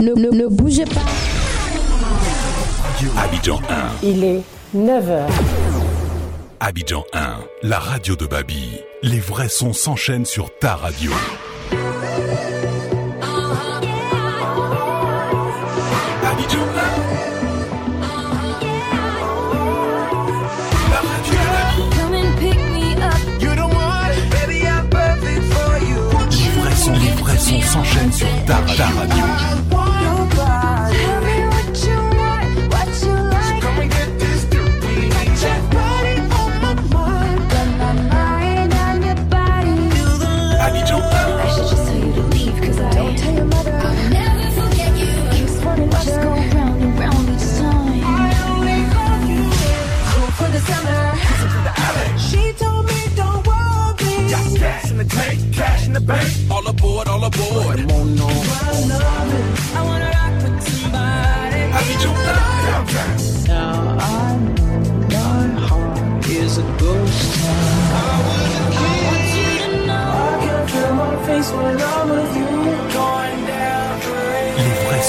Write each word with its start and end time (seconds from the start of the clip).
Ne, 0.00 0.12
ne, 0.12 0.30
ne 0.30 0.46
bougez 0.46 0.84
pas. 0.84 1.00
Abidjan 3.18 3.60
1. 3.70 4.06
Il 4.06 4.24
est 4.24 4.42
9h. 4.76 5.26
Abidjan 6.60 7.04
1, 7.14 7.38
la 7.62 7.78
radio 7.78 8.14
de 8.14 8.26
Babi. 8.26 8.80
Les 9.02 9.20
vrais 9.20 9.48
sons 9.48 9.72
s'enchaînent 9.72 10.26
sur 10.26 10.50
ta 10.58 10.76
radio. 10.76 11.12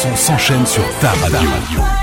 Sons 0.08 0.16
s'enchaînent 0.16 0.66
sur 0.66 0.84
ta 1.02 1.10
radio. 1.10 1.97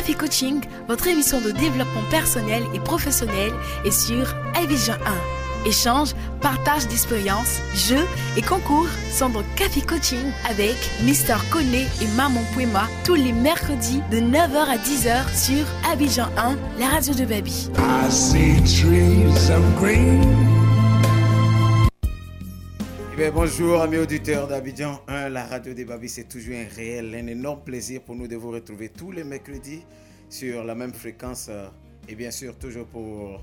Café 0.00 0.14
Coaching, 0.14 0.62
votre 0.88 1.08
émission 1.08 1.42
de 1.42 1.50
développement 1.50 2.02
personnel 2.10 2.62
et 2.72 2.80
professionnel 2.80 3.52
est 3.84 3.90
sur 3.90 4.34
Abidjan 4.54 4.94
1. 5.64 5.68
Échange, 5.68 6.14
partage 6.40 6.88
d'expériences, 6.88 7.60
jeux 7.74 8.06
et 8.34 8.40
concours 8.40 8.88
sont 9.12 9.28
dans 9.28 9.42
Café 9.56 9.82
Coaching 9.82 10.32
avec 10.48 10.74
Mister 11.02 11.36
Kone 11.50 11.74
et 11.74 12.06
Maman 12.16 12.40
Pouema 12.54 12.88
tous 13.04 13.14
les 13.14 13.34
mercredis 13.34 14.00
de 14.10 14.20
9h 14.20 14.70
à 14.70 14.78
10h 14.78 15.36
sur 15.36 15.66
Abidjan 15.92 16.30
1, 16.38 16.56
la 16.78 16.86
radio 16.86 17.12
de 17.12 17.26
green. 19.78 20.59
Eh 23.22 23.30
bonjour 23.30 23.82
amis 23.82 23.98
auditeurs 23.98 24.48
d'Abidjan 24.48 24.98
1, 25.06 25.28
la 25.28 25.44
radio 25.44 25.74
des 25.74 25.84
Babis, 25.84 26.08
c'est 26.08 26.26
toujours 26.26 26.54
un 26.54 26.74
réel, 26.74 27.14
un 27.14 27.26
énorme 27.26 27.60
plaisir 27.62 28.00
pour 28.00 28.14
nous 28.14 28.26
de 28.26 28.34
vous 28.34 28.50
retrouver 28.50 28.88
tous 28.88 29.12
les 29.12 29.24
mercredis 29.24 29.82
sur 30.30 30.64
la 30.64 30.74
même 30.74 30.94
fréquence 30.94 31.48
euh, 31.50 31.68
et 32.08 32.14
bien 32.14 32.30
sûr 32.30 32.56
toujours 32.56 32.86
pour 32.86 33.42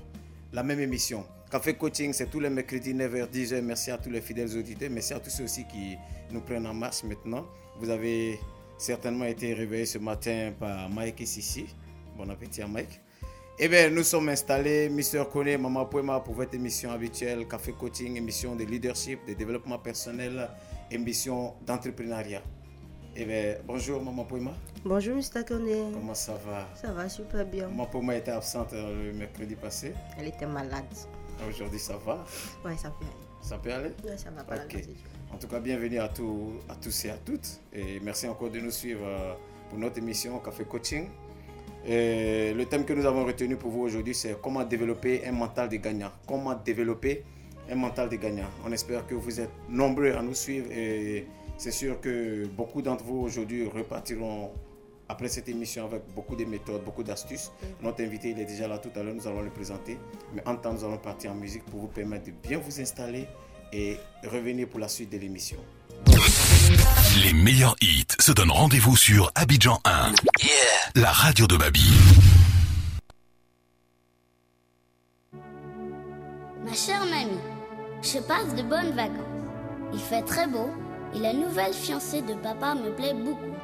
la 0.52 0.64
même 0.64 0.80
émission. 0.80 1.24
Café 1.48 1.74
Coaching, 1.74 2.12
c'est 2.12 2.28
tous 2.28 2.40
les 2.40 2.50
mercredis 2.50 2.92
9h, 2.92 3.30
10h. 3.30 3.60
Merci 3.60 3.92
à 3.92 3.98
tous 3.98 4.10
les 4.10 4.20
fidèles 4.20 4.58
auditeurs, 4.58 4.90
merci 4.90 5.14
à 5.14 5.20
tous 5.20 5.30
ceux 5.30 5.44
aussi 5.44 5.64
qui 5.64 5.96
nous 6.32 6.40
prennent 6.40 6.66
en 6.66 6.74
marche 6.74 7.04
maintenant. 7.04 7.46
Vous 7.78 7.88
avez 7.88 8.40
certainement 8.78 9.26
été 9.26 9.54
réveillés 9.54 9.86
ce 9.86 9.98
matin 9.98 10.54
par 10.58 10.90
Mike 10.90 11.20
et 11.20 11.26
Sissi. 11.26 11.66
Bon 12.16 12.28
appétit 12.28 12.62
à 12.62 12.66
Mike. 12.66 13.00
Eh 13.60 13.68
bien, 13.68 13.90
nous 13.90 14.04
sommes 14.04 14.28
installés, 14.28 14.88
Mister 14.88 15.22
Kone, 15.30 15.56
Maman 15.56 15.86
Poema, 15.86 16.20
pour 16.20 16.34
votre 16.34 16.54
émission 16.54 16.92
habituelle, 16.92 17.46
Café 17.48 17.72
Coaching, 17.72 18.16
émission 18.16 18.54
de 18.54 18.64
leadership, 18.64 19.26
de 19.26 19.34
développement 19.34 19.78
personnel, 19.78 20.48
émission 20.90 21.54
d'entrepreneuriat. 21.66 22.42
Eh 23.16 23.24
bien, 23.24 23.56
bonjour 23.66 24.00
Maman 24.02 24.24
Poema, 24.24 24.52
Bonjour 24.84 25.16
Mr. 25.16 25.44
Kone. 25.46 25.92
comment 25.92 26.14
ça 26.14 26.34
va? 26.46 26.68
Ça 26.80 26.92
va 26.92 27.08
super 27.08 27.44
bien. 27.44 27.66
Maman 27.68 27.86
Poema 27.86 28.14
était 28.16 28.30
absente 28.30 28.72
euh, 28.74 29.06
le 29.10 29.12
mercredi 29.12 29.56
passé. 29.56 29.92
Elle 30.16 30.28
était 30.28 30.46
malade. 30.46 30.84
Aujourd'hui, 31.48 31.80
ça 31.80 31.96
va? 31.96 32.24
Ouais, 32.64 32.76
ça 32.76 32.90
peut 32.90 33.04
aller. 33.06 33.14
Ça 33.42 33.58
peut 33.58 33.72
aller? 33.72 33.90
Ouais, 34.04 34.16
ça 34.16 34.30
va 34.30 34.44
pas 34.44 34.54
la 34.54 34.62
Ok. 34.64 34.68
grâce 34.70 34.86
de 34.86 34.92
Dieu. 34.92 35.02
En 35.32 35.36
tout 35.36 35.48
cas, 35.48 35.58
bienvenue 35.58 35.98
à, 35.98 36.08
tous, 36.08 36.52
à 36.68 36.76
tous 36.76 37.04
et 37.06 37.10
à 37.10 37.16
toutes. 37.16 37.60
Et 37.72 37.98
merci 38.00 38.28
encore 38.28 38.50
de 38.50 38.60
nous 38.60 38.70
suivre 38.70 39.04
euh, 39.04 39.34
pour 39.68 39.80
notre 39.80 39.98
émission 39.98 40.38
Café 40.38 40.62
Coaching. 40.64 41.08
Le 41.90 42.64
thème 42.64 42.84
que 42.84 42.92
nous 42.92 43.06
avons 43.06 43.24
retenu 43.24 43.56
pour 43.56 43.70
vous 43.70 43.82
aujourd'hui, 43.82 44.14
c'est 44.14 44.36
comment 44.42 44.62
développer 44.62 45.26
un 45.26 45.32
mental 45.32 45.68
de 45.70 45.76
gagnant. 45.76 46.10
Comment 46.26 46.54
développer 46.54 47.24
un 47.70 47.74
mental 47.74 48.08
de 48.08 48.16
gagnant. 48.16 48.48
On 48.64 48.72
espère 48.72 49.06
que 49.06 49.14
vous 49.14 49.40
êtes 49.40 49.50
nombreux 49.68 50.12
à 50.12 50.22
nous 50.22 50.34
suivre 50.34 50.70
et 50.70 51.26
c'est 51.56 51.70
sûr 51.70 52.00
que 52.00 52.46
beaucoup 52.46 52.82
d'entre 52.82 53.04
vous 53.04 53.20
aujourd'hui 53.20 53.66
repartiront 53.66 54.50
après 55.08 55.28
cette 55.28 55.48
émission 55.48 55.86
avec 55.86 56.02
beaucoup 56.14 56.36
de 56.36 56.44
méthodes, 56.44 56.84
beaucoup 56.84 57.02
d'astuces. 57.02 57.50
Notre 57.82 58.02
invité, 58.02 58.30
il 58.30 58.40
est 58.40 58.44
déjà 58.44 58.68
là 58.68 58.78
tout 58.78 58.90
à 58.94 59.02
l'heure, 59.02 59.14
nous 59.14 59.26
allons 59.26 59.40
le 59.40 59.50
présenter. 59.50 59.98
Mais 60.34 60.46
en 60.46 60.56
temps, 60.56 60.72
nous 60.72 60.84
allons 60.84 60.98
partir 60.98 61.32
en 61.32 61.34
musique 61.34 61.64
pour 61.64 61.80
vous 61.80 61.88
permettre 61.88 62.26
de 62.26 62.32
bien 62.32 62.58
vous 62.58 62.80
installer 62.80 63.26
et 63.72 63.96
revenir 64.24 64.68
pour 64.68 64.80
la 64.80 64.88
suite 64.88 65.10
de 65.10 65.18
l'émission. 65.18 65.58
Les 67.22 67.32
meilleurs 67.32 67.76
hits 67.80 68.06
se 68.18 68.32
donnent 68.32 68.50
rendez-vous 68.50 68.96
sur 68.96 69.30
Abidjan 69.34 69.80
1, 69.84 70.12
la 70.96 71.10
radio 71.10 71.46
de 71.46 71.56
Babi. 71.56 71.90
Ma 76.64 76.74
chère 76.74 77.04
mamie, 77.04 77.38
je 78.02 78.18
passe 78.18 78.54
de 78.54 78.62
bonnes 78.62 78.92
vacances. 78.94 79.14
Il 79.92 80.00
fait 80.00 80.22
très 80.22 80.46
beau 80.46 80.70
et 81.14 81.18
la 81.18 81.32
nouvelle 81.32 81.72
fiancée 81.72 82.22
de 82.22 82.34
papa 82.34 82.74
me 82.74 82.90
plaît 82.94 83.14
beaucoup. 83.14 83.54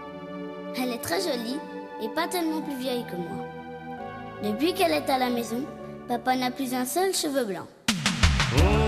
Elle 0.77 0.91
est 0.91 1.03
très 1.03 1.21
jolie 1.21 1.59
et 2.03 2.09
pas 2.09 2.27
tellement 2.29 2.63
plus 2.63 2.79
vieille 2.79 3.05
que 3.07 3.17
moi. 3.17 3.47
Depuis 4.43 4.75
qu'elle 4.75 4.93
est 4.93 5.09
à 5.11 5.19
la 5.19 5.31
maison, 5.31 5.65
papa 6.09 6.37
n'a 6.37 6.51
plus 6.51 6.75
un 6.75 6.85
seul 6.85 7.15
cheveu 7.15 7.45
blanc. 7.45 7.67
Oh, 8.59 8.84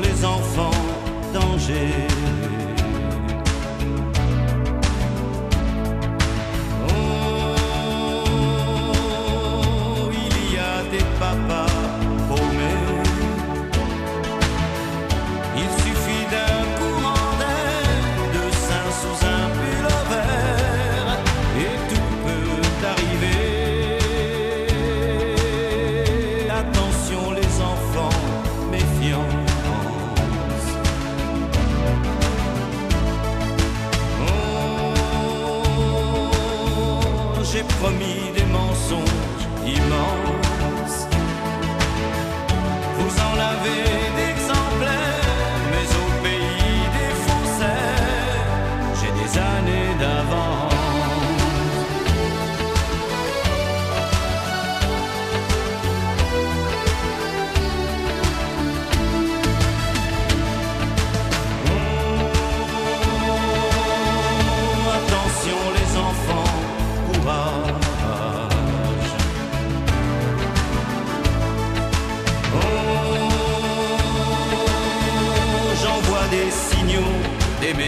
les 0.00 0.24
enfants, 0.24 0.70
danger. 1.32 2.39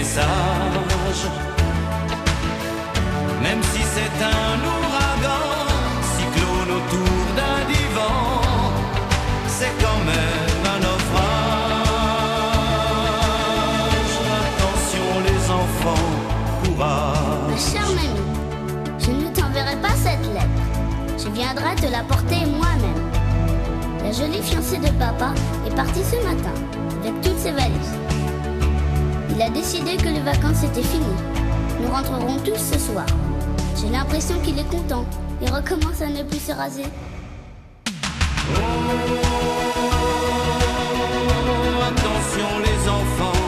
Message. 0.02 1.22
Même 3.40 3.62
si 3.72 3.82
c'est 3.94 4.16
un 4.24 4.54
ouragan, 4.72 5.46
cyclone 6.16 6.70
autour 6.78 7.18
d'un 7.38 7.60
divan, 7.72 8.18
c'est 9.46 9.74
quand 9.82 10.02
même 10.12 10.62
un 10.74 10.78
naufrage. 10.86 11.32
Attention 14.42 15.08
les 15.28 15.42
enfants, 15.60 16.10
courage. 16.64 17.50
Ma 17.50 17.58
chère 17.70 17.90
mamie, 17.98 18.26
je 18.98 19.10
ne 19.12 19.28
t'enverrai 19.36 19.76
pas 19.76 19.94
cette 20.04 20.26
lettre. 20.34 20.62
Je 21.16 21.28
viendrai 21.28 21.76
te 21.76 21.86
la 21.86 22.02
porter 22.02 22.44
moi-même. 22.46 23.04
La 24.02 24.10
jolie 24.10 24.42
fiancée 24.42 24.78
de 24.78 24.90
papa 24.98 25.30
est 25.64 25.74
partie 25.76 26.02
ce 26.02 26.16
matin 26.28 26.56
avec 27.04 27.20
toutes 27.20 27.38
ses 27.38 27.52
valises. 27.52 28.11
A 29.44 29.50
décidé 29.50 29.96
que 29.96 30.08
les 30.08 30.20
vacances 30.20 30.62
étaient 30.62 30.84
finies. 30.84 31.04
Nous 31.80 31.90
rentrerons 31.90 32.38
tous 32.44 32.58
ce 32.58 32.78
soir. 32.78 33.04
J'ai 33.76 33.88
l'impression 33.88 34.38
qu'il 34.38 34.56
est 34.56 34.70
content. 34.70 35.04
Il 35.40 35.50
recommence 35.50 36.00
à 36.00 36.06
ne 36.06 36.22
plus 36.22 36.38
se 36.38 36.52
raser. 36.52 36.84
Attention 41.88 42.50
les 42.60 42.88
enfants, 42.88 43.41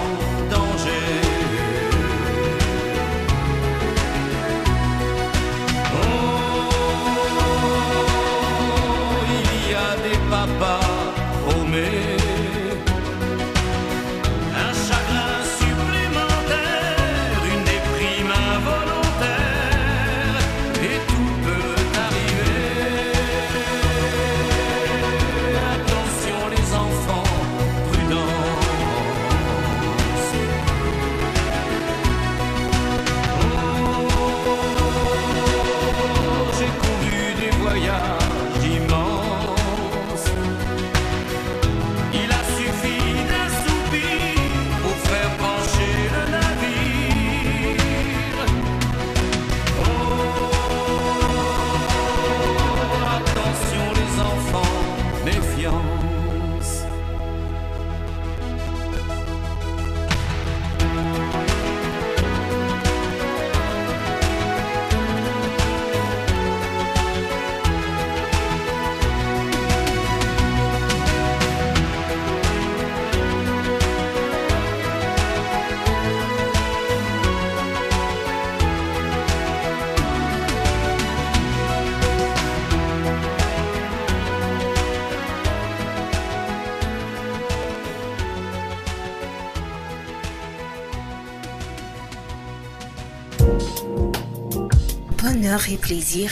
Bonheur 95.45 95.69
et 95.71 95.77
plaisir, 95.77 96.31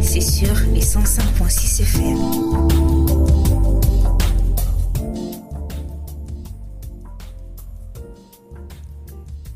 c'est 0.00 0.22
sur 0.22 0.54
les 0.72 0.80
105.6 0.80 1.82
FM. 1.82 2.16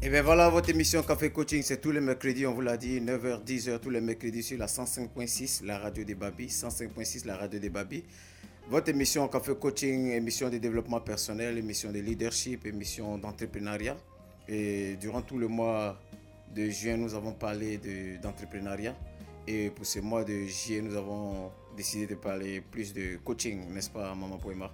Et 0.03 0.11
bien 0.11 0.21
voilà, 0.21 0.51
votre 0.51 0.69
émission 0.69 1.03
Café 1.03 1.31
Coaching, 1.31 1.63
c'est 1.63 1.81
tous 1.81 1.91
les 1.91 2.03
mercredis, 2.03 2.47
on 2.47 2.53
vous 2.53 2.61
l'a 2.61 2.77
dit, 2.77 3.01
9h, 3.01 3.45
10h, 3.47 3.79
tous 3.79 3.89
les 3.89 4.03
mercredis 4.03 4.43
sur 4.43 4.59
la 4.59 4.67
105.6, 4.67 5.65
la 5.65 5.79
radio 5.79 6.05
des 6.05 6.15
Babis, 6.15 6.49
105.6, 6.49 7.27
la 7.27 7.39
radio 7.39 7.59
des 7.59 7.71
Babis. 7.71 8.05
Votre 8.69 8.91
émission 8.91 9.27
Café 9.27 9.55
Coaching, 9.55 10.11
émission 10.11 10.51
de 10.51 10.59
développement 10.59 11.01
personnel, 11.01 11.57
émission 11.57 11.91
de 11.91 12.01
leadership, 12.01 12.67
émission 12.67 13.17
d'entrepreneuriat. 13.17 13.97
Et 14.47 14.97
durant 15.01 15.23
tout 15.23 15.39
le 15.39 15.49
mois 15.49 15.99
de 16.55 16.71
juin, 16.71 16.97
nous 16.97 17.15
avons 17.15 17.33
parlé 17.33 17.79
de- 17.79 18.21
d'entrepreneuriat. 18.23 18.95
Et 19.47 19.71
pour 19.71 19.85
ce 19.85 19.99
mois 20.01 20.25
de 20.25 20.45
juillet, 20.47 20.81
nous 20.81 20.97
avons 20.97 21.51
décidé 21.77 22.07
de 22.07 22.15
parler 22.15 22.61
plus 22.61 22.95
de 22.95 23.17
coaching, 23.25 23.69
n'est-ce 23.73 23.91
pas, 23.91 24.15
Maman 24.15 24.39
Poema 24.39 24.71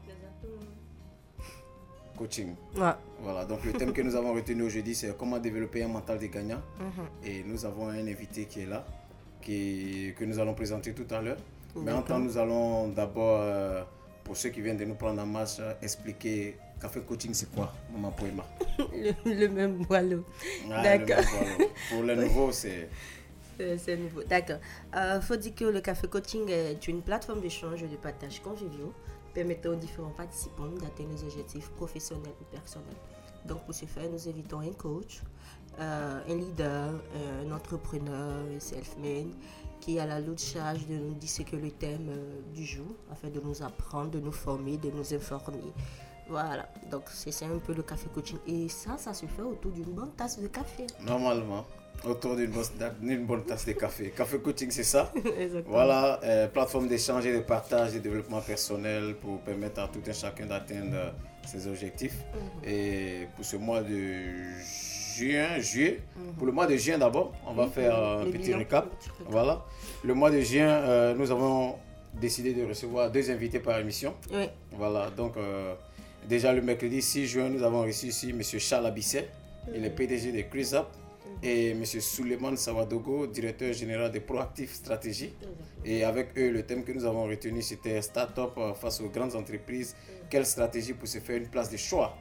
Coaching. 2.17 2.55
Ouais. 2.77 2.91
Voilà, 3.23 3.45
donc 3.47 3.65
le 3.65 3.73
thème 3.73 3.93
que 3.93 4.03
nous 4.03 4.15
avons 4.15 4.35
retenu 4.35 4.63
aujourd'hui, 4.63 4.95
c'est 4.95 5.17
comment 5.17 5.39
développer 5.39 5.83
un 5.83 5.89
mental 5.89 6.19
de 6.19 6.27
gagnant. 6.27 6.61
Mhm. 6.79 7.07
Et 7.25 7.43
nous 7.45 7.65
avons 7.65 7.89
un 7.89 8.07
invité 8.07 8.45
qui 8.45 8.61
est 8.61 8.67
là, 8.67 8.85
qui, 9.41 10.13
que 10.19 10.25
nous 10.25 10.39
allons 10.39 10.55
présenter 10.55 10.93
tout 10.93 11.07
à 11.15 11.21
l'heure. 11.23 11.39
Mais 11.77 11.93
en 11.93 12.03
temps, 12.03 12.19
nous 12.19 12.37
allons 12.37 12.89
d'abord, 12.89 13.39
euh, 13.41 13.83
pour 14.25 14.37
ceux 14.37 14.51
qui 14.51 14.61
viennent 14.61 14.77
de 14.77 14.85
nous 14.85 14.97
prendre 14.97 15.23
en 15.23 15.27
marche, 15.27 15.61
expliquer 15.81 16.57
Café 16.81 17.01
Coaching, 17.03 17.35
c'est 17.35 17.51
quoi, 17.51 17.73
Maman 17.93 18.11
Poema? 18.11 18.45
Le, 18.79 19.13
le 19.25 19.49
même 19.49 19.85
boileau. 19.85 20.25
Ah, 20.71 20.83
D'accord. 20.83 21.25
le. 21.59 21.67
Pour 21.91 22.03
les 22.05 22.17
nouveaux, 22.17 22.53
c'est... 22.53 22.89
C'est 23.59 23.97
nouveau. 23.99 24.23
D'accord. 24.25 24.59
Il 24.95 25.21
faut 25.21 25.37
dire 25.37 25.55
que 25.55 25.65
le 25.65 25.83
Café 25.83 26.09
Coaching 26.09 26.49
est 26.49 26.89
une 26.89 27.03
plateforme 27.03 27.43
d'échange 27.43 27.83
et 27.83 27.89
de 27.89 27.97
partage 27.97 28.41
conviviaux 28.41 28.95
permettant 29.35 29.71
aux 29.71 29.77
différents 29.77 30.11
participants 30.11 30.69
d'atteindre 30.81 31.11
les 31.13 31.25
objectifs 31.25 31.69
professionnels 31.73 32.33
ou 32.41 32.45
personnels. 32.45 32.97
Donc, 33.45 33.65
pour 33.65 33.75
ce 33.75 33.85
faire, 33.85 34.09
nous 34.11 34.29
invitons 34.29 34.61
un 34.61 34.73
coach, 34.73 35.21
euh, 35.79 36.21
un 36.27 36.35
leader, 36.35 36.95
euh, 37.15 37.47
un 37.47 37.53
entrepreneur, 37.53 38.43
un 38.57 38.61
self-made 38.61 39.33
qui 39.81 39.99
a 39.99 40.07
la 40.07 40.21
lourde 40.21 40.39
charge 40.39 40.87
de 40.87 40.95
nous 40.95 41.15
disséquer 41.15 41.57
le 41.57 41.71
thème 41.71 42.09
euh, 42.09 42.41
du 42.55 42.65
jour 42.65 42.87
afin 43.11 43.29
de 43.29 43.41
nous 43.41 43.63
apprendre, 43.63 44.11
de 44.11 44.21
nous 44.21 44.33
former, 44.33 44.77
de 44.79 44.91
nous 44.91 45.15
informer. 45.15 45.73
Voilà, 46.31 46.67
donc 46.91 47.03
c'est 47.09 47.45
un 47.45 47.59
peu 47.59 47.75
le 47.75 47.83
café 47.83 48.07
coaching. 48.15 48.39
Et 48.47 48.69
ça, 48.69 48.97
ça 48.97 49.13
se 49.13 49.27
fait 49.27 49.43
autour 49.43 49.73
d'une 49.73 49.85
bonne 49.93 50.13
tasse 50.17 50.39
de 50.39 50.47
café. 50.47 50.87
Normalement, 51.05 51.67
autour 52.05 52.37
d'une 52.37 52.53
bonne, 53.27 53.45
tasse 53.45 53.67
de 53.67 53.73
café. 53.73 54.11
Café 54.17 54.39
Coaching, 54.39 54.71
c'est 54.71 54.85
ça? 54.85 55.13
Exactement. 55.39 55.75
Voilà, 55.75 56.21
euh, 56.23 56.47
plateforme 56.47 56.87
d'échange 56.87 57.27
et 57.27 57.33
de 57.35 57.41
partage 57.41 57.91
et 57.95 57.99
de 57.99 58.05
développement 58.05 58.41
personnel 58.41 59.17
pour 59.21 59.41
permettre 59.41 59.81
à 59.81 59.89
tout 59.89 60.01
un 60.07 60.13
chacun 60.13 60.47
d'atteindre 60.47 60.95
euh, 60.95 61.11
ses 61.47 61.67
objectifs. 61.67 62.17
Mhm. 62.33 62.69
Et 62.71 63.27
pour 63.35 63.45
ce 63.45 63.57
mois 63.57 63.83
de 63.83 64.61
juin, 65.17 65.59
juillet, 65.59 66.01
Mhm. 66.17 66.33
pour 66.35 66.47
le 66.47 66.53
mois 66.53 66.67
de 66.69 66.77
juin 66.77 66.97
d'abord, 66.99 67.33
on 67.47 67.55
va 67.55 67.65
Oui, 67.65 67.71
faire 67.75 67.99
euh, 67.99 68.23
un 68.23 68.31
petit 68.31 68.55
recap. 68.55 68.87
Voilà. 69.27 69.65
Le 70.05 70.15
mois 70.15 70.31
de 70.31 70.41
juin, 70.41 70.69
euh, 70.69 71.15
nous 71.15 71.31
avons 71.31 71.75
décidé 72.15 72.53
de 72.55 72.65
recevoir 72.67 73.11
deux 73.11 73.31
invités 73.31 73.61
par 73.61 73.79
émission. 73.79 74.15
Oui. 74.33 74.49
Voilà, 74.73 75.11
donc 75.11 75.37
euh, 75.37 75.75
déjà 76.29 76.53
le 76.53 76.63
mercredi 76.63 77.03
6 77.03 77.27
juin, 77.27 77.49
nous 77.49 77.63
avons 77.63 77.83
reçu 77.83 78.07
ici 78.07 78.31
M. 78.31 78.43
Charles 78.43 78.87
Abisset, 78.87 79.29
il 79.75 79.85
est 79.85 79.91
PDG 79.91 80.33
de 80.33 80.43
Chris 80.43 80.71
Up, 80.75 80.87
et 81.43 81.71
M. 81.71 81.85
Suleiman 81.85 82.57
Sawadogo, 82.57 83.27
directeur 83.27 83.73
général 83.73 84.11
de 84.13 84.19
Proactive 84.19 84.73
Stratégie. 84.73 85.33
Et 85.85 86.05
avec 86.05 86.37
eux, 86.37 86.51
le 86.51 86.63
thème 86.65 86.85
que 86.85 86.93
nous 86.93 87.05
avons 87.05 87.25
retenu, 87.25 87.63
c'était 87.63 88.03
Start-up 88.03 88.53
face 88.79 89.01
aux 89.01 89.09
grandes 89.09 89.35
entreprises. 89.35 89.97
Quelle 90.29 90.45
stratégie 90.47 90.93
pour 90.93 91.09
se 91.09 91.19
faire 91.19 91.39
une 91.39 91.49
place 91.49 91.71
de 91.71 91.77
choix? 91.77 92.15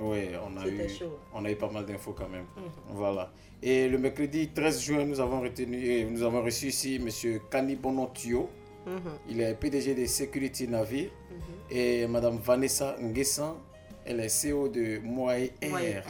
Oui, 0.00 0.28
on 0.44 0.56
a, 0.56 0.66
eu, 0.66 0.88
chaud. 0.88 1.18
on 1.34 1.44
a 1.44 1.50
eu 1.50 1.56
pas 1.56 1.70
mal 1.70 1.84
d'infos 1.86 2.12
quand 2.12 2.28
même. 2.28 2.46
Mhm. 2.56 2.62
Voilà. 2.90 3.30
Et 3.62 3.88
le 3.88 3.98
mercredi 3.98 4.48
13 4.48 4.80
juin, 4.82 5.04
nous 5.04 5.20
avons, 5.20 5.40
retenu, 5.42 5.76
et 5.84 6.04
nous 6.04 6.22
avons 6.22 6.42
reçu 6.42 6.66
ici 6.68 6.96
M. 6.96 7.08
Kani 7.50 7.76
Bonontio. 7.76 8.48
Mhm. 8.86 9.00
Il 9.28 9.40
est 9.40 9.54
PDG 9.54 9.94
de 9.94 10.06
Security 10.06 10.66
Navire. 10.68 11.10
Et 11.70 12.06
Mme 12.06 12.38
Vanessa 12.38 12.96
Nguessan, 13.00 13.56
elle 14.04 14.20
est 14.20 14.28
CEO 14.28 14.68
de 14.68 14.98
Moai 15.00 15.52
Air. 15.60 16.04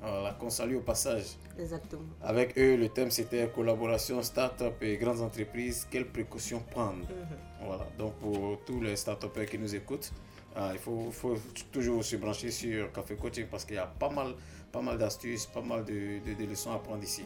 Voilà, 0.00 0.32
qu'on 0.38 0.50
salue 0.50 0.76
au 0.76 0.80
passage. 0.80 1.24
Exactement. 1.58 2.02
Avec 2.22 2.56
eux, 2.56 2.76
le 2.76 2.88
thème 2.88 3.10
c'était 3.10 3.48
collaboration, 3.48 4.22
start-up 4.22 4.74
et 4.82 4.96
grandes 4.96 5.20
entreprises, 5.20 5.86
quelles 5.90 6.06
précautions 6.06 6.60
prendre? 6.70 6.98
Mhm. 7.02 7.66
Voilà, 7.66 7.86
donc 7.98 8.14
pour 8.14 8.60
tous 8.64 8.80
les 8.80 8.94
start-upers 8.94 9.46
qui 9.46 9.58
nous 9.58 9.74
écoutent, 9.74 10.12
Ah, 10.56 10.70
il 10.72 10.78
faut, 10.78 11.10
faut 11.12 11.36
toujours 11.70 12.02
se 12.02 12.16
brancher 12.16 12.50
sur 12.50 12.90
Café 12.92 13.14
Coaching 13.16 13.46
parce 13.50 13.64
qu'il 13.64 13.76
y 13.76 13.78
a 13.78 13.86
pas 13.86 14.08
mal, 14.08 14.34
pas 14.72 14.80
mal 14.80 14.98
d'astuces, 14.98 15.46
pas 15.46 15.60
mal 15.60 15.84
de, 15.84 16.18
de- 16.24 16.34
de 16.34 16.46
leçons 16.50 16.72
à 16.72 16.78
prendre 16.78 17.02
ici. 17.04 17.24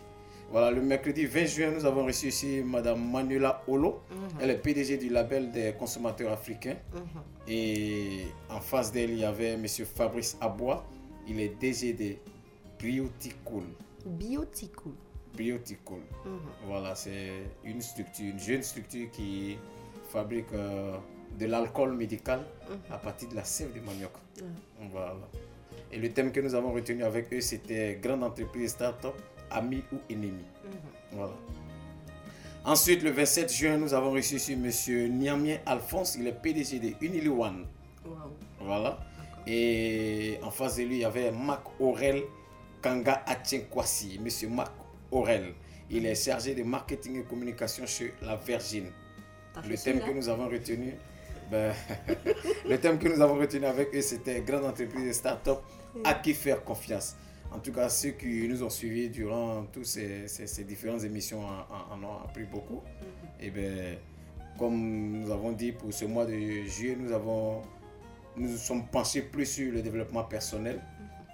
Voilà, 0.53 0.71
le 0.71 0.83
mercredi 0.83 1.25
20 1.25 1.47
juin, 1.47 1.71
nous 1.71 1.85
avons 1.87 2.05
reçu 2.05 2.29
ici 2.29 2.61
Madame 2.63 3.11
Manuela 3.11 3.63
Olo. 3.67 4.03
Mhm. 4.11 4.17
Elle 4.41 4.51
est 4.51 4.59
PDG 4.59 4.99
du 4.99 5.09
label 5.09 5.51
des 5.51 5.73
consommateurs 5.79 6.31
africains. 6.31 6.77
Et 7.49 8.27
en 8.51 8.61
face 8.61 8.93
d'elle, 8.93 9.11
il 9.11 9.19
y 9.19 9.25
avait 9.25 9.57
Monsieur 9.57 9.87
Fabrice 9.87 10.37
Abois. 10.43 10.85
Il 11.27 11.41
est 11.41 11.59
DG 11.59 11.95
de 11.95 12.17
Bioticool. 12.79 13.65
Bioticool. 14.05 14.93
Bioticool. 15.37 16.01
Mhm. 16.27 16.39
Voilà, 16.67 16.95
c'est 16.95 17.31
une 17.65 17.81
structure, 17.81 18.27
une 18.27 18.39
jeune 18.39 18.63
structure 18.63 19.11
qui 19.11 19.57
fabrique 20.11 20.53
euh, 20.53 20.99
de 21.39 21.47
l'alcool 21.47 21.95
médical 21.97 22.41
Mhm. 22.69 22.77
à 22.93 22.99
partir 22.99 23.29
de 23.31 23.37
la 23.37 23.45
sève 23.45 23.73
de 23.73 23.81
manioc. 23.81 24.13
Voilà. 24.91 25.17
Et 25.91 25.99
le 25.99 26.11
thème 26.11 26.31
que 26.31 26.41
nous 26.41 26.55
avons 26.55 26.73
retenu 26.73 27.03
avec 27.05 27.33
eux, 27.33 27.41
c'était 27.41 27.99
grande 28.03 28.23
entreprise, 28.23 28.73
start-up, 28.73 29.15
amis 29.53 29.83
ou 29.93 29.97
ennemis. 30.11 30.45
Voilà. 31.13 31.33
Ensuite, 32.65 33.03
le 33.03 33.11
27 33.11 33.53
juin, 33.53 33.77
nous 33.77 33.93
avons 33.93 34.13
reçu 34.13 34.37
ici 34.37 34.53
M. 34.53 35.19
Niamien 35.19 35.59
Alphonse, 35.67 36.15
il 36.17 36.27
est 36.29 36.33
PDG 36.33 36.79
de 36.79 36.93
Unili 37.05 37.29
One. 37.29 37.67
Wow. 38.05 38.15
Voilà. 38.61 38.99
Et 39.47 40.39
en 40.43 40.51
face 40.51 40.77
de 40.77 40.85
lui, 40.85 40.97
il 40.97 41.01
y 41.01 41.05
avait 41.05 41.33
Mac 41.33 41.61
Aurel 41.81 42.23
Kanga 42.81 43.23
Atchenkwasi. 43.27 44.21
Monsieur 44.23 44.49
Mac 44.49 44.71
Aurel. 45.11 45.55
Il 45.91 46.07
est 46.07 46.15
chargé 46.15 46.55
de 46.55 46.63
marketing 46.63 47.21
et 47.21 47.25
communication 47.25 47.85
chez 47.85 48.15
La 48.23 48.37
Virgin. 48.37 48.87
T'as 49.53 49.63
Le 49.63 49.77
thème 49.77 50.01
que 50.01 50.11
nous 50.11 50.29
avons 50.29 50.49
retenu, 50.49 50.95
ben, 51.51 51.75
le 52.69 52.79
thème 52.79 52.99
que 52.99 53.09
nous 53.09 53.21
avons 53.21 53.35
retenu 53.35 53.67
avec 53.67 53.95
eux, 53.95 54.01
c'était 54.01 54.41
grande 54.41 54.65
entreprise 54.65 55.07
et 55.07 55.13
start-up 55.13 55.59
à 56.05 56.15
qui 56.15 56.33
faire 56.33 56.65
confiance. 56.65 57.17
En 57.55 57.59
tout 57.59 57.73
cas, 57.73 57.89
ceux 57.89 58.11
qui 58.11 58.49
nous 58.49 58.63
ont 58.63 58.71
suivis 58.71 59.09
durant 59.11 59.65
toutes 59.73 59.87
ces, 59.87 60.27
ces- 60.29 60.47
ces 60.47 60.65
différentes 60.65 61.05
émissions 61.05 61.41
en, 61.41 61.61
en- 61.71 61.95
en 61.95 62.03
ont 62.05 62.19
appris 62.25 62.45
beaucoup. 62.45 62.81
Et 63.41 63.51
bien, 63.51 63.97
comme 64.59 65.21
nous 65.21 65.31
avons 65.31 65.53
dit 65.53 65.73
pour 65.73 65.93
ce 65.93 66.05
mois 66.07 66.25
de 66.25 66.33
juillet, 66.65 66.97
nous 66.99 67.13
avons 67.13 67.63
nous 68.37 68.57
sommes 68.57 68.87
penchés 68.87 69.21
plus 69.23 69.45
sur 69.45 69.73
le 69.73 69.83
développement 69.83 70.25
personnel. 70.25 70.81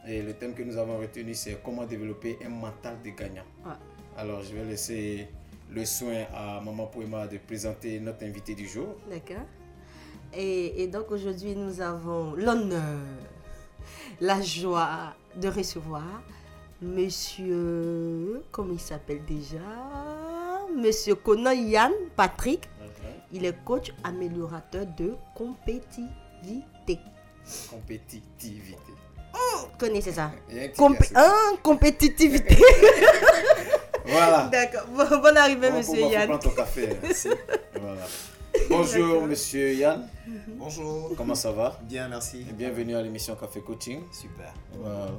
Et 0.07 0.23
le 0.23 0.33
thème 0.33 0.55
que 0.55 0.63
nous 0.63 0.77
avons 0.77 0.99
retenu, 0.99 1.35
c'est 1.35 1.59
comment 1.63 1.85
développer 1.85 2.39
un 2.45 2.49
mental 2.49 2.97
de 3.05 3.11
gagnant. 3.11 3.45
Ouais. 3.65 3.73
Alors, 4.17 4.43
je 4.43 4.55
vais 4.55 4.65
laisser 4.65 5.29
le 5.71 5.85
soin 5.85 6.25
à 6.35 6.61
Maman 6.65 6.87
Poema 6.87 7.27
de 7.29 7.39
présenter 7.39 8.01
notre 8.01 8.25
invité 8.25 8.55
du 8.55 8.67
jour. 8.67 8.97
D'accord. 9.09 9.45
Et, 10.35 10.83
et 10.83 10.89
donc 10.89 11.11
aujourd'hui, 11.11 11.55
nous 11.55 11.81
avons 11.81 12.35
l'honneur, 12.35 12.99
la 14.21 14.41
joie 14.41 15.15
de 15.39 15.49
recevoir 15.49 16.03
Monsieur, 16.81 18.45
comment 18.53 18.73
il 18.73 18.81
s'appelle 18.81 19.25
déjà? 19.25 19.59
Monsieur 20.77 21.15
Conan 21.17 21.51
Yann 21.53 21.93
Patrick. 22.17 22.69
Il 23.33 23.45
est 23.45 23.55
coach 23.65 23.93
améliorateur 24.05 24.87
de 24.97 25.15
compétitivité. 25.35 26.99
Compétitivité. 27.71 28.79
Connaissez 29.79 30.13
ça? 30.13 30.31
Il 30.51 30.57
y 30.57 30.61
a 30.61 30.63
un 30.65 30.69
petit 30.69 30.81
Compé- 30.81 30.99
verset. 30.99 31.15
hein, 31.17 31.57
compétitivité. 31.63 32.57
Voilà. 34.07 34.49
D'accord. 34.51 34.87
Bon, 34.89 35.19
bonne 35.21 35.37
arrivée, 35.37 35.71
monsieur 35.71 36.01
Yann. 36.01 36.29
prendre 36.29 36.43
ton 36.43 36.51
café. 36.51 36.97
Merci. 37.03 37.29
Voilà. 37.79 38.03
Bonjour, 38.69 39.27
monsieur 39.27 39.73
Yann. 39.75 40.09
Bonjour. 40.57 41.13
Comment 41.17 41.35
ça 41.35 41.53
va? 41.53 41.81
Bien, 41.89 42.09
merci. 42.09 42.45
Et 42.49 42.53
bienvenue 42.53 42.95
à 42.95 43.03
l'émission 43.03 43.35
Café 43.37 43.61
Coaching. 43.61 44.01
Super. 44.13 44.53
Voilà. 44.81 45.11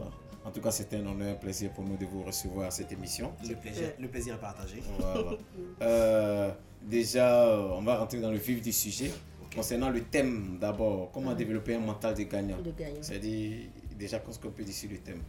En 0.46 0.51
tout 0.51 0.62
cas, 0.62 0.72
c'était 0.72 0.98
un 0.98 1.05
honneur, 1.05 1.31
un 1.31 1.36
plaisir 1.36 1.72
pour 1.72 1.84
nous 1.84 1.98
de 1.98 2.05
vous 2.05 2.24
recevoir 2.24 2.67
à 2.67 2.72
cette 2.72 2.91
émission. 2.91 3.31
Le 3.48 3.55
plaisir, 3.55 3.91
le 4.00 4.08
plaisir 4.08 4.36
est 4.36 4.39
partagé. 4.39 4.84
Voilà. 5.00 5.31
Euh, 5.81 6.51
déjà, 6.81 7.58
on 7.74 7.81
va 7.81 7.98
rentrer 7.98 8.19
dans 8.19 8.31
le 8.31 8.38
vif 8.38 8.62
du 8.62 8.74
sujet. 8.74 9.12
Concernant 9.55 9.89
le 9.89 10.01
thème 10.01 10.58
d'abord, 10.60 11.10
comment 11.12 11.34
développer 11.34 11.75
un 11.75 11.79
mental 11.79 12.13
de 12.15 12.24
gagnant? 12.24 12.58
De 12.62 12.72
gagnant. 12.72 13.01
C'est-à-dire, 13.01 13.69
déjà, 13.98 14.19
qu'est-ce 14.19 14.39
qu'on 14.39 14.51
peut 14.51 14.63
dire 14.63 14.74
sur 14.74 14.89
le 14.89 14.98
thème? 14.98 15.22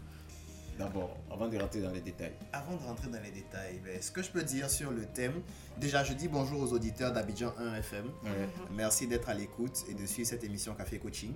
D'abord, 0.80 1.14
avant 1.30 1.46
de 1.46 1.58
rentrer 1.58 1.82
dans 1.82 1.90
les 1.90 2.00
détails. 2.00 2.32
Avant 2.54 2.74
de 2.74 2.82
rentrer 2.82 3.08
dans 3.08 3.20
les 3.22 3.30
détails, 3.30 3.78
ben, 3.84 4.00
ce 4.00 4.10
que 4.10 4.22
je 4.22 4.30
peux 4.30 4.42
dire 4.42 4.70
sur 4.70 4.90
le 4.90 5.04
thème, 5.04 5.34
déjà 5.76 6.02
je 6.02 6.14
dis 6.14 6.26
bonjour 6.26 6.62
aux 6.62 6.72
auditeurs 6.72 7.12
d'Abidjan 7.12 7.52
1 7.58 7.74
FM. 7.74 8.06
Ouais. 8.24 8.30
Merci 8.74 9.06
d'être 9.06 9.28
à 9.28 9.34
l'écoute 9.34 9.84
et 9.90 9.94
de 9.94 10.06
suivre 10.06 10.26
cette 10.26 10.42
émission 10.42 10.72
Café 10.74 10.98
Coaching. 10.98 11.34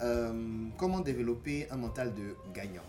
Euh, 0.00 0.32
comment 0.78 1.00
développer 1.00 1.68
un 1.70 1.76
mental 1.76 2.14
de 2.14 2.34
gagnant? 2.54 2.80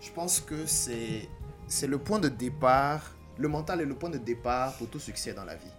Je 0.00 0.12
pense 0.12 0.38
que 0.38 0.66
c'est 0.66 1.28
c'est 1.66 1.88
le 1.88 1.98
point 1.98 2.20
de 2.20 2.28
départ. 2.28 3.16
Le 3.38 3.48
mental 3.48 3.80
est 3.80 3.86
le 3.86 3.94
point 3.96 4.10
de 4.10 4.18
départ 4.18 4.74
pour 4.74 4.88
tout 4.88 5.00
succès 5.00 5.32
dans 5.32 5.44
la 5.44 5.56
vie. 5.56 5.72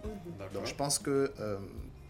Donc 0.52 0.66
je 0.66 0.74
pense 0.74 0.98
que 0.98 1.32
euh, 1.40 1.56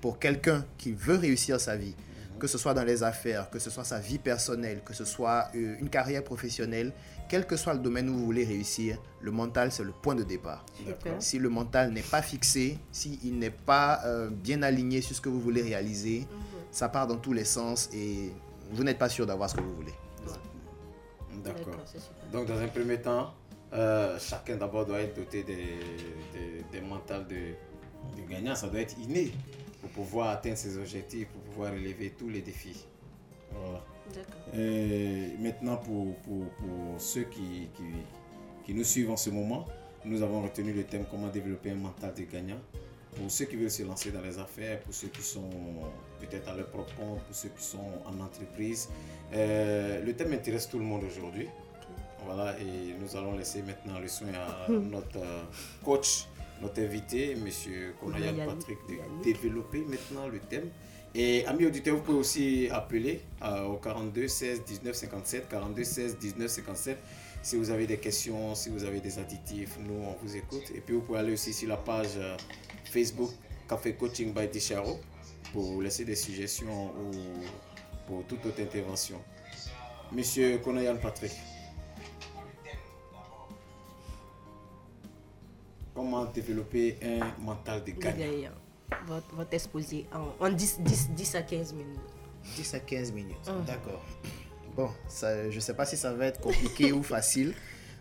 pour 0.00 0.18
quelqu'un 0.18 0.66
qui 0.78 0.90
veut 0.90 1.16
réussir 1.16 1.60
sa 1.60 1.76
vie, 1.76 1.94
que 2.40 2.49
ce 2.49 2.58
soit 2.58 2.75
dans 2.75 2.82
les 2.82 3.04
affaires, 3.04 3.49
que 3.50 3.60
ce 3.60 3.70
soit 3.70 3.84
sa 3.84 4.00
vie 4.00 4.18
personnelle, 4.18 4.80
que 4.84 4.94
ce 4.94 5.04
soit 5.04 5.49
euh, 5.54 5.76
une 5.78 5.90
carrière 5.90 6.25
professionnelle, 6.25 6.92
quel 7.30 7.46
que 7.46 7.56
soit 7.56 7.75
le 7.75 7.78
domaine 7.78 8.08
où 8.08 8.14
vous 8.18 8.25
voulez 8.25 8.44
réussir, 8.44 8.99
le 9.20 9.30
mental 9.30 9.70
c'est 9.70 9.84
le 9.84 9.92
point 9.92 10.16
de 10.16 10.25
départ. 10.25 10.66
Si 11.20 11.38
le 11.38 11.49
mental 11.49 11.92
n'est 11.92 12.02
pas 12.02 12.22
fixé, 12.22 12.76
s'il 12.90 13.38
n'est 13.38 13.50
pas 13.72 14.00
euh, 14.04 14.28
bien 14.28 14.62
aligné 14.64 15.00
sur 15.00 15.14
ce 15.14 15.20
que 15.20 15.28
vous 15.28 15.40
voulez 15.40 15.62
réaliser, 15.62 16.26
ça 16.72 16.88
part 16.88 17.06
dans 17.06 17.16
tous 17.16 17.32
les 17.32 17.44
sens 17.44 17.88
et 17.94 18.32
vous 18.72 18.82
n'êtes 18.82 18.99
pas 18.99 19.08
sûr 19.08 19.26
d'avoir 19.26 19.49
ce 19.49 19.54
que 19.54 19.60
vous 19.60 19.76
voulez. 19.76 19.94
D'accord. 21.44 21.76
Donc, 22.32 22.46
dans 22.49 22.58
un 22.58 22.66
premier 22.68 23.00
temps, 23.00 23.32
euh, 23.72 24.18
chacun 24.18 24.56
d'abord 24.56 24.84
doit 24.84 25.00
être 25.00 25.14
doté 25.16 25.44
des, 25.44 25.78
des, 26.34 26.64
des 26.70 26.80
mentales 26.80 27.26
de, 27.28 27.54
de 28.20 28.28
gagnant. 28.28 28.54
Ça 28.56 28.66
doit 28.68 28.80
être 28.80 28.96
inné 28.99 29.32
pour 29.80 29.90
pouvoir 29.90 30.30
atteindre 30.30 30.58
ses 30.58 30.76
objectifs, 30.76 31.28
pour 31.28 31.40
pouvoir 31.42 31.72
relever 31.72 32.10
tous 32.18 32.28
les 32.28 32.42
défis. 32.42 32.84
Voilà. 33.52 33.82
Maintenant, 35.38 35.76
pour, 35.76 36.14
pour, 36.19 36.45
pour 36.59 37.00
ceux 37.00 37.23
qui, 37.25 37.69
qui, 37.76 37.85
qui 38.64 38.75
nous 38.75 38.85
suivent 38.85 39.11
en 39.11 39.17
ce 39.17 39.31
moment, 39.31 39.67
nous 40.05 40.23
avons 40.23 40.43
retenu 40.43 40.73
le 40.73 40.85
thème 40.85 41.05
comment 41.11 41.29
développer 41.29 41.71
un 41.71 41.75
mental 41.76 42.14
de 42.14 42.23
gagnant. 42.23 42.61
Pour 43.17 43.31
ceux 43.31 43.45
qui 43.47 43.57
veulent 43.57 43.71
se 43.71 43.83
lancer 43.83 44.12
dans 44.12 44.21
les 44.23 44.38
affaires, 44.38 44.79
pour 44.81 44.95
ceux 44.95 45.09
qui 45.09 45.21
sont 45.23 45.50
peut-être 46.21 46.49
à 46.49 46.55
leur 46.57 46.69
propre 46.69 46.95
compte, 46.95 47.21
pour 47.25 47.35
ceux 47.35 47.49
qui 47.49 47.62
sont 47.62 47.79
en 48.07 48.21
entreprise. 48.21 48.88
Euh, 49.35 50.05
le 50.05 50.12
thème 50.14 50.33
intéresse 50.33 50.69
tout 50.69 50.79
le 50.79 50.85
monde 50.85 51.02
aujourd'hui. 51.05 51.49
Voilà, 52.25 52.57
et 52.61 52.95
nous 53.00 53.17
allons 53.17 53.37
laisser 53.37 53.62
maintenant 53.62 53.99
le 53.99 54.07
soin 54.07 54.29
à 54.35 54.71
Hmm. 54.71 54.90
notre 54.90 55.17
euh, 55.17 55.43
coach, 55.85 56.26
notre 56.62 56.81
invité, 56.83 57.33
M. 57.33 57.49
Konayan. 58.00 58.47
Patrick, 58.47 58.79
de 58.88 59.25
développer 59.25 59.81
maintenant 59.88 60.29
le 60.29 60.38
thème. 60.38 60.69
Et 61.14 61.45
amis 61.47 61.67
auditeurs, 61.67 61.97
vous 61.97 62.02
pouvez 62.02 62.19
aussi 62.19 62.69
appeler 62.71 63.21
euh, 63.43 63.64
au 63.64 63.76
42 63.76 64.29
16 64.29 64.64
19 64.64 64.95
57, 64.95 65.49
42 65.49 65.85
16 65.85 66.19
19 66.19 66.49
57 66.49 66.99
si 67.43 67.57
vous 67.57 67.71
avez 67.71 67.87
des 67.87 67.97
questions, 67.99 68.55
si 68.55 68.69
vous 68.69 68.85
avez 68.85 69.00
des 69.00 69.19
additifs, 69.19 69.79
nous 69.81 69.95
on 69.95 70.14
vous 70.23 70.37
écoute. 70.37 70.71
Et 70.75 70.81
puis 70.81 70.95
vous 70.95 71.00
pouvez 71.00 71.19
aller 71.21 71.33
aussi 71.33 71.52
sur 71.52 71.69
la 71.69 71.79
page 71.79 72.17
euh, 72.17 72.37
Facebook 72.85 73.31
Café 73.69 73.95
Coaching 73.95 74.35
by 74.35 74.47
Dicharo 74.49 75.00
pour 75.52 75.81
laisser 75.81 76.05
des 76.05 76.17
suggestions 76.17 76.88
ou 76.90 77.11
pour 78.07 78.25
toute 78.26 78.45
autre 78.45 78.61
intervention. 78.61 79.21
Monsieur 80.12 80.59
Konayan 80.59 80.97
Patrick. 80.97 81.33
Comment 85.95 86.26
développer 86.26 86.99
un 87.02 87.43
mental 87.43 87.85
de 87.85 87.93
gagnant. 87.93 88.50
Votre, 89.06 89.35
votre 89.35 89.54
exposé 89.54 90.06
en, 90.12 90.44
en 90.47 90.50
10, 90.50 90.80
10, 90.80 91.11
10 91.11 91.35
à 91.37 91.42
15 91.42 91.73
minutes. 91.73 91.99
10 92.56 92.75
à 92.75 92.80
15 92.80 93.12
minutes. 93.12 93.37
Mhm. 93.49 93.64
D'accord. 93.66 94.04
Bon, 94.76 94.88
ça, 95.09 95.50
je 95.50 95.56
ne 95.56 95.61
sais 95.61 95.75
pas 95.75 95.85
si 95.85 95.97
ça 95.97 96.12
va 96.14 96.26
être 96.26 96.40
compliqué 96.40 96.92
ou 96.92 97.02
facile 97.02 97.54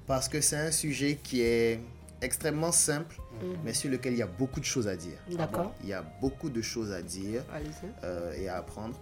parce 0.06 0.30
que 0.30 0.40
c'est 0.40 0.56
un 0.56 0.72
sujet 0.72 1.16
qui 1.22 1.42
est 1.42 1.80
extrêmement 2.22 2.72
simple, 2.72 3.16
Mhm. 3.42 3.58
mais 3.66 3.74
sur 3.74 3.90
lequel 3.90 4.14
il 4.14 4.20
y 4.20 4.22
a 4.22 4.28
beaucoup 4.28 4.60
de 4.60 4.66
choses 4.66 4.88
à 4.88 4.96
dire. 4.96 5.18
D'accord. 5.32 5.74
Il 5.82 5.90
y 5.90 5.94
a 5.94 6.04
beaucoup 6.22 6.50
de 6.50 6.62
choses 6.62 6.92
à 6.92 7.02
dire 7.02 7.42
euh, 8.04 8.34
et 8.34 8.48
à 8.50 8.58
apprendre. 8.58 8.96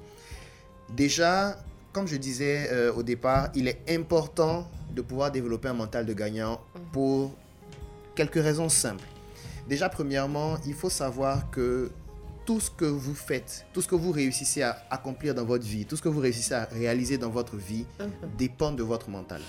Déjà, 0.90 1.58
comme 1.92 2.08
je 2.08 2.16
disais 2.16 2.70
euh, 2.72 2.94
au 2.94 3.04
départ, 3.04 3.50
il 3.54 3.68
est 3.68 3.82
important 3.90 4.66
de 4.92 5.02
pouvoir 5.02 5.32
développer 5.32 5.68
un 5.68 5.74
mental 5.74 6.06
de 6.06 6.14
gagnant 6.14 6.62
pour 6.94 7.34
quelques 8.16 8.36
raisons 8.42 8.70
simples. 8.70 9.04
Déjà, 9.68 9.90
premièrement, 9.90 10.56
il 10.66 10.74
faut 10.74 10.90
savoir 10.90 11.50
que 11.52 11.92
tout 12.46 12.60
ce 12.62 12.72
que 12.72 12.86
vous 12.86 13.14
faites, 13.16 13.66
tout 13.74 13.82
ce 13.82 13.88
que 13.88 13.96
vous 13.96 14.12
réussissez 14.12 14.62
à 14.62 14.78
accomplir 14.90 15.36
dans 15.36 15.44
votre 15.44 15.66
vie, 15.66 15.86
tout 15.86 15.98
ce 15.98 16.02
que 16.02 16.08
vous 16.10 16.22
réussissez 16.22 16.54
à 16.54 16.64
réaliser 16.66 17.18
dans 17.18 17.30
votre 17.30 17.58
vie 17.58 17.86
Mhm. 18.00 18.10
dépend 18.38 18.72
de 18.72 18.84
votre 18.84 19.10
mental. 19.10 19.42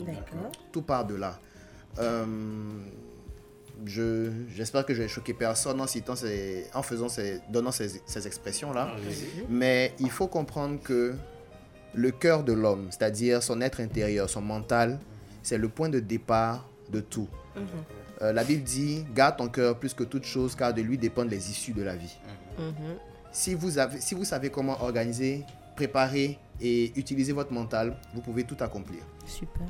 D'accord. 0.00 0.50
Tout 0.72 0.82
part 0.82 1.04
de 1.06 1.14
là. 1.16 1.38
Euh, 1.98 2.24
je, 3.84 4.30
j'espère 4.54 4.86
que 4.86 4.94
je 4.94 5.02
vais 5.02 5.08
choquer 5.08 5.34
personne 5.34 5.80
en 5.80 5.86
citant 5.86 6.16
ces, 6.16 6.66
en 6.74 6.82
faisant 6.82 7.08
ces, 7.10 7.40
donnant 7.50 7.72
ces, 7.72 8.00
ces 8.06 8.26
expressions-là. 8.26 8.92
Allez-y. 8.96 9.44
Mais 9.50 9.92
il 9.98 10.10
faut 10.10 10.26
comprendre 10.26 10.80
que 10.82 11.14
le 11.94 12.10
cœur 12.10 12.42
de 12.42 12.52
l'homme, 12.54 12.88
c'est-à-dire 12.90 13.42
son 13.42 13.60
être 13.60 13.80
intérieur, 13.80 14.30
son 14.30 14.40
mental, 14.42 14.98
c'est 15.42 15.58
le 15.58 15.68
point 15.68 15.88
de 15.90 16.00
départ 16.00 16.66
de 16.90 17.00
tout. 17.00 17.28
Euh, 18.22 18.32
la 18.32 18.44
Bible 18.44 18.62
dit 18.62 19.04
garde 19.14 19.36
ton 19.36 19.48
cœur 19.48 19.78
plus 19.78 19.94
que 19.94 20.04
toute 20.04 20.24
chose, 20.24 20.54
car 20.54 20.72
de 20.72 20.82
lui 20.82 20.98
dépendent 20.98 21.30
les 21.30 21.50
issues 21.50 21.72
de 21.72 21.82
la 21.82 21.96
vie. 21.96 22.16
Si 23.32 23.54
vous, 23.54 23.78
avez, 23.78 24.00
si 24.00 24.14
vous 24.14 24.24
savez 24.24 24.50
comment 24.50 24.82
organiser, 24.82 25.44
préparer 25.74 26.38
et 26.60 26.98
utiliser 26.98 27.32
votre 27.32 27.52
mental, 27.52 27.96
vous 28.14 28.22
pouvez 28.22 28.44
tout 28.44 28.56
accomplir. 28.60 29.00
Super. 29.26 29.66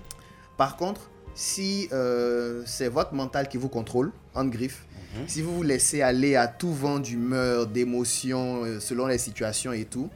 Par 0.57 0.77
contre, 0.77 1.11
si 1.35 1.89
euh, 1.93 2.63
c'est 2.65 2.89
votre 2.89 3.13
mental 3.13 3.49
qui 3.49 3.57
vous 3.57 3.69
contrôle, 3.69 4.13
en 4.35 4.45
griffe, 4.47 4.87
si 5.27 5.43
vous 5.43 5.55
vous 5.55 5.63
laissez 5.63 6.03
aller 6.03 6.37
à 6.37 6.47
tout 6.47 6.73
vent 6.73 6.99
d'humeur, 6.99 7.67
d'émotions, 7.67 8.65
euh, 8.65 8.81
selon 8.81 9.07
les 9.07 9.19
situations 9.19 9.73
et 9.73 9.87
tout, 9.87 10.11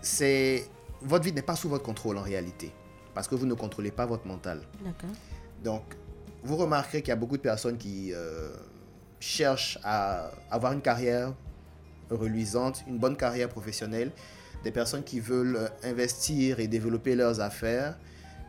c'est 0.00 0.64
votre 1.02 1.24
vie 1.24 1.32
n'est 1.32 1.42
pas 1.42 1.56
sous 1.56 1.68
votre 1.68 1.84
contrôle 1.84 2.16
en 2.16 2.22
réalité, 2.22 2.72
parce 3.12 3.28
que 3.28 3.34
vous 3.34 3.46
ne 3.46 3.54
contrôlez 3.54 3.90
pas 3.90 4.06
votre 4.06 4.26
mental. 4.26 4.60
D'accord. 4.84 5.10
Donc, 5.62 5.82
vous 6.42 6.56
remarquerez 6.56 7.00
qu'il 7.02 7.10
y 7.10 7.12
a 7.12 7.16
beaucoup 7.16 7.36
de 7.36 7.42
personnes 7.42 7.76
qui 7.78 8.12
euh, 8.12 8.50
cherchent 9.20 9.78
à 9.84 10.30
avoir 10.50 10.72
une 10.72 10.80
carrière 10.80 11.32
reluisante, 12.10 12.82
une 12.88 12.98
bonne 12.98 13.16
carrière 13.16 13.48
professionnelle, 13.48 14.10
des 14.64 14.70
personnes 14.72 15.02
qui 15.04 15.20
veulent 15.20 15.56
euh, 15.56 15.68
investir 15.84 16.60
et 16.60 16.66
développer 16.66 17.14
leurs 17.14 17.40
affaires, 17.40 17.96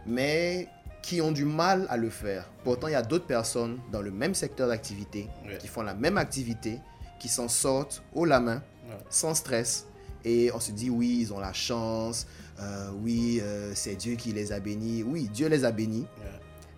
mais 0.06 0.68
qui 1.02 1.22
ont 1.22 1.32
du 1.32 1.46
mal 1.46 1.86
à 1.90 1.98
le 1.98 2.10
faire. 2.10 2.50
Pourtant, 2.64 2.88
il 2.88 2.92
y 2.92 2.96
a 2.96 3.02
d'autres 3.02 3.26
personnes 3.26 3.80
dans 3.92 4.02
le 4.02 4.12
même 4.12 4.34
secteur 4.34 4.68
d'activité 4.70 5.28
Ouais. 5.46 5.58
qui 5.58 5.68
font 5.68 5.82
la 5.82 5.94
même 5.94 6.18
activité, 6.18 6.80
qui 7.20 7.28
s'en 7.30 7.48
sortent 7.48 8.04
haut 8.14 8.26
la 8.26 8.40
main, 8.40 8.62
Ouais. 8.88 8.98
sans 9.10 9.34
stress. 9.36 9.86
Et 10.26 10.50
on 10.54 10.60
se 10.60 10.72
dit, 10.72 10.90
oui, 10.90 11.18
ils 11.22 11.34
ont 11.34 11.40
la 11.40 11.52
chance, 11.52 12.26
euh, 12.62 12.90
oui, 13.02 13.40
euh, 13.42 13.72
c'est 13.76 13.96
Dieu 13.96 14.16
qui 14.16 14.32
les 14.32 14.54
a 14.54 14.60
bénis. 14.62 15.04
Oui, 15.04 15.28
Dieu 15.34 15.48
les 15.50 15.66
a 15.66 15.72
bénis. 15.72 16.06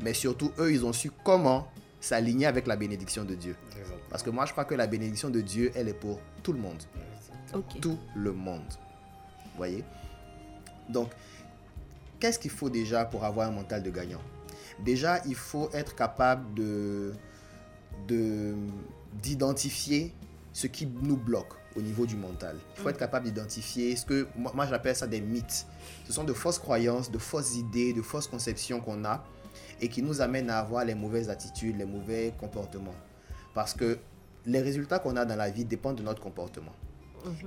Mais 0.05 0.13
surtout, 0.13 0.51
eux, 0.59 0.71
ils 0.71 0.85
ont 0.85 0.93
su 0.93 1.09
comment 1.24 1.67
s'aligner 2.00 2.45
avec 2.45 2.67
la 2.67 2.75
bénédiction 2.75 3.25
de 3.25 3.33
Dieu. 3.33 3.55
Exactement. 3.71 3.97
Parce 4.12 4.21
que 4.21 4.29
moi, 4.29 4.45
je 4.45 4.51
crois 4.51 4.63
que 4.65 4.75
la 4.75 4.85
bénédiction 4.85 5.31
de 5.31 5.41
Dieu, 5.41 5.71
elle 5.75 5.89
est 5.89 5.93
pour 6.05 6.19
tout 6.43 6.53
le 6.53 6.59
monde. 6.59 6.81
Tout 7.81 7.97
le 8.15 8.31
monde. 8.31 8.62
Vous 8.69 9.57
voyez? 9.57 9.83
Donc, 10.89 11.09
qu'est-ce 12.19 12.38
qu'il 12.38 12.51
faut 12.51 12.69
déjà 12.69 13.03
pour 13.05 13.24
avoir 13.25 13.47
un 13.47 13.51
mental 13.51 13.81
de 13.81 13.89
gagnant? 13.89 14.21
Déjà, 14.79 15.21
il 15.25 15.33
faut 15.35 15.69
être 15.74 15.95
capable 15.95 16.53
de 16.53 17.13
de- 18.07 18.53
d'identifier 19.24 20.13
ce 20.53 20.67
qui 20.67 20.85
nous 20.85 21.17
bloque 21.17 21.53
au 21.75 21.81
niveau 21.81 22.05
du 22.05 22.15
mental. 22.17 22.57
Il 22.77 22.81
faut 22.83 22.89
être 22.89 23.00
capable 23.00 23.25
d'identifier 23.25 23.95
ce 23.95 24.05
que 24.05 24.27
moi, 24.38 24.51
moi, 24.53 24.67
j'appelle 24.67 24.95
ça 24.95 25.07
des 25.07 25.21
mythes. 25.21 25.65
Ce 26.05 26.13
sont 26.13 26.24
de 26.25 26.33
fausses 26.33 26.59
croyances, 26.59 27.09
de 27.09 27.17
fausses 27.17 27.55
idées, 27.55 27.93
de 27.93 28.01
fausses 28.03 28.27
conceptions 28.27 28.79
qu'on 28.81 29.03
a 29.05 29.24
et 29.82 29.89
qui 29.89 30.01
nous 30.01 30.22
amènent 30.22 30.50
à 30.50 30.60
avoir 30.60 30.86
les 30.86 30.96
mauvaises 30.96 31.29
attitudes, 31.29 31.77
les 31.77 31.86
mauvais 31.86 32.34
comportements. 32.39 32.96
Parce 33.53 33.74
que 33.74 33.98
les 34.46 34.62
résultats 34.62 35.00
qu'on 35.00 35.15
a 35.15 35.25
dans 35.25 35.36
la 35.36 35.50
vie 35.50 35.65
dépendent 35.65 35.98
de 35.98 36.03
notre 36.03 36.22
comportement. 36.22 36.74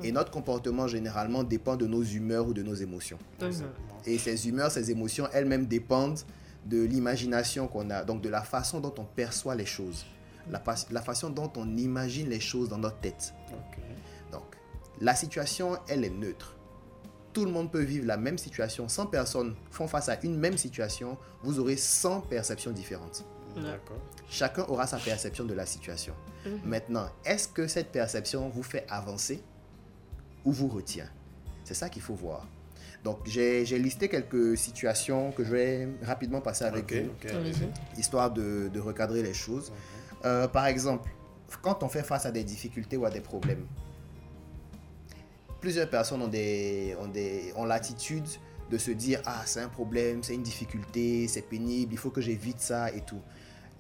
Et 0.02 0.11
notre 0.11 0.32
comportement, 0.32 0.88
généralement, 0.88 1.44
dépend 1.44 1.76
de 1.76 1.87
nos 1.87 2.02
humeurs 2.02 2.48
ou 2.48 2.52
de 2.52 2.62
nos 2.62 2.74
émotions. 2.74 3.18
Et 4.07 4.18
ces 4.18 4.48
humeurs, 4.48 4.72
ces 4.72 4.90
émotions, 4.90 5.29
elles-mêmes 5.33 5.66
dépendent 5.66 6.18
de 6.66 6.83
l'imagination 6.83 7.68
qu'on 7.68 7.88
a, 7.90 8.05
donc 8.05 8.20
de 8.20 8.29
la 8.29 8.42
façon 8.42 8.81
dont 8.81 8.94
on 8.98 9.05
perçoit 9.05 9.55
les 9.55 9.66
choses, 9.66 10.05
la, 10.50 11.02
façon 11.02 11.31
dont 11.31 11.52
on 11.57 11.76
imagine 11.76 12.29
les 12.29 12.40
choses 12.40 12.68
dans 12.68 12.79
notre 12.79 12.98
tête. 12.98 13.33
Donc, 14.33 14.57
la 15.00 15.14
situation, 15.14 15.79
elle 15.88 16.05
est 16.05 16.11
neutre. 16.11 16.57
Tout 17.32 17.44
le 17.44 17.50
monde 17.50 17.70
peut 17.70 17.82
vivre 17.82 18.06
la 18.06 18.16
même 18.16 18.38
situation. 18.38 18.88
100 18.88 19.06
personnes 19.06 19.54
font 19.70 19.86
face 19.86 20.08
à 20.08 20.18
une 20.22 20.36
même 20.38 20.56
situation. 20.56 21.16
Vous 21.42 21.60
aurez 21.60 21.76
100 21.76 22.22
perceptions 22.22 22.70
différentes. 22.72 23.24
Chacun 24.30 24.64
aura 24.68 24.86
sa 24.86 24.98
perception 24.98 25.44
de 25.44 25.54
la 25.54 25.66
situation. 25.66 26.14
Maintenant, 26.64 27.08
est-ce 27.24 27.48
que 27.48 27.66
cette 27.66 27.90
perception 27.92 28.48
vous 28.48 28.62
fait 28.62 28.86
avancer 28.88 29.42
ou 30.44 30.52
vous 30.52 30.68
retient? 30.68 31.08
C'est 31.64 31.74
ça 31.74 31.88
qu'il 31.88 32.02
faut 32.02 32.14
voir. 32.14 32.46
Donc, 33.04 33.18
j'ai 33.26 33.64
listé 33.78 34.08
quelques 34.08 34.56
situations 34.56 35.30
que 35.32 35.44
je 35.44 35.50
vais 35.50 35.88
rapidement 36.02 36.40
passer 36.40 36.64
avec 36.64 36.92
vous, 36.92 37.10
histoire 37.96 38.30
de, 38.32 38.68
de 38.72 38.80
recadrer 38.80 39.22
les 39.22 39.34
choses. 39.34 39.72
Euh, 40.24 40.48
par 40.48 40.66
exemple, 40.66 41.08
quand 41.62 41.82
on 41.82 41.88
fait 41.88 42.02
face 42.02 42.26
à 42.26 42.30
des 42.30 42.44
difficultés 42.44 42.96
ou 42.96 43.04
à 43.04 43.10
des 43.10 43.20
problèmes, 43.20 43.66
plusieurs 45.61 45.88
personnes 45.88 46.23
ont, 46.23 46.29
des, 46.29 46.97
ont, 47.01 47.09
des, 47.09 47.53
ont 47.57 47.64
l'attitude 47.64 48.27
de 48.71 48.79
se 48.79 48.90
dire 48.90 49.21
Ah, 49.25 49.42
c'est 49.47 49.61
un 49.61 49.68
problème, 49.68 50.23
c'est 50.23 50.35
une 50.35 50.42
difficulté, 50.42 51.29
c'est 51.29 51.42
pénible, 51.42 51.92
il 51.92 51.99
faut 51.99 52.11
que 52.11 52.21
j'évite 52.21 52.61
ça 52.61 52.92
et 52.92 53.01
tout. 53.01 53.21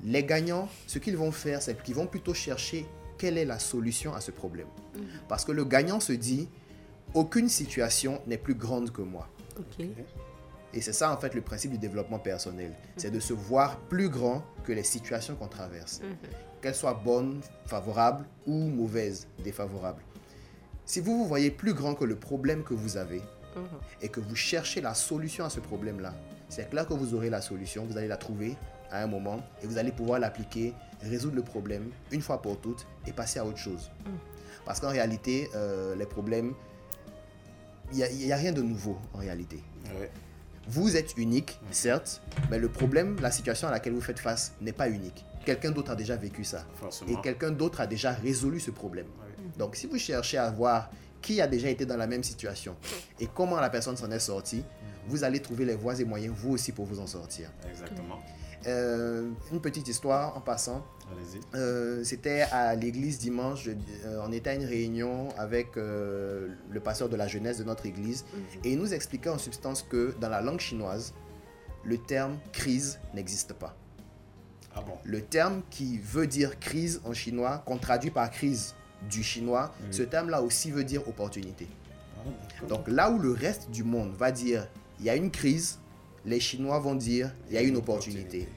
Les 0.04 0.24
gagnants, 0.24 0.68
ce 0.86 0.98
qu'ils 0.98 1.16
vont 1.16 1.32
faire, 1.32 1.60
c'est 1.60 1.80
qu'ils 1.82 1.94
vont 1.94 2.06
plutôt 2.06 2.34
chercher 2.34 2.86
quelle 3.18 3.36
est 3.36 3.44
la 3.44 3.58
solution 3.58 4.14
à 4.14 4.20
ce 4.20 4.30
problème. 4.30 4.68
Parce 5.28 5.44
que 5.44 5.52
le 5.52 5.64
gagnant 5.64 6.00
se 6.00 6.12
dit 6.12 6.48
Aucune 7.14 7.48
situation 7.48 8.20
n'est 8.26 8.38
plus 8.38 8.54
grande 8.54 8.92
que 8.92 9.02
moi. 9.02 9.28
Et 10.74 10.80
c'est 10.82 10.92
ça 10.92 11.10
en 11.10 11.16
fait 11.16 11.34
le 11.34 11.40
principe 11.40 11.72
du 11.72 11.78
développement 11.78 12.18
personnel. 12.18 12.74
C'est 12.96 13.10
de 13.10 13.20
se 13.20 13.32
voir 13.32 13.78
plus 13.88 14.08
grand 14.10 14.44
que 14.64 14.72
les 14.72 14.82
situations 14.82 15.34
qu'on 15.34 15.48
traverse. 15.48 16.00
Qu'elles 16.60 16.74
soient 16.74 16.94
bonnes, 16.94 17.40
favorables 17.66 18.26
ou 18.46 18.68
mauvaises, 18.68 19.26
défavorables. 19.42 20.02
Si 20.88 21.00
vous 21.00 21.18
vous 21.18 21.26
voyez 21.26 21.50
plus 21.50 21.74
grand 21.74 21.94
que 21.94 22.06
le 22.06 22.16
problème 22.16 22.64
que 22.64 22.72
vous 22.72 22.96
avez 22.96 23.20
et 24.00 24.08
que 24.08 24.20
vous 24.20 24.34
cherchez 24.34 24.80
la 24.80 24.94
solution 24.94 25.44
à 25.44 25.50
ce 25.50 25.60
problème-là, 25.60 26.14
c'est 26.48 26.70
clair 26.70 26.86
que 26.88 26.94
vous 26.94 27.12
aurez 27.12 27.28
la 27.28 27.42
solution, 27.42 27.84
vous 27.84 27.98
allez 27.98 28.08
la 28.08 28.16
trouver 28.16 28.56
à 28.90 29.02
un 29.02 29.06
moment 29.06 29.42
et 29.62 29.66
vous 29.66 29.76
allez 29.76 29.92
pouvoir 29.92 30.18
l'appliquer, 30.18 30.72
résoudre 31.02 31.36
le 31.36 31.42
problème 31.42 31.90
une 32.10 32.22
fois 32.22 32.40
pour 32.40 32.58
toutes 32.58 32.86
et 33.06 33.12
passer 33.12 33.38
à 33.38 33.44
autre 33.44 33.58
chose. 33.58 33.90
Parce 34.64 34.80
qu'en 34.80 34.88
réalité, 34.88 35.50
euh, 35.54 35.94
les 35.94 36.06
problèmes, 36.06 36.54
il 37.92 37.98
n'y 37.98 38.02
a, 38.02 38.10
il 38.10 38.26
y 38.26 38.32
a 38.32 38.36
rien 38.36 38.52
de 38.52 38.62
nouveau 38.62 38.96
en 39.12 39.18
réalité. 39.18 39.62
Ouais. 40.00 40.10
Vous 40.68 40.96
êtes 40.96 41.18
unique, 41.18 41.60
certes, 41.70 42.22
mais 42.50 42.58
le 42.58 42.70
problème, 42.70 43.20
la 43.20 43.30
situation 43.30 43.68
à 43.68 43.72
laquelle 43.72 43.92
vous 43.92 44.00
faites 44.00 44.20
face 44.20 44.54
n'est 44.62 44.72
pas 44.72 44.88
unique. 44.88 45.26
Quelqu'un 45.44 45.70
d'autre 45.70 45.90
a 45.90 45.96
déjà 45.96 46.16
vécu 46.16 46.44
ça. 46.44 46.64
Forcément. 46.76 47.10
Et 47.10 47.20
quelqu'un 47.20 47.50
d'autre 47.50 47.82
a 47.82 47.86
déjà 47.86 48.12
résolu 48.12 48.58
ce 48.58 48.70
problème. 48.70 49.06
Donc, 49.56 49.76
si 49.76 49.86
vous 49.86 49.98
cherchez 49.98 50.38
à 50.38 50.50
voir 50.50 50.90
qui 51.22 51.40
a 51.40 51.46
déjà 51.46 51.68
été 51.68 51.84
dans 51.86 51.96
la 51.96 52.06
même 52.06 52.22
situation 52.22 52.76
et 53.20 53.26
comment 53.34 53.60
la 53.60 53.70
personne 53.70 53.96
s'en 53.96 54.10
est 54.10 54.18
sortie, 54.20 54.62
vous 55.08 55.24
allez 55.24 55.40
trouver 55.40 55.64
les 55.64 55.74
voies 55.74 55.98
et 56.00 56.04
moyens, 56.04 56.34
vous 56.36 56.52
aussi, 56.52 56.72
pour 56.72 56.84
vous 56.84 57.00
en 57.00 57.06
sortir. 57.06 57.50
Exactement. 57.68 58.18
Euh, 58.66 59.30
une 59.52 59.60
petite 59.60 59.86
histoire 59.88 60.36
en 60.36 60.40
passant. 60.40 60.84
Allez-y. 61.10 61.40
Euh, 61.56 62.04
C'était 62.04 62.42
à 62.52 62.74
l'église 62.74 63.18
dimanche. 63.18 63.62
je- 63.64 63.70
euh, 64.04 64.20
on 64.26 64.32
était 64.32 64.50
à 64.50 64.54
une 64.54 64.64
réunion 64.64 65.28
avec 65.38 65.76
euh, 65.76 66.48
le 66.68 66.80
pasteur 66.80 67.08
de 67.08 67.16
la 67.16 67.26
jeunesse 67.28 67.58
de 67.58 67.64
notre 67.64 67.86
église. 67.86 68.24
Et 68.64 68.72
il 68.72 68.78
nous 68.78 68.92
expliquait 68.92 69.30
en 69.30 69.38
substance 69.38 69.82
que 69.82 70.14
dans 70.20 70.28
la 70.28 70.40
langue 70.40 70.60
chinoise, 70.60 71.14
le 71.84 71.98
terme 71.98 72.36
crise 72.52 72.98
n'existe 73.14 73.52
pas. 73.54 73.74
Ah 74.74 74.82
bon? 74.82 74.94
Le 75.04 75.22
terme 75.22 75.62
qui 75.70 75.98
veut 75.98 76.26
dire 76.26 76.58
crise 76.60 77.00
en 77.04 77.12
chinois, 77.14 77.62
qu'on 77.64 77.78
traduit 77.78 78.10
par 78.10 78.30
crise 78.30 78.74
du 79.08 79.22
chinois, 79.22 79.72
ce 79.90 80.02
terme-là 80.02 80.42
aussi 80.42 80.70
veut 80.70 80.84
dire 80.84 81.06
opportunité. 81.06 81.66
Donc 82.68 82.88
là 82.88 83.10
où 83.10 83.18
le 83.18 83.32
reste 83.32 83.70
du 83.70 83.84
monde 83.84 84.12
va 84.14 84.32
dire 84.32 84.66
il 84.98 85.06
y 85.06 85.10
a 85.10 85.16
une 85.16 85.30
crise, 85.30 85.78
les 86.24 86.40
Chinois 86.40 86.78
vont 86.78 86.94
dire 86.94 87.32
il 87.48 87.54
y 87.54 87.58
a 87.58 87.62
une 87.62 87.76
opportunité. 87.76 88.48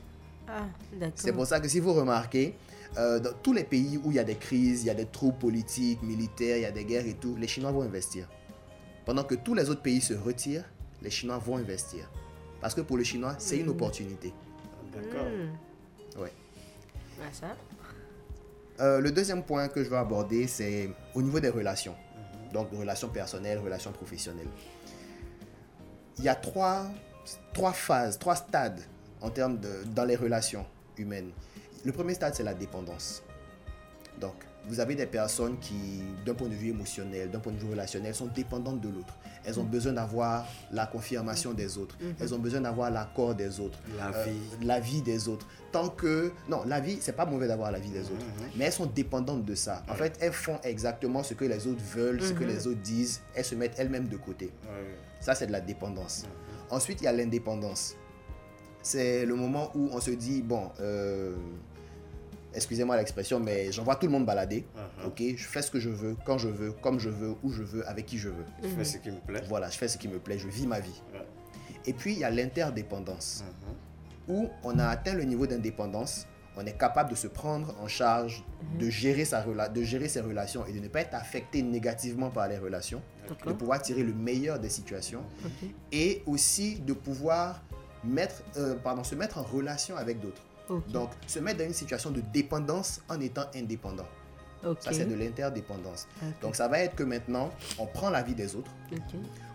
Ah, 0.47 0.65
d'accord. 0.93 1.13
C'est 1.15 1.31
pour 1.31 1.45
ça 1.45 1.59
que 1.59 1.67
si 1.67 1.79
vous 1.79 1.93
remarquez, 1.93 2.55
euh, 2.97 3.19
dans 3.19 3.31
tous 3.41 3.53
les 3.53 3.63
pays 3.63 3.97
où 4.03 4.11
il 4.11 4.15
y 4.15 4.19
a 4.19 4.23
des 4.23 4.35
crises, 4.35 4.83
il 4.83 4.87
y 4.87 4.89
a 4.89 4.93
des 4.93 5.05
troubles 5.05 5.37
politiques, 5.37 6.01
militaires, 6.01 6.57
il 6.57 6.63
y 6.63 6.65
a 6.65 6.71
des 6.71 6.83
guerres 6.83 7.05
et 7.05 7.13
tout, 7.13 7.35
les 7.37 7.47
Chinois 7.47 7.71
vont 7.71 7.83
investir. 7.83 8.27
Pendant 9.05 9.23
que 9.23 9.35
tous 9.35 9.53
les 9.53 9.69
autres 9.69 9.81
pays 9.81 10.01
se 10.01 10.13
retirent, 10.13 10.65
les 11.01 11.09
Chinois 11.09 11.37
vont 11.37 11.57
investir. 11.57 12.09
Parce 12.59 12.75
que 12.75 12.81
pour 12.81 12.97
le 12.97 13.03
Chinois, 13.03 13.35
c'est 13.37 13.57
une 13.57 13.69
opportunité. 13.69 14.33
D'accord. 14.93 15.25
Hmm. 15.25 16.21
Ouais. 16.21 16.33
Ah, 17.21 17.29
ça. 17.31 17.55
Euh, 18.79 18.99
le 18.99 19.11
deuxième 19.11 19.43
point 19.43 19.67
que 19.67 19.83
je 19.83 19.89
veux 19.89 19.97
aborder, 19.97 20.47
c'est 20.47 20.89
au 21.13 21.21
niveau 21.21 21.39
des 21.39 21.49
relations. 21.49 21.95
Donc, 22.53 22.69
relations 22.71 23.09
personnelles, 23.09 23.59
relations 23.59 23.91
professionnelles. 23.91 24.49
Il 26.17 26.23
y 26.23 26.29
a 26.29 26.35
trois, 26.35 26.87
trois 27.53 27.73
phases, 27.73 28.17
trois 28.17 28.35
stades 28.35 28.81
en 29.21 29.29
termes 29.29 29.59
de, 29.59 29.83
dans 29.85 30.03
les 30.05 30.15
relations 30.15 30.65
humaines. 30.97 31.31
Le 31.85 31.91
premier 31.91 32.13
stade, 32.13 32.35
c'est 32.35 32.43
la 32.43 32.53
dépendance. 32.53 33.23
Donc, 34.19 34.35
vous 34.67 34.79
avez 34.79 34.95
des 34.95 35.05
personnes 35.07 35.57
qui, 35.59 36.01
d'un 36.25 36.33
point 36.33 36.47
de 36.47 36.53
vue 36.53 36.69
émotionnel, 36.69 37.29
d'un 37.31 37.39
point 37.39 37.51
de 37.51 37.57
vue 37.57 37.69
relationnel, 37.69 38.13
sont 38.13 38.27
dépendantes 38.27 38.79
de 38.79 38.89
l'autre. 38.89 39.17
Elles 39.43 39.59
ont 39.59 39.63
besoin 39.63 39.93
d'avoir 39.93 40.45
la 40.71 40.85
confirmation 40.85 41.51
des 41.53 41.77
autres. 41.79 41.97
Mhm. 41.99 42.13
Elles 42.19 42.33
ont 42.35 42.39
besoin 42.39 42.61
d'avoir 42.61 42.91
l'accord 42.91 43.33
des 43.33 43.59
autres. 43.59 43.79
La 43.97 44.09
Euh, 44.15 44.25
vie. 44.25 44.65
la 44.65 44.79
vie 44.79 45.01
des 45.01 45.27
autres. 45.27 45.47
Tant 45.71 45.89
que... 45.89 46.31
Non, 46.47 46.63
la 46.67 46.79
vie, 46.79 46.99
c'est 47.01 47.15
pas 47.15 47.25
mauvais 47.25 47.47
d'avoir 47.47 47.71
la 47.71 47.79
vie 47.79 47.89
des 47.89 48.03
autres. 48.03 48.25
Mais 48.55 48.65
elles 48.65 48.71
sont 48.71 48.85
dépendantes 48.85 49.45
de 49.45 49.55
ça. 49.55 49.81
En 49.89 49.95
fait, 49.95 50.15
elles 50.21 50.31
font 50.33 50.59
exactement 50.63 51.23
ce 51.23 51.33
que 51.33 51.45
les 51.45 51.65
autres 51.65 51.81
veulent, 51.95 52.21
ce 52.21 52.33
que 52.33 52.43
Mhm. 52.43 52.49
les 52.49 52.67
autres 52.67 52.81
disent. 52.81 53.21
Elles 53.33 53.45
se 53.45 53.55
mettent 53.55 53.75
elles-mêmes 53.79 54.07
de 54.09 54.17
côté. 54.17 54.51
Ça, 55.19 55.33
c'est 55.33 55.47
de 55.47 55.51
la 55.51 55.61
dépendance. 55.61 56.25
Ensuite, 56.69 57.01
il 57.01 57.05
y 57.05 57.07
a 57.07 57.11
l'indépendance. 57.13 57.95
C'est 58.83 59.25
le 59.25 59.35
moment 59.35 59.71
où 59.75 59.89
on 59.91 59.99
se 60.01 60.11
dit, 60.11 60.41
bon, 60.41 60.69
euh, 60.79 61.35
excusez-moi 62.53 62.97
l'expression, 62.97 63.39
mais 63.39 63.71
j'envoie 63.71 63.95
tout 63.95 64.05
le 64.07 64.11
monde 64.11 64.25
balader. 64.25 64.65
Uh-huh. 64.75 65.07
Ok, 65.07 65.21
je 65.37 65.43
fais 65.47 65.61
ce 65.61 65.71
que 65.71 65.79
je 65.79 65.89
veux, 65.89 66.15
quand 66.25 66.37
je 66.37 66.49
veux, 66.49 66.71
comme 66.73 66.99
je 66.99 67.09
veux, 67.09 67.35
où 67.43 67.51
je 67.51 67.63
veux, 67.63 67.87
avec 67.87 68.05
qui 68.05 68.17
je 68.17 68.29
veux. 68.29 68.45
Je 68.63 68.67
fais 68.69 68.83
ce 68.83 68.97
qui 68.97 69.09
me 69.11 69.19
plaît. 69.19 69.43
Voilà, 69.47 69.69
je 69.69 69.77
fais 69.77 69.87
ce 69.87 69.97
qui 69.97 70.07
me 70.07 70.19
plaît, 70.19 70.37
je 70.39 70.47
vis 70.47 70.67
ma 70.67 70.79
vie. 70.79 71.01
Ouais. 71.13 71.19
Et 71.85 71.93
puis, 71.93 72.13
il 72.13 72.19
y 72.19 72.23
a 72.23 72.29
l'interdépendance, 72.29 73.43
Uh-huh. 73.43 74.33
où 74.33 74.49
on 74.63 74.77
a 74.79 74.85
atteint 74.87 75.13
le 75.13 75.23
niveau 75.23 75.47
d'indépendance, 75.47 76.27
on 76.57 76.65
est 76.65 76.77
capable 76.77 77.09
de 77.11 77.15
se 77.15 77.27
prendre 77.27 77.73
en 77.81 77.87
charge, 77.87 78.43
de, 78.77 78.89
gérer 78.89 79.23
sa 79.25 79.41
rela- 79.41 79.69
de 79.71 79.83
gérer 79.83 80.09
ses 80.09 80.19
relations 80.19 80.65
et 80.65 80.73
de 80.73 80.79
ne 80.79 80.89
pas 80.89 80.99
être 81.01 81.15
affecté 81.15 81.61
négativement 81.63 82.29
par 82.29 82.47
les 82.49 82.57
relations, 82.57 83.01
de 83.47 83.53
pouvoir 83.53 83.81
tirer 83.81 84.03
le 84.03 84.13
meilleur 84.13 84.59
des 84.59 84.67
situations 84.69 85.23
et 85.93 86.21
aussi 86.25 86.79
de 86.81 86.91
pouvoir 86.91 87.61
mettre, 88.03 88.43
euh, 88.57 88.75
pardon, 88.75 89.03
se 89.05 89.15
mettre 89.15 89.37
en 89.37 89.43
relation 89.43 89.95
avec 89.95 90.19
d'autres. 90.19 90.41
Donc, 90.89 91.09
se 91.27 91.39
mettre 91.39 91.59
dans 91.59 91.65
une 91.65 91.73
situation 91.73 92.11
de 92.11 92.21
dépendance 92.21 93.01
en 93.09 93.19
étant 93.19 93.45
indépendant. 93.55 94.07
Ça, 94.79 94.93
c'est 94.93 95.05
de 95.05 95.15
l'interdépendance. 95.15 96.07
Donc, 96.41 96.55
ça 96.55 96.67
va 96.67 96.79
être 96.79 96.95
que 96.95 97.03
maintenant, 97.03 97.49
on 97.79 97.87
prend 97.87 98.09
la 98.09 98.21
vie 98.21 98.35
des 98.35 98.55
autres, 98.55 98.71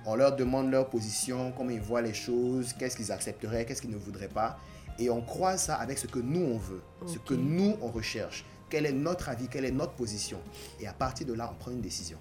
on 0.04 0.16
leur 0.16 0.34
demande 0.34 0.70
leur 0.70 0.88
position, 0.90 1.52
comment 1.56 1.70
ils 1.70 1.80
voient 1.80 2.02
les 2.02 2.14
choses, 2.14 2.72
qu'est-ce 2.72 2.96
qu'ils 2.96 3.12
accepteraient, 3.12 3.64
qu'est-ce 3.64 3.82
qu'ils 3.82 3.90
ne 3.90 3.96
voudraient 3.96 4.28
pas. 4.28 4.58
Et 4.98 5.10
on 5.10 5.20
croise 5.20 5.64
ça 5.64 5.76
avec 5.76 5.98
ce 5.98 6.06
que 6.06 6.18
nous, 6.18 6.40
on 6.42 6.58
veut, 6.58 6.82
ce 7.06 7.18
que 7.18 7.34
nous, 7.34 7.76
on 7.82 7.88
recherche. 7.88 8.44
Quel 8.68 8.84
est 8.84 8.92
notre 8.92 9.28
avis, 9.28 9.46
quelle 9.46 9.64
est 9.64 9.70
notre 9.70 9.92
position. 9.92 10.40
Et 10.80 10.88
à 10.88 10.92
partir 10.92 11.26
de 11.26 11.34
là, 11.34 11.50
on 11.52 11.54
prend 11.54 11.70
une 11.70 11.80
décision. 11.80 12.18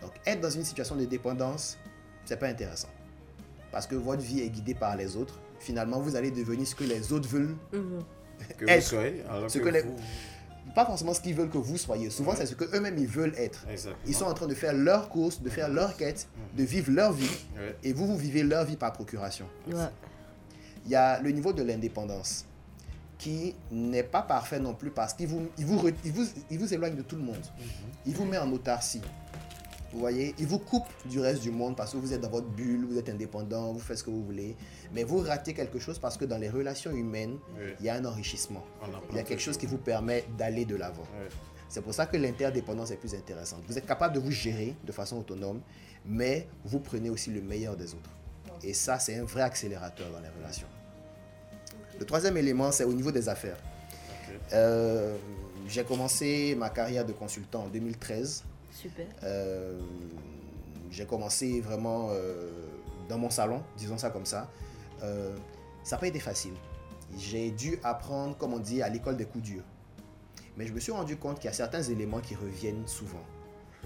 Donc, 0.00 0.12
être 0.26 0.40
dans 0.40 0.50
une 0.50 0.64
situation 0.64 0.96
de 0.96 1.04
dépendance, 1.04 1.76
c'est 2.24 2.38
pas 2.38 2.48
intéressant. 2.48 2.88
Parce 3.70 3.86
que 3.86 3.94
votre 3.94 4.22
vie 4.22 4.40
est 4.40 4.48
guidée 4.48 4.74
par 4.74 4.96
les 4.96 5.16
autres. 5.16 5.38
Finalement, 5.64 5.98
vous 6.00 6.14
allez 6.14 6.30
devenir 6.30 6.66
ce 6.66 6.74
que 6.74 6.84
les 6.84 7.10
autres 7.12 7.28
veulent 7.28 7.56
Que 8.58 8.64
vous 8.64 8.70
être. 8.70 8.82
soyez, 8.82 9.22
alors 9.28 9.50
Ce 9.50 9.58
que 9.58 9.64
que 9.64 9.68
les- 9.70 9.80
vous- 9.82 9.96
Pas 10.74 10.84
forcément 10.84 11.14
ce 11.14 11.20
qu'ils 11.20 11.34
veulent 11.34 11.48
que 11.48 11.56
vous 11.58 11.78
soyez. 11.78 12.10
Souvent, 12.10 12.34
c'est 12.36 12.44
ce 12.46 12.54
que 12.54 12.64
eux-mêmes 12.76 12.98
ils 12.98 13.06
veulent 13.06 13.34
être. 13.38 13.64
Exactement. 13.70 14.04
Ils 14.06 14.14
sont 14.14 14.24
en 14.26 14.34
train 14.34 14.46
de 14.46 14.54
faire 14.54 14.74
leur 14.74 15.08
course, 15.08 15.40
de 15.40 15.48
faire 15.48 15.68
leur 15.70 15.96
quête, 15.96 16.26
de 16.56 16.64
vivre 16.64 16.90
leur 16.90 17.12
vie. 17.12 17.30
Ouais. 17.56 17.76
Et 17.82 17.92
vous, 17.94 18.06
vous 18.06 18.16
vivez 18.18 18.42
leur 18.42 18.64
vie 18.66 18.76
par 18.76 18.92
procuration. 18.92 19.46
Ouais. 19.70 19.74
Il 20.84 20.90
y 20.90 20.96
a 20.96 21.20
le 21.22 21.30
niveau 21.30 21.52
de 21.54 21.62
l'indépendance 21.62 22.44
qui 23.18 23.54
n'est 23.70 24.02
pas 24.02 24.20
parfait 24.22 24.58
non 24.60 24.74
plus 24.74 24.90
parce 24.90 25.14
qu'il 25.14 25.28
vous, 25.28 25.46
il 25.56 25.64
vous, 25.64 25.88
il 26.04 26.12
vous, 26.12 26.26
il 26.50 26.58
vous 26.58 26.74
éloigne 26.74 26.96
de 26.96 27.02
tout 27.02 27.16
le 27.16 27.22
monde. 27.22 27.44
Il 28.04 28.14
vous 28.14 28.24
met 28.26 28.36
en 28.38 28.50
autarcie. 28.52 29.00
Vous 29.94 30.00
voyez, 30.00 30.34
il 30.38 30.46
vous 30.46 30.58
coupe 30.58 30.86
du 31.06 31.20
reste 31.20 31.40
du 31.42 31.52
monde 31.52 31.76
parce 31.76 31.92
que 31.92 31.96
vous 31.98 32.12
êtes 32.12 32.20
dans 32.20 32.28
votre 32.28 32.48
bulle, 32.48 32.84
vous 32.84 32.98
êtes 32.98 33.08
indépendant, 33.08 33.72
vous 33.72 33.78
faites 33.78 33.98
ce 33.98 34.02
que 34.04 34.10
vous 34.10 34.24
voulez. 34.24 34.56
Mais 34.92 35.04
vous 35.04 35.18
ratez 35.18 35.54
quelque 35.54 35.78
chose 35.78 36.00
parce 36.00 36.16
que 36.16 36.24
dans 36.24 36.36
les 36.36 36.50
relations 36.50 36.90
humaines, 36.90 37.38
Oui. 37.56 37.72
il 37.78 37.86
y 37.86 37.88
a 37.88 37.94
un 37.94 38.04
enrichissement. 38.04 38.64
Il 39.10 39.16
y 39.16 39.20
a 39.20 39.22
quelque 39.22 39.40
chose 39.40 39.56
qui 39.56 39.66
vous 39.66 39.78
permet 39.78 40.24
d'aller 40.36 40.64
de 40.64 40.74
l'avant. 40.74 41.04
C'est 41.68 41.80
pour 41.80 41.94
ça 41.94 42.06
que 42.06 42.16
l'interdépendance 42.16 42.90
est 42.90 42.96
plus 42.96 43.14
intéressante. 43.14 43.62
Vous 43.68 43.78
êtes 43.78 43.86
capable 43.86 44.14
de 44.14 44.20
vous 44.20 44.30
gérer 44.32 44.74
de 44.84 44.90
façon 44.92 45.18
autonome, 45.18 45.60
mais 46.04 46.48
vous 46.64 46.80
prenez 46.80 47.08
aussi 47.08 47.30
le 47.30 47.40
meilleur 47.40 47.76
des 47.76 47.94
autres. 47.94 48.10
Et 48.64 48.74
ça, 48.74 48.98
c'est 48.98 49.16
un 49.16 49.24
vrai 49.24 49.42
accélérateur 49.42 50.10
dans 50.10 50.20
les 50.20 50.28
relations. 50.28 50.68
Le 51.98 52.04
troisième 52.04 52.36
élément, 52.36 52.72
c'est 52.72 52.84
au 52.84 52.92
niveau 52.92 53.12
des 53.12 53.28
affaires. 53.28 53.58
Euh, 54.52 55.16
J'ai 55.68 55.84
commencé 55.84 56.54
ma 56.58 56.68
carrière 56.68 57.06
de 57.06 57.12
consultant 57.12 57.64
en 57.64 57.68
2013. 57.68 58.44
Super. 58.74 59.06
Euh, 59.22 59.80
J'ai 60.90 61.06
commencé 61.06 61.60
vraiment 61.60 62.08
euh, 62.10 62.50
dans 63.08 63.18
mon 63.18 63.30
salon, 63.30 63.62
disons 63.76 63.98
ça 63.98 64.10
comme 64.10 64.26
ça. 64.26 64.50
Euh, 65.02 65.34
ça 65.82 65.96
n'a 65.96 66.00
pas 66.00 66.06
été 66.08 66.20
facile. 66.20 66.54
J'ai 67.18 67.50
dû 67.50 67.78
apprendre, 67.84 68.36
comme 68.36 68.52
on 68.52 68.58
dit, 68.58 68.82
à 68.82 68.88
l'école 68.88 69.16
des 69.16 69.24
coups 69.26 69.44
durs. 69.44 69.62
Mais 70.56 70.66
je 70.66 70.72
me 70.72 70.80
suis 70.80 70.92
rendu 70.92 71.16
compte 71.16 71.36
qu'il 71.38 71.46
y 71.46 71.52
a 71.52 71.56
certains 71.56 71.82
éléments 71.82 72.20
qui 72.20 72.34
reviennent 72.34 72.86
souvent. 72.86 73.22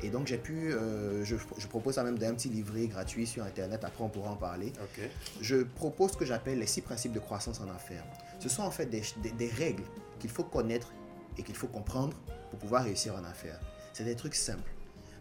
Et 0.02 0.10
donc 0.10 0.26
j'ai 0.28 0.38
pu, 0.38 0.72
euh, 0.72 1.24
je, 1.24 1.34
je 1.56 1.66
propose 1.66 1.94
ça 1.96 2.04
même 2.04 2.18
d'un 2.18 2.32
petit 2.34 2.48
livret 2.48 2.86
gratuit 2.86 3.26
sur 3.26 3.42
Internet, 3.42 3.82
après 3.84 4.04
on 4.04 4.08
pourra 4.08 4.30
en 4.30 4.36
parler. 4.36 4.72
Ok. 4.80 5.00
Je 5.40 5.56
propose 5.64 6.12
ce 6.12 6.16
que 6.16 6.24
j'appelle 6.24 6.60
les 6.60 6.66
six 6.68 6.82
principes 6.82 7.12
de 7.12 7.18
croissance 7.18 7.60
en 7.60 7.68
affaires. 7.68 8.04
Ce 8.38 8.48
sont 8.48 8.62
en 8.62 8.70
fait 8.70 8.86
des, 8.86 9.02
des- 9.22 9.32
des 9.32 9.48
règles 9.48 9.82
qu'il 10.20 10.30
faut 10.30 10.44
connaître 10.44 10.92
et 11.36 11.42
qu'il 11.42 11.56
faut 11.56 11.66
comprendre 11.66 12.16
pour 12.50 12.60
pouvoir 12.60 12.84
réussir 12.84 13.14
en 13.16 13.24
affaires. 13.24 13.58
C'est 13.92 14.04
des 14.04 14.14
trucs 14.14 14.36
simples. 14.36 14.70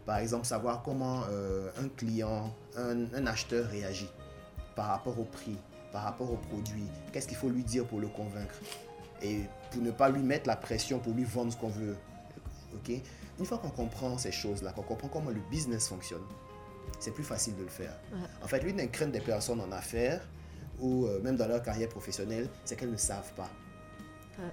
Par 0.08 0.16
exemple, 0.20 0.46
savoir 0.46 0.82
comment 0.82 1.20
euh, 1.28 1.68
un 1.78 1.88
client, 1.90 2.50
un, 2.78 3.12
un 3.14 3.26
acheteur 3.26 3.66
réagit 3.66 4.08
par 4.74 4.86
rapport 4.86 5.20
au 5.20 5.24
prix, 5.24 5.58
par 5.92 6.02
rapport 6.02 6.32
au 6.32 6.38
produit. 6.38 6.86
Qu'est-ce 7.12 7.28
qu'il 7.28 7.36
faut 7.36 7.50
lui 7.50 7.62
dire 7.62 7.84
pour 7.84 8.00
le 8.00 8.08
convaincre? 8.08 8.54
Et 9.20 9.42
pour 9.70 9.82
ne 9.82 9.90
pas 9.90 10.08
lui 10.08 10.22
mettre 10.22 10.46
la 10.48 10.56
pression 10.56 10.98
pour 10.98 11.12
lui 11.12 11.24
vendre 11.24 11.52
ce 11.52 11.58
qu'on 11.58 11.68
veut. 11.68 11.94
Ok? 12.72 12.90
Une 13.38 13.44
fois 13.44 13.58
qu'on 13.58 13.68
comprend 13.68 14.16
ces 14.16 14.32
choses-là, 14.32 14.72
qu'on 14.72 14.80
comprend 14.80 15.08
comment 15.08 15.28
le 15.28 15.42
business 15.50 15.88
fonctionne, 15.88 16.24
c'est 16.98 17.12
plus 17.12 17.22
facile 17.22 17.56
de 17.56 17.64
le 17.64 17.68
faire. 17.68 17.94
Ouais. 18.10 18.18
En 18.42 18.46
fait, 18.46 18.60
l'une 18.60 18.76
des 18.76 18.88
craintes 18.88 19.12
des 19.12 19.20
personnes 19.20 19.60
en 19.60 19.70
affaires 19.72 20.26
ou 20.80 21.04
euh, 21.04 21.20
même 21.20 21.36
dans 21.36 21.46
leur 21.46 21.62
carrière 21.62 21.90
professionnelle, 21.90 22.48
c'est 22.64 22.76
qu'elles 22.76 22.90
ne 22.92 22.96
savent 22.96 23.34
pas. 23.34 23.50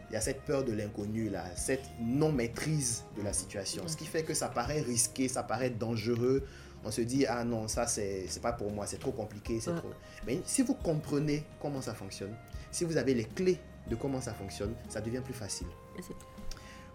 Il 0.10 0.14
y 0.14 0.16
a 0.16 0.22
cette 0.22 0.42
peur 0.42 0.64
de 0.64 0.72
l'inconnu, 0.74 1.30
là, 1.30 1.44
cette 1.56 1.84
non-maîtrise 2.00 3.04
de 3.18 3.22
la 3.22 3.34
situation. 3.34 3.88
Ce 3.88 3.96
qui 3.96 4.06
fait 4.06 4.24
que 4.24 4.34
ça 4.34 4.48
paraît 4.50 4.82
risqué, 4.82 5.28
ça 5.28 5.44
paraît 5.44 5.70
dangereux. 5.70 6.44
On 6.84 6.92
se 6.92 7.02
dit, 7.02 7.26
ah 7.28 7.44
non, 7.44 7.68
ça, 7.68 7.86
c'est 7.88 8.26
c'est 8.28 8.42
pas 8.42 8.54
pour 8.54 8.72
moi, 8.72 8.86
c'est 8.88 8.98
trop 9.00 9.12
compliqué, 9.12 9.60
c'est 9.60 9.72
Ouais. 9.72 9.78
trop. 9.78 9.92
Mais 10.26 10.42
si 10.46 10.62
vous 10.64 10.74
comprenez 10.76 11.44
comment 11.62 11.82
ça 11.82 11.94
fonctionne, 11.94 12.36
si 12.72 12.84
vous 12.84 12.98
avez 12.98 13.14
les 13.14 13.26
clés 13.26 13.60
de 13.90 13.96
comment 13.96 14.22
ça 14.22 14.34
fonctionne, 14.34 14.74
ça 14.90 15.02
devient 15.02 15.22
plus 15.24 15.34
facile. 15.34 15.68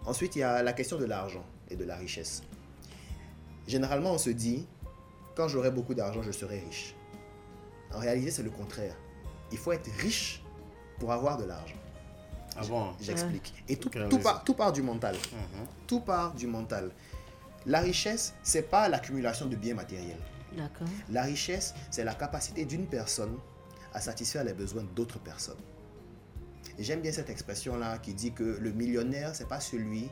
Ensuite, 0.05 0.35
il 0.35 0.39
y 0.39 0.43
a 0.43 0.61
la 0.63 0.73
question 0.73 0.97
de 0.97 1.05
l'argent 1.05 1.45
et 1.69 1.75
de 1.75 1.83
la 1.85 1.95
richesse. 1.95 2.41
Généralement, 3.67 4.11
on 4.13 4.17
se 4.17 4.29
dit, 4.31 4.67
quand 5.35 5.47
j'aurai 5.47 5.71
beaucoup 5.71 5.93
d'argent, 5.93 6.21
je 6.21 6.31
serai 6.31 6.59
riche. 6.59 6.95
En 7.93 7.99
réalité, 7.99 8.31
c'est 8.31 8.43
le 8.43 8.49
contraire. 8.49 8.95
Il 9.51 9.57
faut 9.57 9.71
être 9.71 9.89
riche 9.99 10.41
pour 10.99 11.11
avoir 11.11 11.37
de 11.37 11.45
l'argent. 11.45 11.75
Ah 12.57 12.61
bon 12.67 12.91
J'explique. 12.99 13.53
Et 13.69 13.77
tout, 13.77 13.89
part, 14.19 14.43
tout 14.43 14.53
part 14.53 14.71
du 14.73 14.81
mental. 14.81 15.15
Mhm. 15.15 15.65
Tout 15.87 16.01
part 16.01 16.33
du 16.33 16.47
mental. 16.47 16.91
La 17.65 17.79
richesse, 17.79 18.33
c'est 18.43 18.63
pas 18.69 18.89
l'accumulation 18.89 19.45
de 19.45 19.55
biens 19.55 19.75
matériels. 19.75 20.19
D'accord. 20.57 20.87
La 21.09 21.21
richesse, 21.23 21.73
c'est 21.91 22.03
la 22.03 22.13
capacité 22.13 22.65
d'une 22.65 22.87
personne 22.87 23.37
à 23.93 24.01
satisfaire 24.01 24.43
les 24.43 24.53
besoins 24.53 24.83
d'autres 24.95 25.19
personnes. 25.19 25.59
Et 26.77 26.83
j'aime 26.83 27.01
bien 27.01 27.11
cette 27.11 27.29
expression-là 27.29 27.97
qui 27.99 28.13
dit 28.13 28.31
que 28.33 28.43
le 28.43 28.71
millionnaire, 28.71 29.35
c'est 29.35 29.47
pas 29.47 29.59
celui 29.59 30.09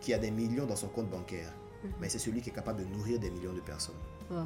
qui 0.00 0.12
a 0.14 0.18
des 0.18 0.30
millions 0.30 0.66
dans 0.66 0.76
son 0.76 0.88
compte 0.88 1.08
bancaire, 1.10 1.52
Mhm. 1.82 1.90
mais 2.00 2.08
c'est 2.08 2.18
celui 2.18 2.40
qui 2.42 2.50
est 2.50 2.52
capable 2.52 2.80
de 2.80 2.84
nourrir 2.96 3.18
des 3.18 3.30
millions 3.30 3.52
de 3.52 3.60
personnes. 3.60 3.94
Wow. 4.30 4.44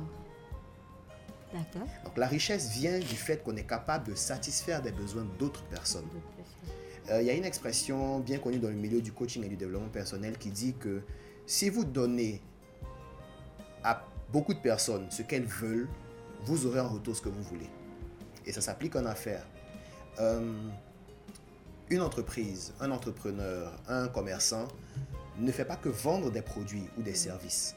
D'accord. 1.52 1.86
Donc 2.04 2.16
la 2.16 2.26
richesse 2.26 2.70
vient 2.70 2.98
du 2.98 3.16
fait 3.16 3.42
qu'on 3.42 3.56
est 3.56 3.66
capable 3.66 4.08
de 4.08 4.14
satisfaire 4.14 4.82
des 4.82 4.90
besoins 4.92 5.26
d'autres 5.38 5.62
personnes. 5.64 6.08
Il 7.10 7.26
y 7.26 7.30
a 7.30 7.34
une 7.34 7.44
expression 7.44 8.20
bien 8.20 8.38
connue 8.38 8.58
dans 8.58 8.68
le 8.68 8.74
milieu 8.74 9.02
du 9.02 9.12
coaching 9.12 9.44
et 9.44 9.48
du 9.48 9.56
développement 9.56 9.90
personnel 9.90 10.38
qui 10.38 10.50
dit 10.50 10.74
que 10.74 11.02
si 11.46 11.68
vous 11.68 11.84
donnez 11.84 12.40
à 13.82 14.06
beaucoup 14.32 14.54
de 14.54 14.58
personnes 14.60 15.10
ce 15.10 15.22
qu'elles 15.22 15.44
veulent, 15.44 15.88
vous 16.44 16.66
aurez 16.66 16.80
en 16.80 16.88
retour 16.88 17.14
ce 17.14 17.20
que 17.20 17.28
vous 17.28 17.42
voulez. 17.42 17.68
Et 18.46 18.52
ça 18.52 18.60
s'applique 18.60 18.96
en 18.96 19.04
affaires. 19.04 19.46
Euh, 20.20 20.70
une 21.90 22.00
entreprise, 22.00 22.72
un 22.80 22.90
entrepreneur, 22.90 23.72
un 23.88 24.08
commerçant 24.08 24.68
ne 25.38 25.50
fait 25.50 25.64
pas 25.64 25.76
que 25.76 25.88
vendre 25.88 26.30
des 26.30 26.42
produits 26.42 26.88
ou 26.96 27.02
des 27.02 27.14
services. 27.14 27.74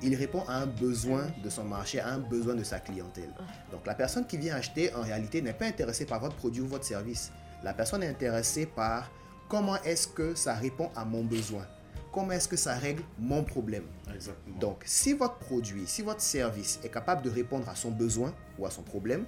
Il 0.00 0.14
répond 0.14 0.44
à 0.46 0.54
un 0.54 0.66
besoin 0.66 1.26
de 1.42 1.50
son 1.50 1.64
marché, 1.64 1.98
à 2.00 2.08
un 2.08 2.18
besoin 2.18 2.54
de 2.54 2.62
sa 2.62 2.78
clientèle. 2.78 3.34
Donc 3.72 3.84
la 3.86 3.94
personne 3.94 4.26
qui 4.26 4.38
vient 4.38 4.54
acheter, 4.54 4.94
en 4.94 5.02
réalité, 5.02 5.42
n'est 5.42 5.52
pas 5.52 5.66
intéressée 5.66 6.06
par 6.06 6.20
votre 6.20 6.36
produit 6.36 6.62
ou 6.62 6.68
votre 6.68 6.84
service. 6.84 7.32
La 7.62 7.74
personne 7.74 8.02
est 8.02 8.08
intéressée 8.08 8.66
par 8.66 9.10
comment 9.48 9.76
est-ce 9.82 10.06
que 10.08 10.34
ça 10.34 10.54
répond 10.54 10.90
à 10.94 11.04
mon 11.04 11.24
besoin. 11.24 11.66
Comment 12.12 12.32
est-ce 12.32 12.48
que 12.48 12.56
ça 12.56 12.74
règle 12.74 13.02
mon 13.18 13.44
problème. 13.44 13.84
Exactement. 14.14 14.58
Donc, 14.58 14.82
si 14.84 15.12
votre 15.12 15.36
produit, 15.36 15.86
si 15.86 16.02
votre 16.02 16.20
service 16.20 16.80
est 16.82 16.88
capable 16.88 17.22
de 17.22 17.30
répondre 17.30 17.68
à 17.68 17.74
son 17.74 17.90
besoin 17.90 18.32
ou 18.58 18.66
à 18.66 18.70
son 18.70 18.82
problème, 18.82 19.24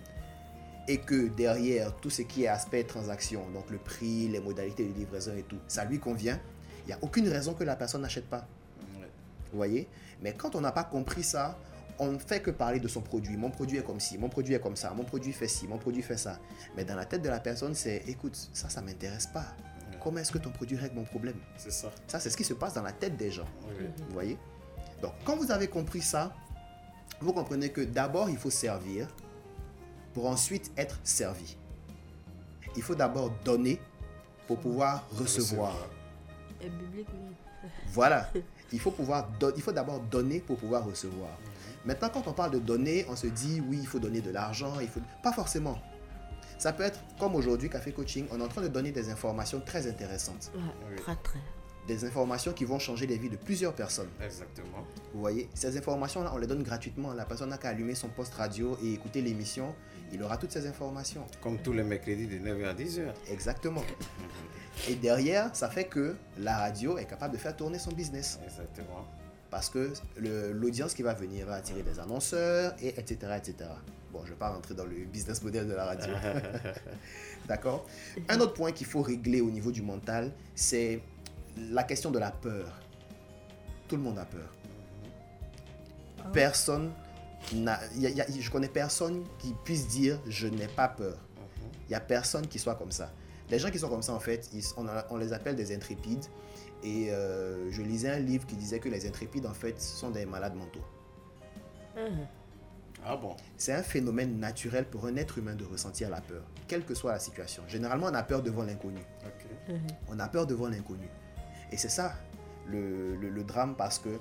et 0.88 0.98
que 0.98 1.28
derrière 1.28 1.94
tout 1.96 2.10
ce 2.10 2.22
qui 2.22 2.44
est 2.44 2.48
aspect 2.48 2.82
transaction, 2.84 3.48
donc 3.50 3.70
le 3.70 3.78
prix, 3.78 4.28
les 4.28 4.40
modalités 4.40 4.84
de 4.84 4.92
livraison 4.92 5.32
et 5.36 5.42
tout, 5.42 5.58
ça 5.68 5.84
lui 5.84 5.98
convient, 5.98 6.40
Il 6.84 6.86
n'y 6.88 6.92
a 6.94 6.98
aucune 7.02 7.28
raison 7.28 7.54
que 7.54 7.64
la 7.64 7.76
personne 7.76 8.02
n'achète 8.02 8.28
pas. 8.28 8.46
Vous 9.52 9.56
voyez? 9.56 9.88
Mais 10.22 10.34
quand 10.34 10.54
on 10.54 10.60
n'a 10.60 10.72
pas 10.72 10.84
compris 10.84 11.22
ça, 11.22 11.58
on 12.00 12.12
ne 12.12 12.18
fait 12.18 12.40
que 12.40 12.50
parler 12.50 12.80
de 12.80 12.88
son 12.88 13.02
produit. 13.02 13.36
Mon 13.36 13.50
produit 13.50 13.78
est 13.78 13.84
comme 13.84 14.00
ci, 14.00 14.16
mon 14.16 14.30
produit 14.30 14.54
est 14.54 14.60
comme 14.60 14.74
ça, 14.74 14.92
mon 14.94 15.04
produit 15.04 15.32
fait 15.32 15.46
ci, 15.46 15.68
mon 15.68 15.76
produit 15.76 16.02
fait 16.02 16.16
ça. 16.16 16.38
Mais 16.74 16.84
dans 16.84 16.96
la 16.96 17.04
tête 17.04 17.20
de 17.20 17.28
la 17.28 17.40
personne, 17.40 17.74
c'est 17.74 18.02
écoute, 18.08 18.36
ça, 18.54 18.70
ça 18.70 18.80
m'intéresse 18.80 19.26
pas. 19.26 19.54
Comment 20.02 20.18
est-ce 20.18 20.32
que 20.32 20.38
ton 20.38 20.50
produit 20.50 20.78
règle 20.78 20.96
mon 20.96 21.04
problème? 21.04 21.36
C'est 21.58 21.70
ça. 21.70 21.92
Ça, 22.06 22.18
c'est 22.18 22.30
ce 22.30 22.36
qui 22.38 22.44
se 22.44 22.54
passe 22.54 22.72
dans 22.72 22.82
la 22.82 22.92
tête 22.92 23.18
des 23.18 23.30
gens. 23.30 23.44
Vous 24.08 24.14
voyez? 24.14 24.38
Donc, 25.02 25.12
quand 25.24 25.36
vous 25.36 25.50
avez 25.52 25.68
compris 25.68 26.00
ça, 26.00 26.32
vous 27.20 27.34
comprenez 27.34 27.68
que 27.68 27.82
d'abord, 27.82 28.30
il 28.30 28.38
faut 28.38 28.50
servir 28.50 29.06
pour 30.14 30.26
ensuite 30.26 30.72
être 30.78 30.98
servi. 31.04 31.58
Il 32.76 32.82
faut 32.82 32.94
d'abord 32.94 33.30
donner 33.44 33.78
pour 34.46 34.58
pouvoir 34.58 35.06
recevoir. 35.18 35.76
Et 36.62 36.70
biblique, 36.70 37.08
oui. 37.12 37.68
Voilà. 37.88 38.30
Il 38.72 38.80
faut 38.80 38.90
pouvoir 38.90 39.28
il 39.54 39.62
faut 39.62 39.72
d'abord 39.72 40.00
donner 40.00 40.40
pour 40.40 40.56
pouvoir 40.56 40.86
recevoir. 40.86 41.38
Maintenant, 41.84 42.10
quand 42.12 42.26
on 42.26 42.32
parle 42.32 42.50
de 42.50 42.58
donner, 42.58 43.06
on 43.08 43.16
se 43.16 43.26
dit 43.26 43.62
oui, 43.68 43.78
il 43.80 43.86
faut 43.86 43.98
donner 43.98 44.20
de 44.20 44.30
l'argent, 44.30 44.74
il 44.80 44.88
faut 44.88 45.00
pas 45.22 45.32
forcément. 45.32 45.78
Ça 46.58 46.74
peut 46.74 46.82
être 46.82 47.00
comme 47.18 47.34
aujourd'hui 47.34 47.70
Café 47.70 47.90
Coaching, 47.90 48.26
on 48.30 48.38
est 48.38 48.44
en 48.44 48.48
train 48.48 48.60
de 48.60 48.68
donner 48.68 48.92
des 48.92 49.08
informations 49.08 49.60
très 49.60 49.86
intéressantes. 49.86 50.52
Ouais, 50.54 50.96
très, 50.96 51.16
très. 51.16 51.38
Des 51.88 52.04
informations 52.04 52.52
qui 52.52 52.66
vont 52.66 52.78
changer 52.78 53.06
les 53.06 53.16
vies 53.16 53.30
de 53.30 53.36
plusieurs 53.36 53.74
personnes. 53.74 54.10
Exactement. 54.22 54.84
Vous 55.14 55.20
voyez, 55.20 55.48
ces 55.54 55.78
informations-là, 55.78 56.30
on 56.34 56.36
les 56.36 56.46
donne 56.46 56.62
gratuitement. 56.62 57.14
La 57.14 57.24
personne 57.24 57.48
n'a 57.48 57.56
qu'à 57.56 57.70
allumer 57.70 57.94
son 57.94 58.08
poste 58.08 58.34
radio 58.34 58.76
et 58.84 58.92
écouter 58.92 59.22
l'émission. 59.22 59.74
Il 60.12 60.22
aura 60.22 60.36
toutes 60.36 60.52
ces 60.52 60.66
informations. 60.66 61.26
Comme 61.42 61.58
tous 61.58 61.72
les 61.72 61.82
mercredis 61.82 62.26
de 62.26 62.36
9h 62.36 62.66
à 62.66 62.74
10h. 62.74 63.12
Exactement. 63.30 63.82
Et 64.88 64.94
derrière, 64.94 65.54
ça 65.56 65.68
fait 65.68 65.84
que 65.84 66.14
la 66.38 66.58
radio 66.58 66.98
est 66.98 67.06
capable 67.06 67.34
de 67.34 67.38
faire 67.38 67.56
tourner 67.56 67.78
son 67.78 67.92
business. 67.92 68.38
Exactement. 68.44 69.06
Parce 69.50 69.68
que 69.68 69.92
l'audience 70.52 70.94
qui 70.94 71.02
va 71.02 71.12
venir 71.14 71.46
va 71.46 71.54
attirer 71.56 71.82
des 71.82 71.98
annonceurs, 71.98 72.74
et 72.80 72.88
etc., 73.00 73.16
etc. 73.36 73.70
Bon, 74.12 74.20
je 74.20 74.26
ne 74.26 74.30
vais 74.30 74.36
pas 74.38 74.50
rentrer 74.50 74.74
dans 74.74 74.84
le 74.84 75.04
business 75.06 75.42
model 75.42 75.66
de 75.68 75.72
la 75.74 75.84
radio. 75.86 76.12
D'accord? 77.48 77.86
Un 78.28 78.38
autre 78.40 78.54
point 78.54 78.70
qu'il 78.72 78.86
faut 78.86 79.02
régler 79.02 79.40
au 79.40 79.50
niveau 79.50 79.72
du 79.72 79.82
mental, 79.82 80.32
c'est 80.54 81.00
la 81.70 81.82
question 81.84 82.10
de 82.10 82.18
la 82.18 82.30
peur. 82.30 82.78
Tout 83.88 83.96
le 83.96 84.02
monde 84.02 84.18
a 84.18 84.24
peur. 84.24 84.48
Personne 86.32 86.92
n'a. 87.52 87.80
y 87.96 88.06
a- 88.06 88.10
y 88.10 88.20
a- 88.20 88.26
je 88.38 88.50
connais 88.50 88.68
personne 88.68 89.24
qui 89.38 89.54
puisse 89.64 89.88
dire 89.88 90.18
je 90.28 90.46
n'ai 90.46 90.68
pas 90.68 90.88
peur. 90.88 91.16
Il 91.86 91.90
n'y 91.90 91.94
a 91.96 92.00
personne 92.00 92.46
qui 92.46 92.58
soit 92.58 92.74
comme 92.76 92.92
ça. 92.92 93.10
Les 93.50 93.58
gens 93.58 93.70
qui 93.70 93.78
sont 93.80 93.88
comme 93.88 94.02
ça, 94.02 94.12
en 94.12 94.20
fait, 94.20 94.48
ils- 94.52 94.62
on, 94.76 94.86
a- 94.86 95.06
on 95.10 95.16
les 95.16 95.32
appelle 95.32 95.56
des 95.56 95.74
intrépides. 95.74 96.24
Et 96.82 97.10
euh, 97.12 97.70
je 97.70 97.82
lisais 97.82 98.10
un 98.10 98.18
livre 98.18 98.46
qui 98.46 98.56
disait 98.56 98.78
que 98.78 98.88
les 98.88 99.06
intrépides, 99.06 99.46
en 99.46 99.52
fait, 99.54 99.80
sont 99.80 100.10
des 100.10 100.24
malades 100.24 100.54
mentaux. 100.54 100.84
Ah 103.04 103.16
bon? 103.16 103.34
C'est 103.56 103.72
un 103.72 103.82
phénomène 103.82 104.38
naturel 104.38 104.84
pour 104.86 105.06
un 105.06 105.16
être 105.16 105.38
humain 105.38 105.54
de 105.54 105.64
ressentir 105.64 106.10
la 106.10 106.20
peur, 106.20 106.42
quelle 106.68 106.84
que 106.84 106.94
soit 106.94 107.12
la 107.12 107.18
situation. 107.18 107.62
Généralement, 107.68 108.06
on 108.06 108.14
a 108.14 108.22
peur 108.22 108.42
devant 108.42 108.62
l'inconnu. 108.62 109.00
On 110.08 110.18
a 110.18 110.28
peur 110.28 110.46
devant 110.46 110.68
l'inconnu. 110.68 111.06
Et 111.72 111.76
c'est 111.76 111.88
ça 111.88 112.14
le, 112.66 113.16
le- 113.16 113.30
le 113.30 113.44
drame 113.44 113.74
parce 113.76 113.98
que 113.98 114.18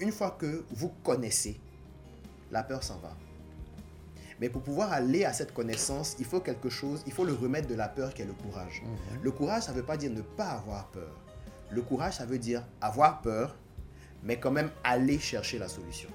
une 0.00 0.12
fois 0.12 0.36
que 0.38 0.64
vous 0.70 0.90
connaissez, 1.04 1.58
la 2.50 2.62
peur 2.62 2.82
s'en 2.82 2.98
va. 2.98 3.16
Mais 4.40 4.48
pour 4.48 4.62
pouvoir 4.62 4.92
aller 4.92 5.24
à 5.24 5.32
cette 5.32 5.52
connaissance, 5.52 6.16
il 6.18 6.24
faut 6.24 6.40
quelque 6.40 6.70
chose, 6.70 7.02
il 7.06 7.12
faut 7.12 7.24
le 7.24 7.34
remède 7.34 7.66
de 7.66 7.74
la 7.74 7.88
peur 7.88 8.14
qui 8.14 8.22
est 8.22 8.26
le 8.26 8.32
courage. 8.32 8.82
Le 9.22 9.30
courage, 9.30 9.64
ça 9.64 9.72
ne 9.72 9.76
veut 9.76 9.82
pas 9.84 9.96
dire 9.98 10.10
ne 10.10 10.22
pas 10.22 10.50
avoir 10.52 10.86
peur. 10.88 11.14
Le 11.70 11.82
courage, 11.82 12.14
ça 12.14 12.26
veut 12.26 12.38
dire 12.38 12.64
avoir 12.80 13.20
peur, 13.22 13.56
mais 14.22 14.38
quand 14.38 14.50
même 14.50 14.70
aller 14.84 15.18
chercher 15.18 15.58
la 15.58 15.68
solution. 15.68 16.08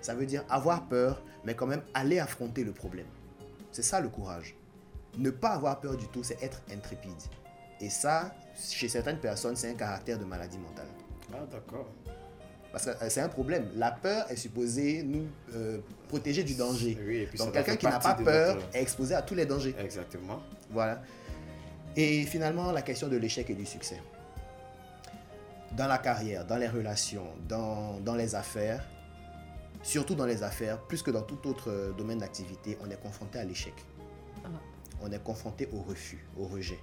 Ça 0.00 0.14
veut 0.14 0.26
dire 0.26 0.44
avoir 0.48 0.86
peur, 0.88 1.22
mais 1.44 1.54
quand 1.54 1.66
même 1.66 1.82
aller 1.94 2.18
affronter 2.18 2.64
le 2.64 2.72
problème. 2.72 3.06
C'est 3.72 3.82
ça 3.82 4.00
le 4.00 4.08
courage. 4.08 4.54
Ne 5.18 5.30
pas 5.30 5.50
avoir 5.50 5.80
peur 5.80 5.96
du 5.96 6.06
tout, 6.08 6.22
c'est 6.22 6.42
être 6.42 6.62
intrépide. 6.72 7.12
Et 7.80 7.90
ça, 7.90 8.34
chez 8.56 8.88
certaines 8.88 9.18
personnes, 9.18 9.56
c'est 9.56 9.70
un 9.70 9.74
caractère 9.74 10.18
de 10.18 10.24
maladie 10.24 10.58
mentale. 10.58 10.86
Ah 11.32 11.46
d'accord. 11.50 11.88
Parce 12.72 12.84
que 12.86 12.90
euh, 12.90 13.08
c'est 13.08 13.20
un 13.20 13.28
problème. 13.28 13.68
La 13.74 13.90
peur 13.90 14.30
est 14.30 14.36
supposée 14.36 15.02
nous 15.02 15.26
euh, 15.54 15.78
protéger 16.08 16.44
du 16.44 16.54
danger. 16.54 16.96
Oui, 17.04 17.16
et 17.18 17.26
puis 17.26 17.38
ça 17.38 17.44
Donc 17.46 17.54
quelqu'un 17.54 17.76
qui 17.76 17.86
n'a 17.86 17.98
pas 17.98 18.14
peur 18.14 18.54
notre- 18.56 18.76
est 18.76 18.82
exposé 18.82 19.14
à 19.14 19.22
tous 19.22 19.34
les 19.34 19.46
dangers. 19.46 19.74
Exactement. 19.78 20.40
Voilà. 20.70 21.02
Et 21.96 22.24
finalement, 22.24 22.70
la 22.70 22.82
question 22.82 23.08
de 23.08 23.16
l'échec 23.16 23.48
et 23.50 23.54
du 23.54 23.66
succès. 23.66 24.00
Dans 25.72 25.86
la 25.86 25.98
carrière, 25.98 26.44
dans 26.44 26.56
les 26.56 26.68
relations, 26.68 27.28
dans, 27.48 28.00
dans 28.00 28.16
les 28.16 28.34
affaires, 28.34 28.84
surtout 29.82 30.14
dans 30.14 30.26
les 30.26 30.42
affaires, 30.42 30.80
plus 30.80 31.02
que 31.02 31.10
dans 31.10 31.22
tout 31.22 31.46
autre 31.48 31.94
domaine 31.96 32.18
d'activité, 32.18 32.76
on 32.82 32.90
est 32.90 33.00
confronté 33.00 33.38
à 33.38 33.44
l'échec. 33.44 33.74
On 35.00 35.10
est 35.12 35.22
confronté 35.22 35.68
au 35.72 35.80
refus, 35.80 36.26
au 36.36 36.46
rejet. 36.46 36.78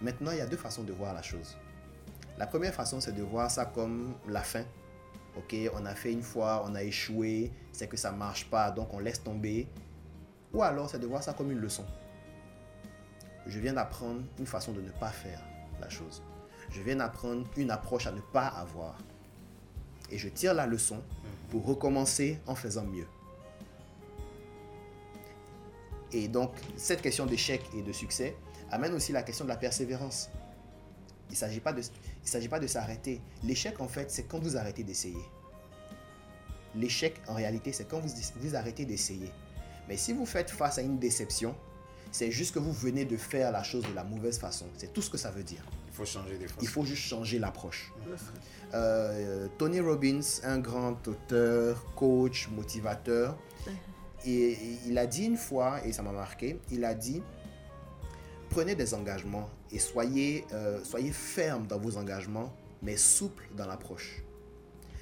Maintenant, 0.00 0.30
il 0.30 0.38
y 0.38 0.40
a 0.40 0.46
deux 0.46 0.56
façons 0.56 0.84
de 0.84 0.92
voir 0.92 1.12
la 1.14 1.22
chose. 1.22 1.56
La 2.38 2.46
première 2.46 2.74
façon, 2.74 3.00
c'est 3.00 3.12
de 3.12 3.22
voir 3.22 3.50
ça 3.50 3.66
comme 3.66 4.14
la 4.28 4.42
fin. 4.42 4.64
Ok, 5.36 5.54
on 5.74 5.84
a 5.84 5.94
fait 5.94 6.12
une 6.12 6.22
fois, 6.22 6.64
on 6.66 6.74
a 6.74 6.82
échoué, 6.82 7.52
c'est 7.72 7.88
que 7.88 7.96
ça 7.96 8.12
marche 8.12 8.48
pas, 8.48 8.70
donc 8.70 8.94
on 8.94 8.98
laisse 8.98 9.22
tomber. 9.22 9.68
Ou 10.52 10.62
alors, 10.62 10.88
c'est 10.88 10.98
de 10.98 11.06
voir 11.06 11.22
ça 11.22 11.34
comme 11.34 11.50
une 11.50 11.58
leçon. 11.58 11.84
Je 13.46 13.58
viens 13.58 13.74
d'apprendre 13.74 14.22
une 14.38 14.46
façon 14.46 14.72
de 14.72 14.80
ne 14.80 14.90
pas 14.90 15.10
faire 15.10 15.42
la 15.80 15.88
chose. 15.88 16.22
Je 16.70 16.82
viens 16.82 16.96
d'apprendre 16.96 17.46
une 17.56 17.70
approche 17.70 18.06
à 18.06 18.12
ne 18.12 18.20
pas 18.20 18.46
avoir. 18.46 18.96
Et 20.10 20.18
je 20.18 20.28
tire 20.28 20.54
la 20.54 20.66
leçon 20.66 21.02
pour 21.50 21.64
recommencer 21.64 22.38
en 22.46 22.54
faisant 22.54 22.84
mieux. 22.84 23.06
Et 26.12 26.28
donc, 26.28 26.52
cette 26.76 27.02
question 27.02 27.26
d'échec 27.26 27.62
et 27.74 27.82
de 27.82 27.92
succès 27.92 28.36
amène 28.70 28.94
aussi 28.94 29.12
la 29.12 29.22
question 29.22 29.44
de 29.44 29.50
la 29.50 29.56
persévérance. 29.56 30.30
Il 31.28 31.32
ne 31.32 31.36
s'agit 31.36 31.60
pas 31.60 32.60
de, 32.60 32.66
s'arrêter. 32.66 33.20
L'échec, 33.42 33.80
en 33.80 33.88
fait, 33.88 34.10
c'est 34.10 34.24
quand 34.24 34.38
vous 34.38 34.56
arrêtez 34.56 34.84
d'essayer. 34.84 35.24
L'échec, 36.74 37.20
en 37.26 37.34
réalité, 37.34 37.72
c'est 37.72 37.86
quand 37.86 37.98
vous, 37.98 38.10
vous 38.36 38.54
arrêtez 38.54 38.84
d'essayer. 38.84 39.30
Mais 39.88 39.96
si 39.96 40.12
vous 40.12 40.26
faites 40.26 40.50
face 40.50 40.78
à 40.78 40.82
une 40.82 40.98
déception, 40.98 41.54
c'est 42.16 42.30
juste 42.30 42.54
que 42.54 42.58
vous 42.58 42.72
venez 42.72 43.04
de 43.04 43.18
faire 43.18 43.52
la 43.52 43.62
chose 43.62 43.84
de 43.86 43.94
la 43.94 44.02
mauvaise 44.02 44.38
façon. 44.38 44.64
C'est 44.78 44.90
tout 44.90 45.02
ce 45.02 45.10
que 45.10 45.18
ça 45.18 45.30
veut 45.30 45.42
dire. 45.42 45.62
Il 45.86 45.92
faut 45.92 46.06
changer 46.06 46.38
des 46.38 46.46
façons. 46.46 46.60
Il 46.62 46.68
faut 46.68 46.84
juste 46.86 47.02
changer 47.02 47.38
l'approche. 47.38 47.92
Euh, 48.72 49.48
Tony 49.58 49.80
Robbins, 49.80 50.22
un 50.42 50.58
grand 50.58 51.06
auteur, 51.08 51.84
coach, 51.94 52.48
motivateur, 52.48 53.36
et, 54.24 54.30
et 54.30 54.78
il 54.86 54.96
a 54.96 55.06
dit 55.06 55.24
une 55.24 55.36
fois, 55.36 55.84
et 55.84 55.92
ça 55.92 56.00
m'a 56.00 56.12
marqué, 56.12 56.58
il 56.70 56.86
a 56.86 56.94
dit, 56.94 57.22
prenez 58.48 58.74
des 58.74 58.94
engagements 58.94 59.50
et 59.70 59.78
soyez, 59.78 60.46
euh, 60.54 60.82
soyez 60.84 61.12
ferme 61.12 61.66
dans 61.66 61.78
vos 61.78 61.98
engagements, 61.98 62.50
mais 62.80 62.96
souple 62.96 63.46
dans 63.54 63.66
l'approche. 63.66 64.22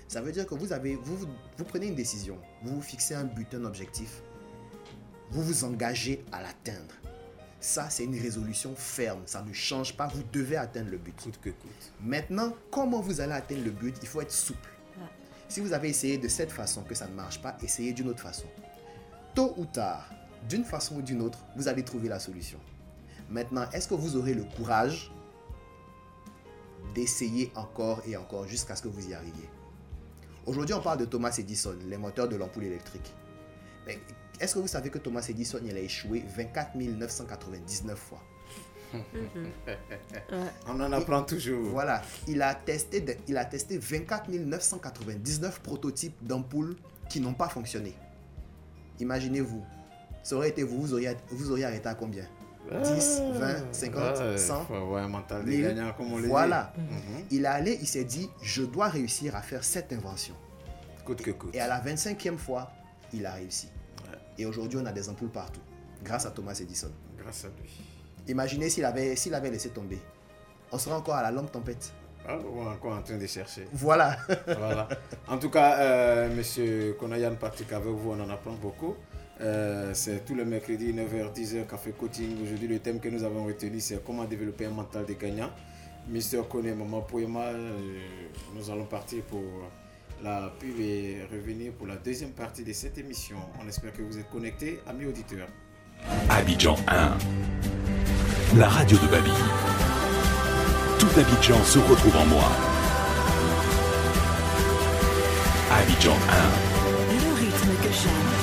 Ça 0.08 0.20
veut 0.20 0.32
dire 0.32 0.48
que 0.48 0.56
vous, 0.56 0.72
avez, 0.72 0.96
vous, 0.96 1.16
vous, 1.16 1.28
vous 1.58 1.64
prenez 1.64 1.86
une 1.86 1.94
décision, 1.94 2.38
vous 2.64 2.74
vous 2.74 2.82
fixez 2.82 3.14
un 3.14 3.24
but, 3.24 3.54
un 3.54 3.64
objectif, 3.64 4.20
vous 5.30 5.42
vous 5.42 5.62
engagez 5.62 6.24
à 6.32 6.42
l'atteindre. 6.42 6.94
Ça, 7.64 7.88
c'est 7.88 8.04
une 8.04 8.20
résolution 8.20 8.74
ferme. 8.76 9.22
Ça 9.24 9.40
ne 9.40 9.54
change 9.54 9.96
pas. 9.96 10.06
Vous 10.08 10.22
devez 10.34 10.58
atteindre 10.58 10.90
le 10.90 10.98
but. 10.98 11.16
Coûte 11.16 11.40
que 11.40 11.48
coûte. 11.48 11.92
Maintenant, 11.98 12.52
comment 12.70 13.00
vous 13.00 13.22
allez 13.22 13.32
atteindre 13.32 13.64
le 13.64 13.70
but? 13.70 13.96
Il 14.02 14.06
faut 14.06 14.20
être 14.20 14.30
souple. 14.30 14.68
Si 15.48 15.60
vous 15.60 15.72
avez 15.72 15.88
essayé 15.88 16.18
de 16.18 16.28
cette 16.28 16.52
façon 16.52 16.82
que 16.82 16.94
ça 16.94 17.06
ne 17.08 17.14
marche 17.14 17.40
pas, 17.40 17.56
essayez 17.62 17.94
d'une 17.94 18.08
autre 18.08 18.20
façon. 18.20 18.44
Tôt 19.34 19.54
ou 19.56 19.64
tard, 19.64 20.10
d'une 20.46 20.62
façon 20.62 20.96
ou 20.96 21.02
d'une 21.02 21.22
autre, 21.22 21.38
vous 21.56 21.66
allez 21.66 21.82
trouver 21.82 22.10
la 22.10 22.18
solution. 22.18 22.60
Maintenant, 23.30 23.64
est-ce 23.72 23.88
que 23.88 23.94
vous 23.94 24.16
aurez 24.16 24.34
le 24.34 24.44
courage 24.44 25.10
d'essayer 26.94 27.50
encore 27.54 28.02
et 28.06 28.14
encore 28.18 28.46
jusqu'à 28.46 28.76
ce 28.76 28.82
que 28.82 28.88
vous 28.88 29.08
y 29.08 29.14
arriviez? 29.14 29.48
Aujourd'hui, 30.44 30.74
on 30.74 30.82
parle 30.82 30.98
de 30.98 31.06
Thomas 31.06 31.34
Edison, 31.38 31.74
l'inventeur 31.88 32.28
de 32.28 32.36
l'ampoule 32.36 32.64
électrique. 32.64 33.14
Mais 33.86 33.98
est-ce 34.40 34.54
que 34.54 34.58
vous 34.60 34.66
savez 34.68 34.90
que 34.90 34.98
Thomas 34.98 35.24
Edison 35.28 35.60
il 35.64 35.76
a 35.76 35.80
échoué 35.80 36.24
24 36.36 36.76
999 36.76 37.98
fois? 37.98 38.22
On 40.68 40.80
en 40.80 40.92
apprend 40.92 41.22
toujours. 41.22 41.70
Voilà, 41.70 42.02
il 42.28 42.40
a 42.42 42.54
testé, 42.54 43.00
de- 43.00 43.16
il 43.28 43.36
a 43.36 43.44
testé 43.44 43.78
24 43.78 44.30
999 44.30 45.60
prototypes 45.60 46.16
d'ampoules 46.22 46.76
qui 47.08 47.20
n'ont 47.20 47.34
pas 47.34 47.48
fonctionné. 47.48 47.94
Imaginez-vous, 49.00 49.64
ça 50.22 50.36
aurait 50.36 50.50
été 50.50 50.62
vous, 50.62 50.80
vous 50.80 50.92
auriez, 50.94 51.16
vous 51.30 51.50
auriez 51.50 51.64
arrêté 51.64 51.88
à 51.88 51.94
combien? 51.94 52.24
10, 52.70 53.20
20, 53.34 53.72
50, 53.74 54.02
Ouais, 54.18 54.38
100 54.38 54.64
faut 54.64 54.74
avoir 54.74 55.04
un 55.04 55.08
mental 55.08 55.44
de 55.44 55.50
1000. 55.50 55.62
gagnant, 55.62 55.92
comme 55.92 56.12
on 56.12 56.16
le 56.16 56.22
dit. 56.22 56.28
Voilà. 56.28 56.72
Mhm. 56.78 57.24
Il 57.30 57.44
est 57.44 57.48
allé, 57.48 57.78
il 57.80 57.86
s'est 57.86 58.04
dit, 58.04 58.30
je 58.42 58.62
dois 58.62 58.88
réussir 58.88 59.36
à 59.36 59.42
faire 59.42 59.62
cette 59.64 59.92
invention. 59.92 60.34
Coûte 61.04 61.20
que 61.20 61.30
coûte. 61.32 61.54
Et 61.54 61.60
à 61.60 61.66
la 61.68 61.78
25e 61.80 62.38
fois, 62.38 62.70
il 63.12 63.26
a 63.26 63.32
réussi. 63.32 63.68
Et 64.38 64.46
aujourd'hui, 64.46 64.78
on 64.82 64.86
a 64.86 64.92
des 64.92 65.08
ampoules 65.08 65.30
partout, 65.30 65.60
grâce 66.02 66.26
à 66.26 66.30
Thomas 66.30 66.58
Edison. 66.60 66.90
Grâce 67.18 67.44
à 67.44 67.48
lui. 67.48 67.70
Imaginez 68.26 68.70
s'il 68.70 68.84
avait, 68.84 69.16
s'il 69.16 69.34
avait 69.34 69.50
laissé 69.50 69.70
tomber. 69.70 69.98
on 70.72 70.78
sera 70.78 70.96
encore 70.96 71.14
à 71.14 71.22
la 71.22 71.30
longue 71.30 71.50
tempête. 71.50 71.92
Ah, 72.26 72.38
on 72.38 72.64
est 72.64 72.68
encore 72.68 72.96
en 72.96 73.02
train 73.02 73.18
de 73.18 73.26
chercher. 73.26 73.66
Voilà. 73.72 74.16
voilà. 74.46 74.88
En 75.28 75.36
tout 75.36 75.50
cas, 75.50 75.78
euh, 75.78 76.34
monsieur 76.34 76.96
Konayan 76.98 77.34
Patrick, 77.34 77.70
avec 77.72 77.86
vous, 77.86 78.12
on 78.12 78.20
en 78.20 78.30
apprend 78.30 78.54
beaucoup. 78.54 78.94
Euh, 79.40 79.90
c'est 79.92 80.24
tous 80.24 80.34
les 80.34 80.44
mercredis, 80.44 80.92
9h, 80.92 81.34
10h, 81.34 81.66
Café 81.66 81.92
Coaching. 81.92 82.42
Aujourd'hui, 82.42 82.68
le 82.68 82.78
thème 82.78 82.98
que 82.98 83.08
nous 83.08 83.24
avons 83.24 83.44
retenu, 83.44 83.78
c'est 83.80 84.02
comment 84.02 84.24
développer 84.24 84.66
un 84.66 84.70
mental 84.70 85.04
de 85.04 85.12
gagnant. 85.12 85.50
Mister 86.08 86.40
Kone, 86.48 86.74
Maman 86.74 87.02
Poema, 87.02 87.46
euh, 87.46 87.98
nous 88.54 88.70
allons 88.70 88.84
partir 88.84 89.22
pour 89.24 89.42
la 90.22 90.52
pub 90.58 90.78
et 90.80 91.26
revenir 91.30 91.72
pour 91.72 91.86
la 91.86 91.96
deuxième 91.96 92.32
partie 92.32 92.64
de 92.64 92.72
cette 92.72 92.98
émission. 92.98 93.36
On 93.62 93.68
espère 93.68 93.92
que 93.92 94.02
vous 94.02 94.18
êtes 94.18 94.30
connectés, 94.30 94.80
amis 94.86 95.06
auditeurs. 95.06 95.48
Abidjan 96.30 96.76
1. 96.88 98.58
La 98.58 98.68
radio 98.68 98.96
de 98.98 99.06
Babi. 99.06 99.30
Tout 100.98 101.20
Abidjan 101.20 101.62
se 101.64 101.78
retrouve 101.78 102.16
en 102.16 102.26
moi. 102.26 102.50
Abidjan 105.72 106.12
1. 106.12 107.14
Le 107.14 107.34
rythme 107.40 107.74
que 107.82 107.92
j'aime. 107.92 108.34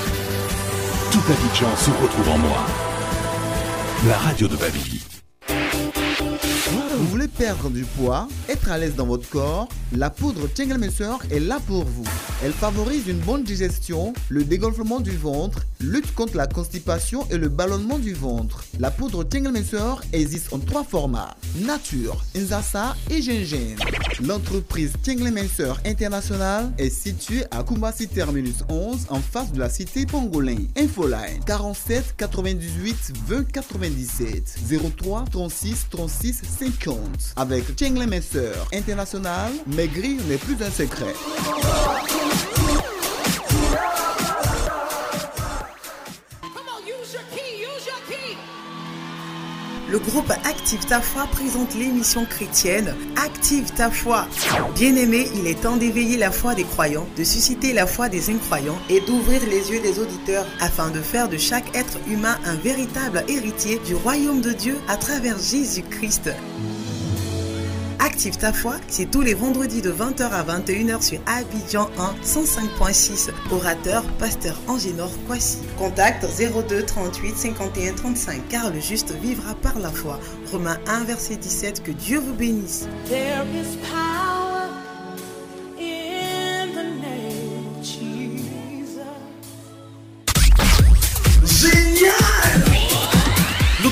Tout 1.12 1.32
Abidjan 1.32 1.76
se 1.76 1.92
retrouve 1.92 2.30
en 2.30 2.38
moi. 2.38 2.66
La 4.08 4.18
radio 4.18 4.48
de 4.48 4.56
Babi. 4.56 5.11
Vous 7.02 7.08
voulez 7.08 7.28
perdre 7.28 7.72
du 7.72 7.84
poids, 7.84 8.28
être 8.48 8.70
à 8.70 8.78
l'aise 8.78 8.94
dans 8.96 9.08
votre 9.08 9.28
corps 9.28 9.68
La 9.92 10.12
poudre 10.12 10.48
Tchengelmesser 10.48 11.10
est 11.32 11.40
là 11.40 11.60
pour 11.66 11.84
vous. 11.84 12.04
Elle 12.44 12.52
favorise 12.52 13.08
une 13.08 13.18
bonne 13.18 13.44
digestion, 13.44 14.14
le 14.30 14.44
dégonflement 14.44 15.00
du 15.00 15.10
ventre, 15.10 15.66
lutte 15.80 16.14
contre 16.14 16.38
la 16.38 16.46
constipation 16.46 17.26
et 17.32 17.38
le 17.38 17.50
ballonnement 17.50 17.98
du 17.98 18.14
ventre. 18.14 18.66
La 18.80 18.92
poudre 18.92 19.24
Tchengelmesser 19.24 19.96
existe 20.14 20.54
en 20.54 20.60
trois 20.60 20.84
formats 20.84 21.36
nature, 21.56 22.24
Nzasa 22.36 22.96
et 23.10 23.20
gingembre. 23.20 23.84
L'entreprise 24.24 24.94
Tchengelmesser 25.04 25.74
International 25.86 26.72
est 26.78 26.92
située 26.92 27.46
à 27.50 27.64
Kumasi 27.64 28.08
Terminus 28.10 28.64
11 28.70 29.08
en 29.10 29.20
face 29.20 29.52
de 29.52 29.60
la 29.60 29.70
cité 29.70 30.06
Pangolin. 30.06 30.66
Infoline 30.78 31.40
47 31.48 32.16
98 32.16 33.14
20 33.28 33.52
97 33.52 34.60
03 34.98 35.26
36 35.32 35.88
36 35.90 36.42
50 36.60 36.91
avec 37.36 37.64
Chengle 37.80 38.08
Messer 38.08 38.52
International, 38.74 39.52
maigrir 39.68 40.22
n'est 40.28 40.38
plus 40.38 40.58
un 40.62 40.72
secret. 40.72 41.14
Le 49.92 50.00
groupe 50.00 50.32
Active 50.46 50.86
ta 50.86 51.02
foi 51.02 51.28
présente 51.28 51.76
l'émission 51.76 52.24
chrétienne 52.24 52.96
Active 53.22 53.72
ta 53.74 53.92
foi. 53.92 54.26
Bien-aimé, 54.74 55.28
il 55.36 55.48
est 55.48 55.60
temps 55.60 55.76
d'éveiller 55.76 56.18
la 56.18 56.32
foi 56.32 56.56
des 56.56 56.64
croyants, 56.64 57.06
de 57.18 57.26
susciter 57.26 57.74
la 57.74 57.86
foi 57.86 58.08
des 58.08 58.30
incroyants 58.30 58.80
et 58.90 59.02
d'ouvrir 59.02 59.42
les 59.50 59.70
yeux 59.70 59.82
des 59.82 60.00
auditeurs 60.00 60.46
afin 60.62 60.92
de 60.92 61.02
faire 61.02 61.28
de 61.28 61.38
chaque 61.38 61.76
être 61.76 61.98
humain 62.08 62.38
un 62.46 62.56
véritable 62.56 63.26
héritier 63.28 63.80
du 63.86 63.94
royaume 63.96 64.40
de 64.40 64.52
Dieu 64.52 64.78
à 64.88 64.96
travers 64.96 65.38
Jésus-Christ. 65.38 66.32
Active 68.04 68.36
ta 68.36 68.52
foi, 68.52 68.78
c'est 68.88 69.12
tous 69.12 69.22
les 69.22 69.36
vendredis 69.36 69.84
de 69.84 69.92
20h 69.92 70.24
à 70.24 70.44
21h 70.44 71.04
sur 71.04 71.20
Abidjan 71.28 71.88
1 72.00 72.16
105.6. 72.24 73.30
Orateur, 73.52 74.04
pasteur 74.18 74.60
Angénor 74.68 75.12
Kwasi. 75.28 75.60
Contact 75.78 76.26
02 76.26 76.84
38 76.84 77.38
51 77.38 77.94
35 77.94 78.48
car 78.50 78.72
le 78.72 78.80
juste 78.80 79.14
vivra 79.22 79.54
par 79.54 79.78
la 79.78 79.92
foi. 79.92 80.20
Romains 80.52 80.80
1 80.88 81.04
verset 81.04 81.36
17, 81.36 81.84
que 81.84 81.92
Dieu 81.92 82.18
vous 82.18 82.34
bénisse. 82.34 82.88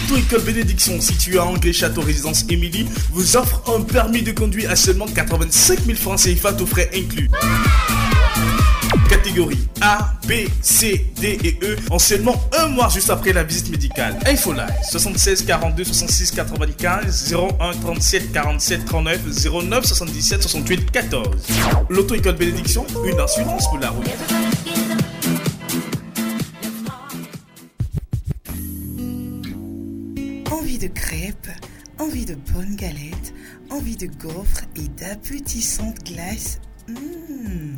L'auto-école 0.09 0.41
Bénédiction, 0.41 0.99
située 0.99 1.37
à 1.37 1.45
Anglais 1.45 1.71
Château 1.71 2.01
Résidence 2.01 2.43
Émilie, 2.49 2.87
vous 3.11 3.37
offre 3.37 3.61
un 3.69 3.81
permis 3.81 4.23
de 4.23 4.31
conduire 4.31 4.71
à 4.71 4.75
seulement 4.75 5.05
85 5.05 5.85
000 5.85 5.97
francs 5.97 6.19
CFA 6.19 6.51
aux 6.59 6.65
frais 6.65 6.89
inclus. 6.95 7.29
Catégorie 9.07 9.67
A, 9.81 10.13
B, 10.27 10.47
C, 10.61 11.11
D 11.21 11.37
et 11.43 11.59
E 11.63 11.75
en 11.91 11.99
seulement 11.99 12.41
un 12.57 12.69
mois 12.69 12.89
juste 12.89 13.11
après 13.11 13.33
la 13.33 13.43
visite 13.43 13.69
médicale. 13.69 14.17
Infoline 14.25 14.65
76 14.89 15.45
42 15.45 15.83
66 15.83 16.31
95 16.31 17.35
01 17.59 17.73
37 17.79 18.31
47 18.31 18.85
39 18.85 19.19
09 19.63 19.85
77 19.85 20.41
68 20.41 20.91
14. 20.91 21.27
L'auto-école 21.89 22.35
Bénédiction, 22.35 22.83
une 23.05 23.19
assurance 23.19 23.67
pour 23.67 23.77
la 23.77 23.89
route. 23.89 24.05
De 30.79 30.87
crêpes, 30.87 31.51
envie 31.99 32.25
de 32.25 32.35
bonnes 32.35 32.75
galettes, 32.75 33.33
envie 33.69 33.97
de 33.97 34.07
gaufres 34.07 34.63
et 34.77 34.87
d'appétissantes 34.87 36.03
glaces. 36.05 36.61
Mmh. 36.87 37.75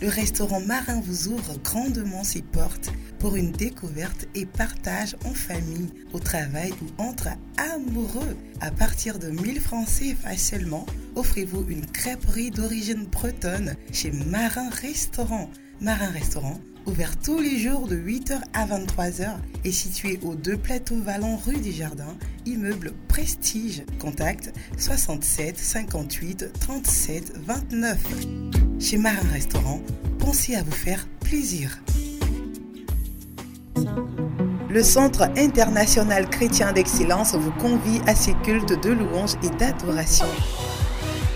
Le 0.00 0.08
restaurant 0.08 0.60
Marin 0.60 1.00
vous 1.00 1.28
ouvre 1.28 1.58
grandement 1.64 2.22
ses 2.22 2.42
portes 2.42 2.92
pour 3.18 3.34
une 3.34 3.50
découverte 3.50 4.28
et 4.36 4.46
partage 4.46 5.16
en 5.24 5.34
famille, 5.34 5.90
au 6.12 6.20
travail 6.20 6.72
ou 6.80 7.02
entre 7.02 7.28
amoureux. 7.74 8.36
À 8.60 8.70
partir 8.70 9.18
de 9.18 9.30
1000 9.30 9.60
francs 9.60 9.88
CFA 9.88 10.36
seulement, 10.36 10.86
offrez-vous 11.16 11.66
une 11.68 11.86
crêperie 11.86 12.50
d'origine 12.50 13.06
bretonne 13.06 13.74
chez 13.92 14.12
Marin 14.12 14.70
Restaurant. 14.70 15.50
Marin 15.80 16.10
Restaurant, 16.10 16.60
ouvert 16.86 17.16
tous 17.18 17.38
les 17.38 17.58
jours 17.58 17.86
de 17.88 17.96
8h 17.96 18.40
à 18.52 18.66
23h 18.66 19.36
et 19.64 19.72
situé 19.72 20.18
aux 20.22 20.34
deux 20.34 20.56
plateaux 20.56 20.98
Vallon 20.98 21.36
rue 21.36 21.56
des 21.56 21.72
Jardins, 21.72 22.16
immeuble 22.46 22.92
Prestige. 23.08 23.84
Contact 23.98 24.52
67 24.78 25.58
58 25.58 26.52
37 26.60 27.32
29. 27.46 27.98
Chez 28.80 28.98
Marin 28.98 29.28
Restaurant, 29.32 29.80
pensez 30.18 30.54
à 30.54 30.62
vous 30.62 30.72
faire 30.72 31.06
plaisir. 31.20 31.80
Le 34.68 34.82
Centre 34.82 35.30
international 35.36 36.28
chrétien 36.28 36.72
d'excellence 36.72 37.34
vous 37.34 37.52
convie 37.52 38.00
à 38.06 38.14
ses 38.14 38.34
cultes 38.42 38.82
de 38.82 38.90
louange 38.90 39.34
et 39.42 39.50
d'adoration. 39.50 40.26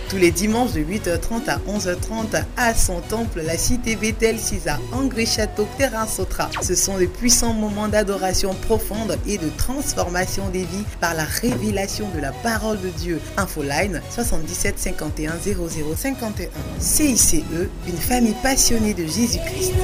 Tous 0.08 0.16
les 0.16 0.30
dimanches 0.30 0.72
de 0.72 0.80
8h30 0.80 1.48
à 1.48 1.58
11h30 1.68 2.42
à 2.56 2.74
son 2.74 3.00
temple, 3.00 3.42
la 3.44 3.58
cité 3.58 3.94
Bethel 3.94 4.38
6 4.38 4.66
à 4.66 4.78
Angré 4.92 5.26
Château, 5.26 5.68
Terrain 5.76 6.06
Sotra. 6.06 6.48
Ce 6.62 6.74
sont 6.74 6.96
de 6.96 7.04
puissants 7.04 7.52
moments 7.52 7.88
d'adoration 7.88 8.54
profonde 8.54 9.18
et 9.26 9.36
de 9.36 9.50
transformation 9.58 10.48
des 10.48 10.64
vies 10.64 10.84
par 10.98 11.12
la 11.12 11.24
révélation 11.24 12.08
de 12.14 12.20
la 12.20 12.32
parole 12.32 12.80
de 12.80 12.88
Dieu. 12.88 13.20
Infoline 13.36 14.00
77 14.08 14.78
51 14.78 15.32
00 15.42 15.68
51. 15.94 16.48
CICE, 16.78 17.42
une 17.86 17.96
famille 17.98 18.36
passionnée 18.42 18.94
de 18.94 19.04
Jésus-Christ. 19.04 19.74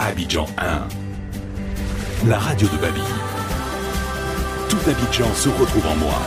Abidjan 0.00 0.46
1. 0.56 0.88
La 2.28 2.38
radio 2.38 2.66
de 2.68 2.76
Babi. 2.78 3.35
Tout 4.68 4.78
Abidjan 4.90 5.32
se 5.34 5.48
retrouve 5.48 5.86
en 5.86 5.96
moi. 5.96 6.18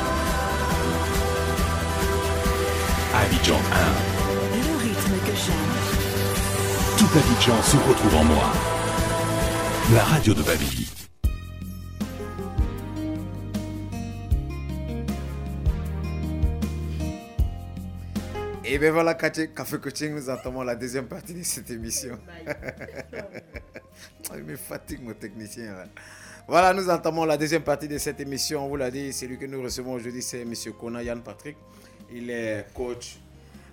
Abidjan 3.13 3.55
1. 3.55 3.59
Le 4.55 4.77
rythme 4.77 5.17
que 5.25 5.35
j'aime. 5.35 5.77
Tout 6.97 7.09
Abidjan 7.17 7.61
se 7.63 7.75
retrouve 7.77 8.15
en 8.15 8.23
moi. 8.23 8.53
La 9.93 10.03
radio 10.03 10.33
de 10.33 10.41
Babi. 10.43 10.89
Et 18.63 18.77
bien 18.77 18.91
voilà, 18.91 19.15
Café 19.15 19.49
Café 19.49 19.79
Coaching, 19.79 20.13
nous 20.13 20.29
entamons 20.29 20.63
la 20.63 20.75
deuxième 20.75 21.07
partie 21.07 21.33
de 21.33 21.43
cette 21.43 21.71
émission. 21.71 22.17
Il 24.35 24.43
me 24.43 24.55
fatigue 24.55 25.01
mon 25.03 25.13
technicien. 25.13 25.73
là. 25.73 25.85
Voilà, 26.49 26.73
nous 26.73 26.89
entamons 26.89 27.25
la 27.25 27.37
deuxième 27.37 27.61
partie 27.61 27.87
de 27.87 27.99
cette 27.99 28.19
émission. 28.21 28.65
On 28.65 28.69
vous 28.69 28.75
l'a 28.75 28.89
dit, 28.89 29.13
celui 29.13 29.37
que 29.37 29.45
nous 29.45 29.61
recevons 29.61 29.93
aujourd'hui, 29.93 30.23
c'est 30.23 30.41
M. 30.41 30.53
Kona 30.79 31.03
Yann 31.03 31.21
Patrick. 31.21 31.55
Il 32.11 32.31
est 32.31 32.65
coach, 32.73 33.19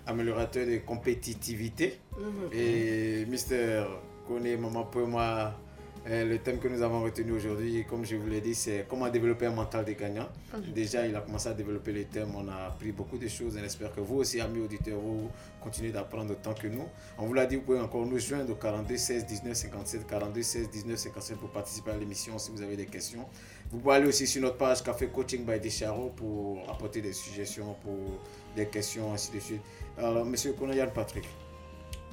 améliorateur 0.06 0.66
de 0.66 0.76
compétitivité. 0.84 1.98
Mhm. 2.18 2.52
Et 2.52 3.24
Mr. 3.30 3.84
Kone 4.28 4.60
Maman 4.60 4.84
Poema, 4.84 5.54
Euh, 5.54 5.65
le 6.08 6.38
thème 6.38 6.58
que 6.58 6.68
nous 6.68 6.82
avons 6.82 7.02
retenu 7.02 7.32
aujourd'hui, 7.32 7.84
comme 7.88 8.04
je 8.04 8.14
vous 8.16 8.28
l'ai 8.28 8.40
dit, 8.40 8.54
c'est 8.54 8.86
comment 8.88 9.08
développer 9.08 9.46
un 9.46 9.50
mental 9.50 9.84
de 9.84 9.92
gagnant. 9.92 10.28
Mhm. 10.54 10.72
Déjà, 10.72 11.06
il 11.06 11.16
a 11.16 11.20
commencé 11.20 11.48
à 11.48 11.54
développer 11.54 11.92
les 11.92 12.04
thèmes, 12.04 12.28
on 12.36 12.46
a 12.48 12.68
appris 12.68 12.92
beaucoup 12.92 13.18
de 13.18 13.26
choses. 13.26 13.56
On 13.60 13.64
espère 13.64 13.92
que 13.92 14.00
vous 14.00 14.16
aussi, 14.18 14.40
amis 14.40 14.60
auditeurs, 14.60 15.00
vous 15.00 15.28
continuez 15.60 15.90
d'apprendre 15.90 16.32
autant 16.32 16.54
que 16.54 16.68
nous. 16.68 16.86
On 17.18 17.26
vous 17.26 17.34
l'a 17.34 17.46
dit, 17.46 17.56
vous 17.56 17.62
pouvez 17.62 17.80
encore 17.80 18.06
nous 18.06 18.20
joindre 18.20 18.52
au 18.52 18.54
42 18.54 18.96
16 18.96 19.26
19 19.26 19.54
57, 19.54 20.06
42 20.06 20.42
16 20.42 20.70
19 20.70 20.96
57 20.96 21.38
pour 21.38 21.50
participer 21.50 21.90
à 21.90 21.96
l'émission 21.96 22.38
si 22.38 22.52
vous 22.52 22.62
avez 22.62 22.76
des 22.76 22.86
questions. 22.86 23.26
Vous 23.72 23.78
pouvez 23.78 23.96
aller 23.96 24.06
aussi 24.06 24.28
sur 24.28 24.42
notre 24.42 24.58
page 24.58 24.84
Café 24.84 25.08
Coaching 25.08 25.44
by 25.44 25.58
Descharo 25.58 26.10
pour 26.10 26.70
apporter 26.70 27.00
des 27.00 27.12
suggestions, 27.12 27.74
pour 27.82 28.20
des 28.54 28.66
questions, 28.66 29.12
ainsi 29.12 29.32
de 29.32 29.40
suite. 29.40 29.62
Alors, 29.98 30.24
monsieur 30.24 30.52
Konayan 30.52 30.86
Patrick, 30.94 31.24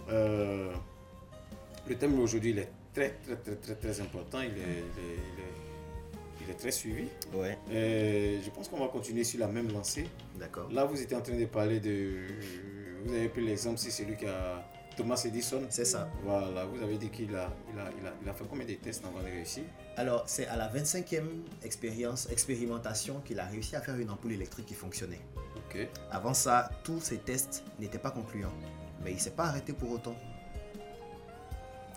euh, 0.09 0.71
le 1.87 1.95
thème 1.95 2.15
d'aujourd'hui, 2.15 2.51
il 2.51 2.59
est 2.59 2.69
très, 2.93 3.09
très, 3.23 3.35
très, 3.37 3.55
très, 3.55 3.75
très 3.75 4.01
important. 4.01 4.39
Il 4.41 4.49
est, 4.49 4.51
il 4.51 4.57
est, 4.57 5.17
il 5.33 5.39
est- 5.39 6.43
il 6.45 6.49
est 6.49 6.55
très 6.55 6.71
suivi. 6.71 7.07
Ouais. 7.33 7.57
Et 7.71 8.39
je 8.43 8.49
pense 8.49 8.67
qu'on 8.67 8.79
va 8.79 8.87
continuer 8.89 9.23
sur 9.23 9.39
la 9.39 9.47
même 9.47 9.71
lancée. 9.71 10.07
D'accord. 10.37 10.69
Là, 10.71 10.83
vous 10.83 11.01
étiez 11.01 11.15
en 11.15 11.21
train 11.21 11.37
de 11.37 11.45
parler 11.45 11.79
de. 11.79 12.27
Vous 13.05 13.13
avez 13.13 13.29
pris 13.29 13.45
l'exemple, 13.45 13.77
c'est 13.77 13.91
celui 13.91 14.15
qui 14.17 14.25
a. 14.25 14.63
Thomas 14.97 15.19
Edison. 15.25 15.61
C'est 15.69 15.85
ça. 15.85 16.07
Voilà, 16.23 16.65
vous 16.65 16.83
avez 16.83 16.97
dit 16.97 17.09
qu'il 17.09 17.33
a, 17.35 17.51
il 17.73 17.79
a, 17.79 17.89
il 17.99 18.05
a, 18.05 18.13
il 18.21 18.29
a 18.29 18.33
fait 18.33 18.43
combien 18.47 18.63
de 18.65 18.73
tests 18.73 19.03
avant 19.03 19.19
de 19.21 19.25
réussir? 19.25 19.63
Alors, 19.97 20.23
c'est 20.27 20.45
à 20.45 20.55
la 20.55 20.67
25e 20.71 21.23
expérience, 21.63 22.29
expérimentation 22.29 23.19
qu'il 23.21 23.39
a 23.39 23.45
réussi 23.45 23.75
à 23.75 23.81
faire 23.81 23.95
une 23.97 24.11
ampoule 24.11 24.33
électrique 24.33 24.67
qui 24.67 24.75
fonctionnait. 24.75 25.21
Ok. 25.57 25.87
Avant 26.11 26.35
ça, 26.35 26.69
tous 26.83 26.99
ces 26.99 27.17
tests 27.17 27.63
n'étaient 27.79 27.97
pas 27.97 28.11
concluants. 28.11 28.53
Mais 29.03 29.11
il 29.11 29.15
ne 29.15 29.19
s'est 29.19 29.31
pas 29.31 29.45
arrêté 29.45 29.73
pour 29.73 29.89
autant. 29.89 30.15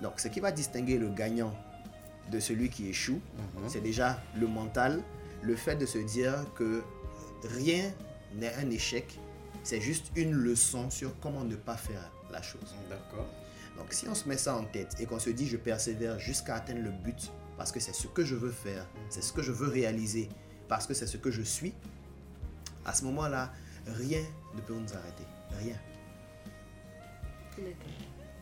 Donc, 0.02 0.20
ce 0.20 0.28
qui 0.28 0.40
va 0.40 0.52
distinguer 0.52 0.98
le 0.98 1.08
gagnant 1.08 1.54
de 2.30 2.40
celui 2.40 2.70
qui 2.70 2.88
échoue, 2.88 3.20
c'est 3.68 3.80
déjà 3.80 4.20
le 4.38 4.46
mental, 4.46 5.02
le 5.42 5.56
fait 5.56 5.76
de 5.76 5.86
se 5.86 5.98
dire 5.98 6.34
que 6.54 6.82
rien 7.44 7.92
n'est 8.34 8.52
un 8.54 8.70
échec, 8.70 9.18
c'est 9.62 9.80
juste 9.80 10.10
une 10.16 10.32
leçon 10.32 10.90
sur 10.90 11.18
comment 11.20 11.44
ne 11.44 11.56
pas 11.56 11.76
faire 11.76 12.10
la 12.30 12.42
chose. 12.42 12.74
D'accord. 12.90 13.26
Donc 13.76 13.92
si 13.92 14.08
on 14.08 14.14
se 14.14 14.28
met 14.28 14.38
ça 14.38 14.56
en 14.56 14.64
tête 14.64 14.96
et 15.00 15.06
qu'on 15.06 15.18
se 15.18 15.30
dit 15.30 15.46
je 15.46 15.56
persévère 15.56 16.18
jusqu'à 16.18 16.56
atteindre 16.56 16.82
le 16.82 16.90
but 16.90 17.30
parce 17.56 17.72
que 17.72 17.80
c'est 17.80 17.94
ce 17.94 18.06
que 18.06 18.24
je 18.24 18.34
veux 18.34 18.50
faire, 18.50 18.86
c'est 19.10 19.22
ce 19.22 19.32
que 19.32 19.42
je 19.42 19.52
veux 19.52 19.68
réaliser, 19.68 20.28
parce 20.68 20.86
que 20.86 20.94
c'est 20.94 21.06
ce 21.06 21.16
que 21.16 21.30
je 21.30 21.42
suis, 21.42 21.72
à 22.84 22.92
ce 22.92 23.04
moment-là, 23.04 23.52
rien 23.86 24.22
ne 24.54 24.60
peut 24.60 24.74
nous 24.74 24.92
arrêter. 24.92 25.24
Rien. 25.58 25.76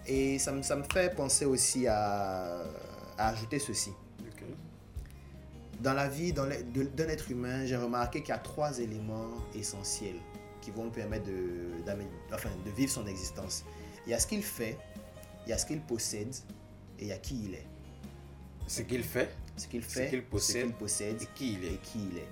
Et 0.06 0.38
ça 0.38 0.52
me, 0.52 0.62
ça 0.62 0.76
me 0.76 0.82
fait 0.82 1.14
penser 1.14 1.44
aussi 1.46 1.86
à, 1.86 2.62
à 3.16 3.28
ajouter 3.28 3.58
ceci. 3.58 3.92
Dans 5.80 5.92
la 5.92 6.08
vie 6.08 6.32
d'un 6.32 6.48
être 7.08 7.30
humain, 7.30 7.66
j'ai 7.66 7.76
remarqué 7.76 8.20
qu'il 8.20 8.30
y 8.30 8.32
a 8.32 8.38
trois 8.38 8.78
éléments 8.78 9.30
essentiels 9.54 10.16
qui 10.62 10.70
vont 10.70 10.84
nous 10.84 10.90
permettre 10.90 11.24
de, 11.26 11.82
d'amé- 11.84 12.06
enfin, 12.32 12.48
de 12.64 12.70
vivre 12.70 12.90
son 12.90 13.06
existence. 13.06 13.64
Il 14.06 14.10
y 14.10 14.14
a 14.14 14.18
ce 14.18 14.26
qu'il 14.26 14.42
fait, 14.42 14.78
il 15.46 15.50
y 15.50 15.52
a 15.52 15.58
ce 15.58 15.66
qu'il 15.66 15.80
possède 15.82 16.34
et 16.98 17.02
il 17.02 17.08
y 17.08 17.12
a 17.12 17.18
qui 17.18 17.44
il 17.44 17.54
est. 17.54 17.66
Ce 18.66 18.80
qu'il 18.82 19.02
fait, 19.02 19.30
ce 19.56 19.66
qu'il 19.66 19.82
ce 19.84 19.88
fait, 19.90 20.08
qu'il 20.08 20.22
possède, 20.24 20.56
ce 20.62 20.66
qu'il 20.66 20.74
possède 20.74 21.22
et 21.22 21.28
qui 21.34 21.52
il 21.54 21.64
est. 21.64 21.74
et 21.74 21.78
qui 21.78 21.98
il 22.12 22.18
est. 22.18 22.28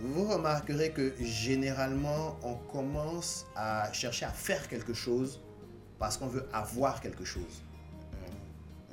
Vous 0.00 0.28
remarquerez 0.28 0.90
que 0.90 1.14
généralement, 1.20 2.36
on 2.42 2.54
commence 2.56 3.46
à 3.56 3.90
chercher 3.92 4.26
à 4.26 4.30
faire 4.32 4.68
quelque 4.68 4.92
chose 4.92 5.40
parce 5.98 6.16
qu'on 6.16 6.28
veut 6.28 6.48
avoir 6.52 7.00
quelque 7.00 7.24
chose. 7.24 7.62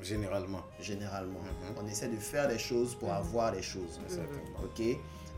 Généralement. 0.01 0.61
Généralement. 0.79 1.39
On 1.81 1.87
essaie 1.87 2.07
de 2.07 2.17
faire 2.17 2.47
des 2.47 2.59
choses 2.59 2.95
pour 2.95 3.11
avoir 3.11 3.51
des 3.51 3.61
choses. 3.61 3.99
Ok? 4.63 4.81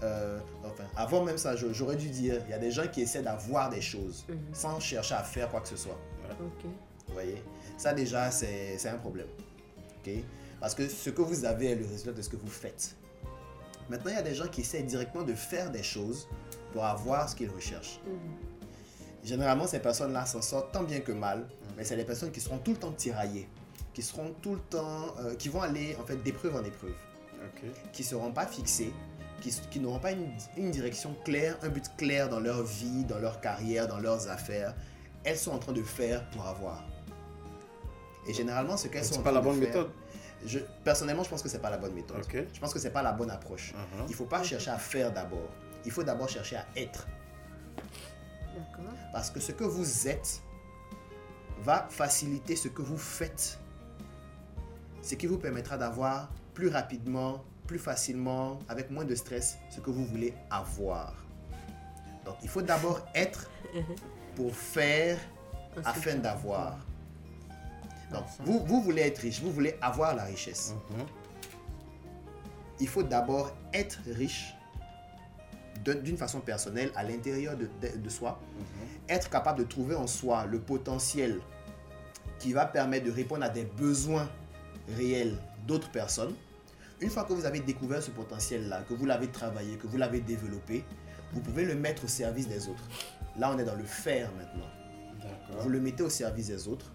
Euh, 0.03 0.39
enfin, 0.63 0.83
avant 0.95 1.23
même 1.23 1.37
ça, 1.37 1.55
j'aurais 1.55 1.95
dû 1.95 2.09
dire, 2.09 2.41
il 2.47 2.51
y 2.51 2.53
a 2.53 2.59
des 2.59 2.71
gens 2.71 2.87
qui 2.87 3.01
essaient 3.01 3.23
d'avoir 3.23 3.69
des 3.69 3.81
choses 3.81 4.25
sans 4.53 4.79
chercher 4.79 5.15
à 5.15 5.23
faire 5.23 5.49
quoi 5.49 5.61
que 5.61 5.67
ce 5.67 5.77
soit. 5.77 5.97
Ok. 6.39 6.65
Vous 7.07 7.13
voyez? 7.13 7.41
Ça 7.77 7.93
déjà, 7.93 8.29
c'est 8.29 8.77
c'est 8.77 8.89
un 8.89 8.97
problème. 8.97 9.27
Ok? 9.99 10.13
Parce 10.59 10.75
que 10.75 10.87
ce 10.87 11.09
que 11.09 11.21
vous 11.21 11.45
avez 11.45 11.71
est 11.71 11.75
le 11.75 11.85
résultat 11.85 12.11
de 12.11 12.21
ce 12.21 12.29
que 12.29 12.35
vous 12.35 12.47
faites. 12.47 12.95
Maintenant, 13.89 14.11
il 14.11 14.15
y 14.15 14.19
a 14.19 14.23
des 14.23 14.35
gens 14.35 14.47
qui 14.47 14.61
essaient 14.61 14.83
directement 14.83 15.23
de 15.23 15.33
faire 15.33 15.71
des 15.71 15.83
choses 15.83 16.27
pour 16.73 16.83
avoir 16.83 17.29
ce 17.29 17.35
qu'ils 17.35 17.49
recherchent. 17.49 17.99
Généralement, 19.23 19.65
ces 19.67 19.79
personnes-là 19.79 20.25
s'en 20.25 20.41
sortent 20.41 20.73
tant 20.73 20.83
bien 20.83 20.99
que 20.99 21.11
mal, 21.11 21.47
mais 21.77 21.83
c'est 21.85 21.95
des 21.95 22.03
personnes 22.03 22.31
qui 22.31 22.41
seront 22.41 22.57
tout 22.57 22.71
le 22.71 22.77
temps 22.77 22.91
tiraillées, 22.91 23.47
qui 23.93 24.01
seront 24.01 24.33
tout 24.41 24.55
le 24.55 24.59
temps, 24.61 25.15
euh, 25.19 25.35
qui 25.35 25.47
vont 25.47 25.61
aller 25.61 25.95
en 26.01 26.05
fait 26.05 26.17
d'épreuve 26.23 26.55
en 26.57 26.63
épreuve, 26.65 26.95
qui 27.93 28.01
ne 28.01 28.07
seront 28.07 28.31
pas 28.31 28.45
fixées, 28.47 28.91
qui, 29.69 29.79
n'auront 29.79 29.99
pas 29.99 30.11
une, 30.11 30.27
une 30.57 30.71
direction 30.71 31.15
claire, 31.23 31.55
un 31.61 31.69
but 31.69 31.85
clair 31.95 32.27
dans 32.27 32.39
leur 32.39 32.63
vie, 32.63 33.05
dans 33.05 33.19
leur 33.19 33.39
carrière, 33.39 33.87
dans 33.87 33.99
leurs 33.99 34.27
affaires. 34.27 34.73
Elles 35.23 35.37
sont 35.37 35.51
en 35.51 35.59
train 35.59 35.73
de 35.73 35.83
faire 35.83 36.27
pour 36.31 36.45
avoir. 36.47 36.83
Et 38.27 38.33
généralement, 38.33 38.75
ce 38.75 38.87
qu'elles 38.87 39.05
C'est 39.05 39.13
sont 39.13 39.19
en 39.21 39.23
pas 39.23 39.29
train 39.31 39.39
la 39.39 39.45
bonne 39.45 39.59
faire- 39.59 39.67
méthode. 39.67 39.91
je, 40.45 40.59
personnellement, 40.83 41.23
je 41.23 41.29
pense 41.29 41.43
que 41.43 41.49
c'est 41.49 41.59
pas 41.61 41.69
la 41.69 41.77
bonne 41.77 41.93
méthode. 41.93 42.25
Je 42.33 42.59
pense 42.59 42.73
que 42.73 42.79
c'est 42.79 42.89
pas 42.89 43.03
la 43.03 43.11
bonne 43.13 43.29
approche. 43.29 43.73
Uh-huh. 43.73 44.05
Il 44.09 44.15
faut 44.15 44.25
pas 44.25 44.41
chercher 44.43 44.71
à 44.71 44.77
faire 44.79 45.13
d'abord. 45.13 45.49
Il 45.85 45.91
faut 45.91 46.03
d'abord 46.03 46.27
chercher 46.27 46.55
à 46.57 46.65
être. 46.75 47.07
D'accord. 48.55 48.91
Parce 49.13 49.29
que 49.29 49.39
ce 49.39 49.51
que 49.51 49.63
vous 49.63 50.07
êtes 50.07 50.41
va 51.63 51.87
faciliter 51.89 52.55
ce 52.55 52.67
que 52.67 52.81
vous 52.81 52.97
faites. 52.97 53.59
Ce 55.01 55.15
qui 55.15 55.27
vous 55.27 55.37
permettra 55.37 55.77
d'avoir 55.77 56.29
plus 56.53 56.69
rapidement, 56.69 57.43
plus 57.65 57.79
facilement, 57.79 58.59
avec 58.67 58.89
moins 58.91 59.05
de 59.05 59.15
stress, 59.15 59.57
ce 59.69 59.79
que 59.79 59.89
vous 59.89 60.05
voulez 60.05 60.33
avoir. 60.49 61.13
Donc 62.25 62.35
il 62.41 62.49
faut 62.49 62.61
d'abord 62.61 63.05
être 63.15 63.49
pour 64.35 64.55
faire 64.55 65.17
afin 65.85 66.15
d'avoir. 66.15 66.77
Donc 68.11 68.25
vous, 68.39 68.63
vous 68.65 68.81
voulez 68.81 69.03
être 69.03 69.19
riche, 69.19 69.41
vous 69.41 69.51
voulez 69.51 69.75
avoir 69.81 70.15
la 70.15 70.23
richesse. 70.23 70.73
Il 72.79 72.87
faut 72.87 73.03
d'abord 73.03 73.51
être 73.73 73.99
riche 74.07 74.56
d'une 75.93 76.17
façon 76.17 76.39
personnelle 76.39 76.91
à 76.95 77.03
l'intérieur 77.03 77.55
de, 77.57 77.67
de- 77.81 77.97
de 77.97 78.09
soi, 78.09 78.39
être 79.09 79.29
capable 79.29 79.59
de 79.59 79.63
trouver 79.63 79.95
en 79.95 80.07
soi 80.07 80.45
le 80.45 80.59
potentiel 80.59 81.39
qui 82.39 82.53
va 82.53 82.65
permettre 82.65 83.05
de 83.05 83.11
répondre 83.11 83.43
à 83.43 83.49
des 83.49 83.63
besoins 83.63 84.29
réels 84.95 85.37
d'autres 85.65 85.89
personnes. 85.89 86.33
Une 86.99 87.09
fois 87.09 87.23
que 87.23 87.33
vous 87.33 87.45
avez 87.45 87.59
découvert 87.59 88.01
ce 88.01 88.11
potentiel-là, 88.11 88.83
que 88.89 88.93
vous 88.93 89.05
l'avez 89.05 89.27
travaillé, 89.27 89.75
que 89.77 89.87
vous 89.87 89.97
l'avez 89.97 90.19
développé, 90.19 90.83
vous 91.33 91.41
pouvez 91.41 91.65
le 91.65 91.75
mettre 91.75 92.05
au 92.05 92.07
service 92.07 92.47
des 92.47 92.67
autres. 92.67 92.83
Là, 93.37 93.51
on 93.53 93.59
est 93.59 93.63
dans 93.65 93.75
le 93.75 93.83
faire 93.83 94.31
maintenant. 94.33 94.65
Vous 95.61 95.69
le 95.69 95.79
mettez 95.79 96.03
au 96.03 96.09
service 96.09 96.47
des 96.47 96.67
autres. 96.67 96.91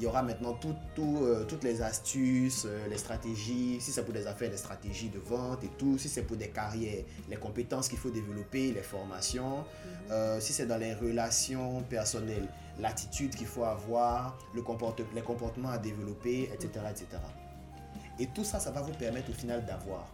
Il 0.00 0.04
y 0.04 0.06
aura 0.06 0.22
maintenant 0.22 0.54
tout- 0.54 0.74
tout, 0.94 1.18
euh, 1.20 1.44
toutes 1.44 1.62
les 1.62 1.82
astuces, 1.82 2.64
euh, 2.66 2.86
les 2.88 2.96
stratégies, 2.96 3.78
si 3.82 3.92
c'est 3.92 4.02
pour 4.02 4.14
des 4.14 4.26
affaires, 4.26 4.50
les 4.50 4.56
stratégies 4.56 5.10
de 5.10 5.18
vente 5.18 5.62
et 5.62 5.68
tout, 5.76 5.98
si 5.98 6.08
c'est 6.08 6.22
pour 6.22 6.38
des 6.38 6.48
carrières, 6.48 7.04
les 7.28 7.36
compétences 7.36 7.86
qu'il 7.86 7.98
faut 7.98 8.08
développer, 8.10 8.72
les 8.72 8.82
formations, 8.82 9.64
Euh, 10.10 10.40
si 10.40 10.52
c'est 10.52 10.66
dans 10.66 10.78
les 10.78 10.94
relations 10.94 11.82
personnelles, 11.82 12.48
l'attitude 12.80 13.32
qu'il 13.36 13.46
faut 13.46 13.62
avoir, 13.62 14.36
le 14.54 14.62
comporte- 14.62 15.02
les 15.14 15.20
comportements 15.22 15.68
à 15.70 15.78
développer, 15.78 16.50
etc., 16.52 16.68
etc. 16.90 17.06
Et 18.18 18.26
tout 18.34 18.42
ça, 18.42 18.58
ça 18.58 18.70
va 18.72 18.80
vous 18.80 18.92
permettre 18.94 19.30
au 19.30 19.34
final 19.34 19.64
d'avoir. 19.66 20.08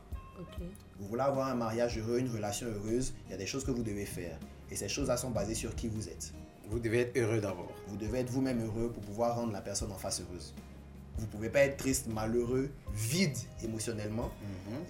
Vous 0.98 1.06
voulez 1.08 1.22
avoir 1.22 1.48
un 1.48 1.54
mariage 1.54 1.96
heureux, 1.96 2.18
une 2.18 2.30
relation 2.30 2.66
heureuse, 2.66 3.14
il 3.26 3.30
y 3.30 3.34
a 3.34 3.38
des 3.38 3.46
choses 3.46 3.64
que 3.64 3.70
vous 3.70 3.82
devez 3.82 4.04
faire. 4.04 4.36
Et 4.70 4.76
ces 4.76 4.88
choses-là 4.88 5.16
sont 5.16 5.30
basées 5.30 5.54
sur 5.54 5.74
qui 5.74 5.88
vous 5.88 6.08
êtes. 6.10 6.34
Vous 6.68 6.78
devez 6.78 7.00
être 7.02 7.16
heureux 7.16 7.40
d'abord. 7.40 7.70
Vous 7.88 7.96
devez 7.96 8.20
être 8.20 8.30
vous-même 8.30 8.64
heureux 8.64 8.90
pour 8.92 9.02
pouvoir 9.02 9.36
rendre 9.36 9.52
la 9.52 9.60
personne 9.60 9.90
en 9.92 9.96
face 9.96 10.20
heureuse. 10.20 10.52
Vous 11.18 11.22
ne 11.24 11.30
pouvez 11.30 11.48
pas 11.48 11.60
être 11.60 11.78
triste, 11.78 12.08
malheureux, 12.08 12.68
vide 12.92 13.36
émotionnellement 13.64 14.30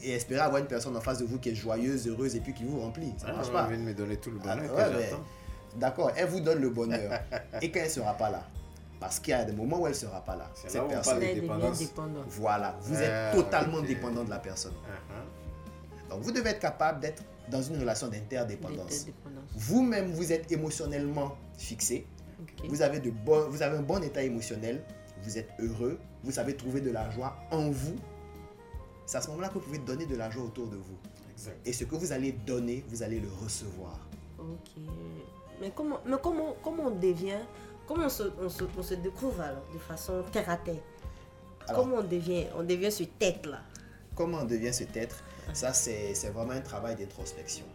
et 0.02 0.12
espérer 0.12 0.40
avoir 0.40 0.60
une 0.60 0.66
personne 0.66 0.96
en 0.96 1.00
face 1.00 1.18
de 1.18 1.24
vous 1.24 1.38
qui 1.38 1.50
est 1.50 1.54
joyeuse, 1.54 2.08
heureuse 2.08 2.34
et 2.34 2.40
puis 2.40 2.52
qui 2.52 2.64
vous 2.64 2.80
remplit. 2.80 3.12
Ça 3.18 3.28
ne 3.28 3.32
Ah, 3.32 3.36
marche 3.36 3.52
pas. 3.52 3.66
vient 3.68 3.78
de 3.78 3.82
me 3.82 3.94
donner 3.94 4.16
tout 4.16 4.30
le 4.30 4.38
bonheur 4.38 4.58
Ah, 4.76 4.88
ouais. 4.90 5.10
D'accord, 5.76 6.10
elle 6.16 6.26
vous 6.28 6.40
donne 6.40 6.60
le 6.60 6.70
bonheur. 6.70 7.20
et 7.62 7.70
quand 7.70 7.78
elle 7.80 7.86
ne 7.86 7.90
sera 7.90 8.14
pas 8.14 8.30
là 8.30 8.42
Parce 8.98 9.20
qu'il 9.20 9.30
y 9.32 9.34
a 9.34 9.44
des 9.44 9.52
moments 9.52 9.78
où 9.80 9.86
elle 9.86 9.92
ne 9.92 9.98
sera 9.98 10.20
pas 10.24 10.34
là. 10.34 10.50
C'est 10.54 10.68
Cette 10.70 10.74
là 10.80 10.82
où 10.82 10.86
on 10.86 10.88
personne. 10.90 11.12
parle 11.12 11.20
de 11.22 11.26
Elle 11.28 11.34
devient 11.36 11.40
dépendance. 11.48 11.78
dépendant. 11.78 12.24
Voilà, 12.28 12.76
vous 12.80 12.94
Ah, 12.96 13.02
êtes 13.02 13.34
totalement 13.36 13.78
ok. 13.78 13.86
dépendant 13.86 14.24
de 14.24 14.30
la 14.30 14.38
personne. 14.38 14.72
Uh-huh. 14.72 16.10
Donc 16.10 16.22
vous 16.22 16.32
devez 16.32 16.50
être 16.50 16.60
capable 16.60 17.00
d'être 17.00 17.22
dans 17.50 17.62
une 17.62 17.78
relation 17.80 18.08
d'interdépendance. 18.08 19.06
Vous-même, 19.54 20.10
vous 20.12 20.32
êtes 20.32 20.50
émotionnellement 20.52 21.36
fixé. 21.56 22.06
Vous, 22.68 22.82
avez 22.82 23.00
de 23.00 23.10
bon, 23.10 23.48
vous 23.48 23.62
avez 23.62 23.76
un 23.78 23.82
bon 23.82 24.02
état 24.02 24.22
émotionnel. 24.22 24.82
Vous 25.22 25.38
êtes 25.38 25.50
heureux. 25.58 25.98
Vous 26.22 26.32
savez 26.32 26.56
trouver 26.56 26.80
de 26.80 26.90
la 26.90 27.08
joie 27.10 27.36
en 27.50 27.70
vous. 27.70 27.96
C'est 29.06 29.18
à 29.18 29.20
ce 29.20 29.28
moment-là 29.28 29.48
que 29.48 29.54
vous 29.54 29.60
pouvez 29.60 29.78
donner 29.78 30.06
de 30.06 30.16
la 30.16 30.30
joie 30.30 30.44
autour 30.44 30.66
de 30.66 30.76
vous. 30.76 30.96
Et 31.64 31.72
ce 31.72 31.84
que 31.84 31.94
vous 31.94 32.12
allez 32.12 32.32
donner, 32.32 32.84
vous 32.88 33.02
allez 33.02 33.20
le 33.20 33.28
recevoir. 33.42 33.98
Ok. 34.38 34.82
Mais 35.60 35.70
comment, 35.74 36.00
mais 36.06 36.16
comment, 36.22 36.56
comment 36.62 36.84
on 36.84 36.90
devient, 36.90 37.38
comment 37.86 38.06
on 38.06 38.08
se, 38.10 38.24
on 38.42 38.48
se, 38.48 38.64
on 38.76 38.82
se 38.82 38.94
découvre 38.94 39.40
alors 39.40 39.64
de 39.72 39.78
façon 39.78 40.22
terre 40.32 40.50
à 40.50 40.56
terre? 40.56 40.82
Alors- 41.68 41.82
Comment 41.82 41.96
on 41.96 42.02
devient, 42.02 42.46
on 42.58 42.62
devient 42.62 42.90
ce 42.92 43.04
tête-là 43.04 43.60
Comment 44.16 44.38
on 44.38 44.44
devient 44.44 44.72
cet 44.72 44.96
être 44.96 45.22
Ça, 45.52 45.72
c'est 45.72 46.14
c'est 46.14 46.30
vraiment 46.30 46.52
un 46.52 46.60
travail 46.60 46.96
d'introspection. 46.96 47.66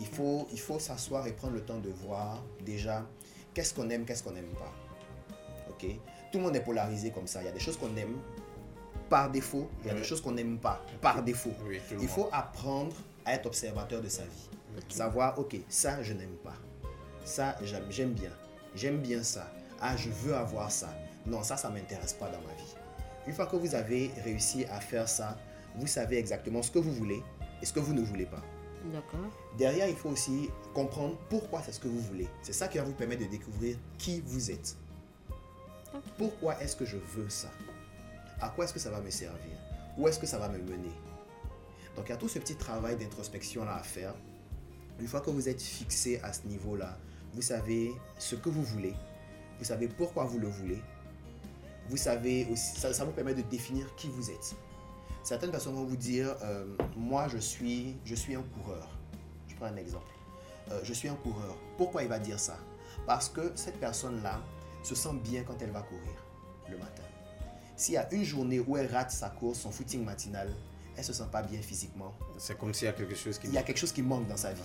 Il 0.00 0.06
faut, 0.06 0.46
il 0.52 0.60
faut 0.60 0.78
s'asseoir 0.78 1.26
et 1.26 1.32
prendre 1.32 1.54
le 1.54 1.60
temps 1.60 1.78
de 1.78 1.90
voir 1.90 2.42
déjà 2.64 3.04
qu'est-ce 3.52 3.74
qu'on 3.74 3.90
aime, 3.90 4.04
qu'est-ce 4.04 4.22
qu'on 4.22 4.30
n'aime 4.30 4.52
pas. 4.52 4.72
Ok? 5.68 5.86
Tout 6.30 6.38
le 6.38 6.44
monde 6.44 6.56
est 6.56 6.60
polarisé 6.62 7.10
comme 7.10 7.26
ça. 7.26 7.42
Il 7.42 7.46
y 7.46 7.48
a 7.48 7.52
des 7.52 7.58
choses 7.58 7.76
qu'on 7.76 7.94
aime 7.96 8.16
par 9.10 9.30
défaut, 9.30 9.68
il 9.82 9.88
y 9.88 9.90
a 9.90 9.94
des 9.94 10.04
choses 10.04 10.20
qu'on 10.20 10.32
n'aime 10.32 10.58
pas 10.58 10.80
par 11.00 11.22
défaut. 11.22 11.52
Oui, 11.66 11.80
il 12.00 12.08
faut 12.08 12.28
apprendre 12.32 12.94
à 13.24 13.34
être 13.34 13.46
observateur 13.46 14.00
de 14.00 14.08
sa 14.08 14.22
vie. 14.22 14.48
Savoir, 14.88 15.38
ok, 15.38 15.56
ça, 15.68 16.02
je 16.02 16.12
n'aime 16.12 16.36
pas. 16.42 16.54
Ça, 17.24 17.56
j'aime 17.62 17.86
j'aime 17.90 18.12
bien. 18.12 18.30
J'aime 18.74 18.98
bien 18.98 19.22
ça. 19.22 19.50
Ah, 19.80 19.96
je 19.96 20.08
veux 20.08 20.34
avoir 20.34 20.70
ça. 20.70 20.88
Non, 21.26 21.42
ça, 21.42 21.56
ça 21.56 21.68
ne 21.68 21.74
m'intéresse 21.74 22.12
pas 22.12 22.26
dans 22.26 22.40
ma 22.40 22.54
vie. 22.54 22.73
Une 23.26 23.32
fois 23.32 23.46
que 23.46 23.56
vous 23.56 23.74
avez 23.74 24.10
réussi 24.22 24.64
à 24.66 24.80
faire 24.80 25.08
ça, 25.08 25.38
vous 25.76 25.86
savez 25.86 26.18
exactement 26.18 26.62
ce 26.62 26.70
que 26.70 26.78
vous 26.78 26.92
voulez 26.92 27.22
et 27.62 27.66
ce 27.66 27.72
que 27.72 27.80
vous 27.80 27.94
ne 27.94 28.02
voulez 28.02 28.26
pas. 28.26 28.42
D'accord. 28.92 29.30
Derrière, 29.56 29.88
il 29.88 29.96
faut 29.96 30.10
aussi 30.10 30.50
comprendre 30.74 31.16
pourquoi 31.30 31.62
c'est 31.62 31.72
ce 31.72 31.80
que 31.80 31.88
vous 31.88 32.00
voulez. 32.00 32.28
C'est 32.42 32.52
ça 32.52 32.68
qui 32.68 32.78
va 32.78 32.84
vous 32.84 32.92
permettre 32.92 33.24
de 33.24 33.30
découvrir 33.30 33.78
qui 33.96 34.22
vous 34.26 34.50
êtes. 34.50 34.76
Pourquoi 36.18 36.60
est-ce 36.60 36.76
que 36.76 36.84
je 36.84 36.96
veux 36.96 37.30
ça? 37.30 37.50
À 38.40 38.50
quoi 38.50 38.64
est-ce 38.64 38.74
que 38.74 38.80
ça 38.80 38.90
va 38.90 39.00
me 39.00 39.10
servir? 39.10 39.56
Où 39.96 40.06
est-ce 40.06 40.18
que 40.18 40.26
ça 40.26 40.38
va 40.38 40.48
me 40.48 40.58
mener? 40.58 40.92
Donc 41.96 42.06
il 42.06 42.10
y 42.10 42.12
a 42.12 42.16
tout 42.16 42.28
ce 42.28 42.38
petit 42.38 42.56
travail 42.56 42.96
d'introspection 42.96 43.64
là 43.64 43.76
à 43.76 43.82
faire. 43.82 44.14
Une 45.00 45.06
fois 45.06 45.20
que 45.20 45.30
vous 45.30 45.48
êtes 45.48 45.62
fixé 45.62 46.20
à 46.22 46.32
ce 46.32 46.46
niveau-là, 46.46 46.98
vous 47.32 47.42
savez 47.42 47.92
ce 48.18 48.34
que 48.36 48.48
vous 48.48 48.62
voulez, 48.62 48.94
vous 49.58 49.64
savez 49.64 49.88
pourquoi 49.88 50.24
vous 50.24 50.38
le 50.38 50.48
voulez, 50.48 50.82
vous 51.88 51.96
savez 51.96 52.46
aussi, 52.50 52.78
ça, 52.78 52.92
ça 52.92 53.04
vous 53.04 53.12
permet 53.12 53.34
de 53.34 53.42
définir 53.42 53.94
qui 53.96 54.08
vous 54.08 54.30
êtes. 54.30 54.54
Certaines 55.22 55.50
personnes 55.50 55.74
vont 55.74 55.84
vous 55.84 55.96
dire, 55.96 56.36
euh, 56.42 56.66
moi 56.96 57.28
je 57.28 57.38
suis, 57.38 57.96
je 58.04 58.14
suis 58.14 58.34
un 58.34 58.42
coureur. 58.42 58.88
Je 59.48 59.54
prends 59.56 59.66
un 59.66 59.76
exemple. 59.76 60.12
Euh, 60.70 60.80
je 60.82 60.92
suis 60.92 61.08
un 61.08 61.14
coureur. 61.14 61.56
Pourquoi 61.76 62.02
il 62.02 62.08
va 62.08 62.18
dire 62.18 62.38
ça? 62.38 62.58
Parce 63.06 63.28
que 63.28 63.52
cette 63.54 63.78
personne-là 63.78 64.40
se 64.82 64.94
sent 64.94 65.14
bien 65.22 65.42
quand 65.42 65.60
elle 65.60 65.70
va 65.70 65.82
courir 65.82 66.24
le 66.70 66.76
matin. 66.78 67.02
S'il 67.76 67.94
y 67.94 67.96
a 67.96 68.12
une 68.12 68.24
journée 68.24 68.60
où 68.60 68.76
elle 68.76 68.90
rate 68.92 69.10
sa 69.10 69.30
course, 69.30 69.60
son 69.60 69.70
footing 69.70 70.04
matinal, 70.04 70.50
elle 70.96 71.04
se 71.04 71.12
sent 71.12 71.28
pas 71.30 71.42
bien 71.42 71.60
physiquement. 71.60 72.14
C'est 72.38 72.56
comme 72.56 72.72
s'il 72.72 72.86
y 72.86 72.88
a 72.88 72.92
quelque 72.92 73.14
chose 73.14 73.38
qui 73.38 73.48
Il 73.48 73.52
y 73.54 73.58
a 73.58 73.62
quelque 73.62 73.78
chose 73.78 73.92
qui 73.92 74.02
manque 74.02 74.28
dans 74.28 74.36
sa 74.36 74.52
vie. 74.52 74.60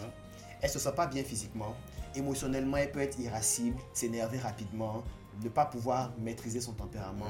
Elle 0.61 0.69
se 0.69 0.79
sent 0.79 0.91
pas 0.95 1.07
bien 1.07 1.23
physiquement. 1.23 1.75
Émotionnellement, 2.15 2.77
elle 2.77 2.91
peut 2.91 3.01
être 3.01 3.19
irascible, 3.19 3.79
s'énerver 3.93 4.39
rapidement, 4.39 5.03
ne 5.43 5.49
pas 5.49 5.65
pouvoir 5.65 6.11
maîtriser 6.19 6.61
son 6.61 6.73
tempérament. 6.73 7.25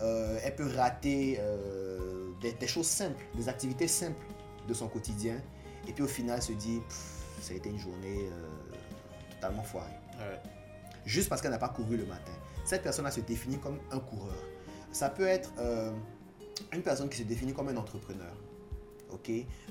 Euh, 0.00 0.38
elle 0.42 0.56
peut 0.56 0.70
rater 0.76 1.38
euh, 1.40 2.30
des, 2.40 2.52
des 2.52 2.66
choses 2.66 2.86
simples, 2.86 3.22
des 3.34 3.48
activités 3.48 3.88
simples 3.88 4.24
de 4.68 4.74
son 4.74 4.88
quotidien. 4.88 5.36
Et 5.88 5.92
puis 5.92 6.02
au 6.02 6.08
final, 6.08 6.40
se 6.42 6.52
dit, 6.52 6.80
ça 7.40 7.52
a 7.52 7.56
été 7.56 7.68
une 7.68 7.78
journée 7.78 8.28
euh, 8.30 8.48
totalement 9.34 9.62
foirée. 9.62 9.90
Juste 11.04 11.28
parce 11.28 11.42
qu'elle 11.42 11.50
n'a 11.50 11.58
pas 11.58 11.68
couru 11.68 11.96
le 11.96 12.06
matin. 12.06 12.32
Cette 12.64 12.82
personne-là 12.82 13.10
se 13.10 13.20
définit 13.20 13.58
comme 13.58 13.78
un 13.90 13.98
coureur. 13.98 14.38
Ça 14.92 15.10
peut 15.10 15.26
être 15.26 15.50
une 16.72 16.82
personne 16.82 17.08
qui 17.08 17.18
se 17.18 17.24
définit 17.24 17.52
comme 17.52 17.68
un 17.68 17.76
entrepreneur. 17.76 18.32
Ok 19.12 19.30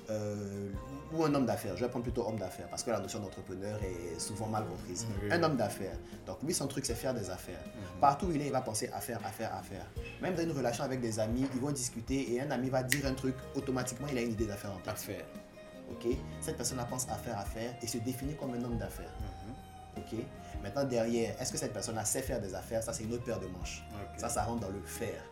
Euh, 0.09 0.71
ou 1.13 1.23
un 1.23 1.33
homme 1.35 1.45
d'affaires. 1.45 1.77
Je 1.77 1.83
vais 1.85 1.89
prendre 1.89 2.03
plutôt 2.03 2.27
homme 2.27 2.37
d'affaires 2.37 2.67
parce 2.69 2.83
que 2.83 2.89
la 2.91 2.99
notion 2.99 3.19
d'entrepreneur 3.19 3.79
est 3.83 4.19
souvent 4.19 4.47
mal 4.47 4.65
comprise. 4.65 5.05
Un 5.29 5.41
homme 5.43 5.55
d'affaires. 5.55 5.95
Donc 6.25 6.37
lui, 6.43 6.53
son 6.53 6.67
truc, 6.67 6.85
c'est 6.85 6.95
faire 6.95 7.13
des 7.13 7.29
affaires. 7.29 7.63
Partout 8.01 8.25
où 8.25 8.31
il 8.31 8.41
est, 8.41 8.47
il 8.47 8.51
va 8.51 8.61
penser 8.61 8.89
affaires, 8.91 9.21
affaires, 9.25 9.53
affaires. 9.55 9.85
Même 10.21 10.35
dans 10.35 10.43
une 10.43 10.51
relation 10.51 10.83
avec 10.83 10.99
des 10.99 11.19
amis, 11.19 11.45
ils 11.53 11.61
vont 11.61 11.71
discuter 11.71 12.33
et 12.33 12.41
un 12.41 12.51
ami 12.51 12.69
va 12.69 12.83
dire 12.83 13.05
un 13.05 13.13
truc, 13.13 13.35
automatiquement, 13.55 14.07
il 14.11 14.17
a 14.17 14.21
une 14.21 14.31
idée 14.31 14.47
d'affaires 14.47 14.71
en 14.73 14.79
tête. 14.79 14.93
Affaires. 14.95 15.25
Ok? 15.91 16.07
Cette 16.41 16.57
personne-là 16.57 16.85
pense 16.85 17.07
affaires, 17.09 17.37
affaires 17.39 17.73
et 17.81 17.87
se 17.87 17.99
définit 17.99 18.35
comme 18.35 18.53
un 18.55 18.63
homme 18.63 18.77
d'affaires. 18.77 19.13
Ok? 19.95 20.15
Maintenant, 20.63 20.83
derrière, 20.83 21.39
est-ce 21.39 21.51
que 21.53 21.57
cette 21.57 21.73
personne-là 21.73 22.03
sait 22.03 22.21
faire 22.21 22.41
des 22.41 22.53
affaires? 22.53 22.83
Ça, 22.83 22.91
c'est 22.91 23.03
une 23.03 23.13
autre 23.13 23.23
paire 23.23 23.39
de 23.39 23.47
manches. 23.47 23.83
Ça, 24.17 24.27
ça 24.27 24.43
rentre 24.43 24.61
dans 24.61 24.69
le 24.69 24.81
faire. 24.81 25.23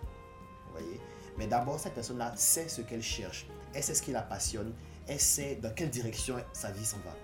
Vous 0.68 0.72
voyez? 0.80 1.02
Mais 1.38 1.48
d'abord, 1.48 1.80
cette 1.80 1.94
personne-là 1.96 2.32
sait 2.36 2.70
ce 2.70 2.82
qu'elle 2.82 3.02
cherche. 3.04 3.46
Elle 3.74 3.84
sait 3.84 3.96
ce 3.96 4.02
qui 4.02 4.12
la 4.12 4.22
passionne. 4.22 4.74
Elle 5.08 5.20
sait 5.20 5.56
dans 5.56 5.74
quelle 5.74 5.90
direction 5.90 6.36
sa 6.54 6.72
vie 6.72 6.86
s'en 6.86 6.98
va. 6.98 7.16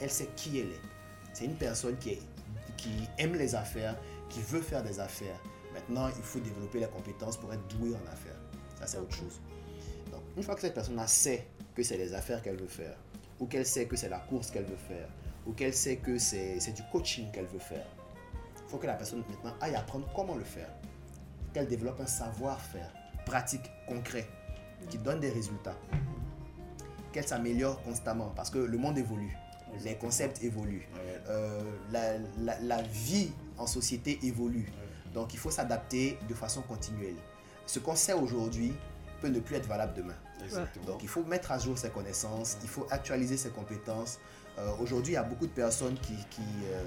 Elle 0.00 0.10
sait 0.10 0.28
qui 0.36 0.58
elle 0.58 0.68
est. 0.68 0.80
C'est 1.32 1.44
une 1.44 1.56
personne 1.56 1.96
qui, 1.98 2.18
aime 3.18 3.34
les 3.34 3.54
affaires, 3.54 3.96
qui 4.28 4.40
veut 4.40 4.60
faire 4.60 4.82
des 4.82 5.00
affaires. 5.00 5.40
Maintenant, 5.72 6.08
il 6.08 6.22
faut 6.22 6.38
développer 6.38 6.80
les 6.80 6.86
compétences 6.86 7.36
pour 7.36 7.52
être 7.52 7.66
doué 7.68 7.90
en 7.90 8.12
affaires. 8.12 8.38
Ça, 8.78 8.86
c'est 8.86 8.98
autre 8.98 9.14
chose. 9.14 9.40
Donc, 10.12 10.22
une 10.36 10.42
fois 10.42 10.54
que 10.54 10.60
cette 10.60 10.74
personne-là 10.74 11.06
sait 11.06 11.48
que 11.74 11.82
c'est 11.82 11.96
les 11.96 12.14
affaires 12.14 12.40
qu'elle 12.40 12.56
veut 12.56 12.68
faire, 12.68 12.96
ou 13.40 13.46
qu'elle 13.46 13.66
sait 13.66 13.86
que 13.86 13.96
c'est 13.96 14.08
la 14.08 14.20
course 14.20 14.50
qu'elle 14.50 14.64
veut 14.64 14.76
faire, 14.76 15.08
ou 15.46 15.52
qu'elle 15.52 15.74
sait 15.74 15.96
que 15.96 16.18
c'est 16.18 16.72
du 16.74 16.82
coaching 16.92 17.30
qu'elle 17.32 17.46
veut 17.46 17.58
faire, 17.58 17.86
il 18.56 18.70
faut 18.70 18.78
que 18.78 18.86
la 18.86 18.94
personne 18.94 19.24
maintenant 19.28 19.54
aille 19.60 19.74
apprendre 19.74 20.08
comment 20.14 20.36
le 20.36 20.44
faire. 20.44 20.68
Qu'elle 21.52 21.68
développe 21.68 22.00
un 22.00 22.06
savoir-faire 22.06 22.92
pratique, 23.26 23.70
concret, 23.88 24.26
qui 24.88 24.98
donne 24.98 25.20
des 25.20 25.30
résultats. 25.30 25.76
Qu'elle 27.12 27.26
s'améliore 27.26 27.80
constamment 27.82 28.32
parce 28.34 28.50
que 28.50 28.58
le 28.58 28.76
monde 28.76 28.98
évolue, 28.98 29.36
les 29.84 29.94
concepts 29.96 30.42
évoluent, 30.42 30.86
euh, 31.28 31.62
la, 31.92 32.18
la- 32.38 32.60
la 32.60 32.82
vie 32.82 33.30
en 33.56 33.66
société 33.66 34.18
évolue. 34.24 34.66
Donc 35.12 35.32
il 35.32 35.38
faut 35.38 35.50
s'adapter 35.50 36.18
de 36.28 36.34
façon 36.34 36.62
continuelle. 36.62 37.14
Ce 37.66 37.78
qu'on 37.78 37.94
sait 37.94 38.12
aujourd'hui 38.14 38.74
peut 39.20 39.28
ne 39.28 39.38
plus 39.38 39.54
être 39.56 39.66
valable 39.68 39.94
demain. 39.94 40.16
Exactement. 40.42 40.86
Donc 40.86 41.02
il 41.04 41.08
faut 41.08 41.22
mettre 41.24 41.52
à 41.52 41.58
jour 41.58 41.78
ses 41.78 41.90
connaissances, 41.90 42.58
il 42.62 42.68
faut 42.68 42.86
actualiser 42.90 43.36
ses 43.36 43.50
compétences. 43.50 44.18
Euh, 44.56 44.70
aujourd'hui, 44.80 45.12
il 45.12 45.16
y 45.16 45.18
a 45.18 45.22
beaucoup 45.24 45.46
de 45.48 45.52
personnes 45.52 45.96
qui, 46.00 46.14
qui, 46.30 46.42
euh, 46.70 46.82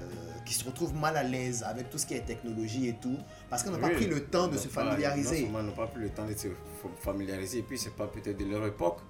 qui 0.46 0.54
se 0.54 0.64
retrouvent 0.64 0.94
mal 0.94 1.16
à 1.18 1.22
l'aise 1.22 1.62
avec 1.62 1.90
tout 1.90 1.98
ce 1.98 2.06
qui 2.06 2.14
est 2.14 2.20
technologie 2.24 2.88
et 2.88 2.94
tout, 2.94 3.18
parce 3.50 3.62
qu'on 3.62 3.70
n'a 3.72 3.78
pas 3.78 3.90
pris 3.90 4.06
le 4.06 4.24
temps 4.24 4.48
de 4.48 4.56
se 4.56 4.68
n'ont 4.68 4.74
pas- 4.74 4.84
familiariser. 4.90 5.40
Non 5.40 5.44
seulement 5.46 5.62
n'ont 5.62 5.76
pas 5.76 5.86
pris 5.86 6.00
le 6.00 6.08
temps 6.08 6.24
de 6.26 6.32
se 6.34 6.48
fa- 6.48 6.88
familiariser, 7.02 7.58
et 7.58 7.62
puis 7.62 7.76
c'est 7.78 7.94
pas 7.94 8.06
peut-être 8.06 8.38
de 8.38 8.46
leur 8.46 8.64
époque. 8.66 9.00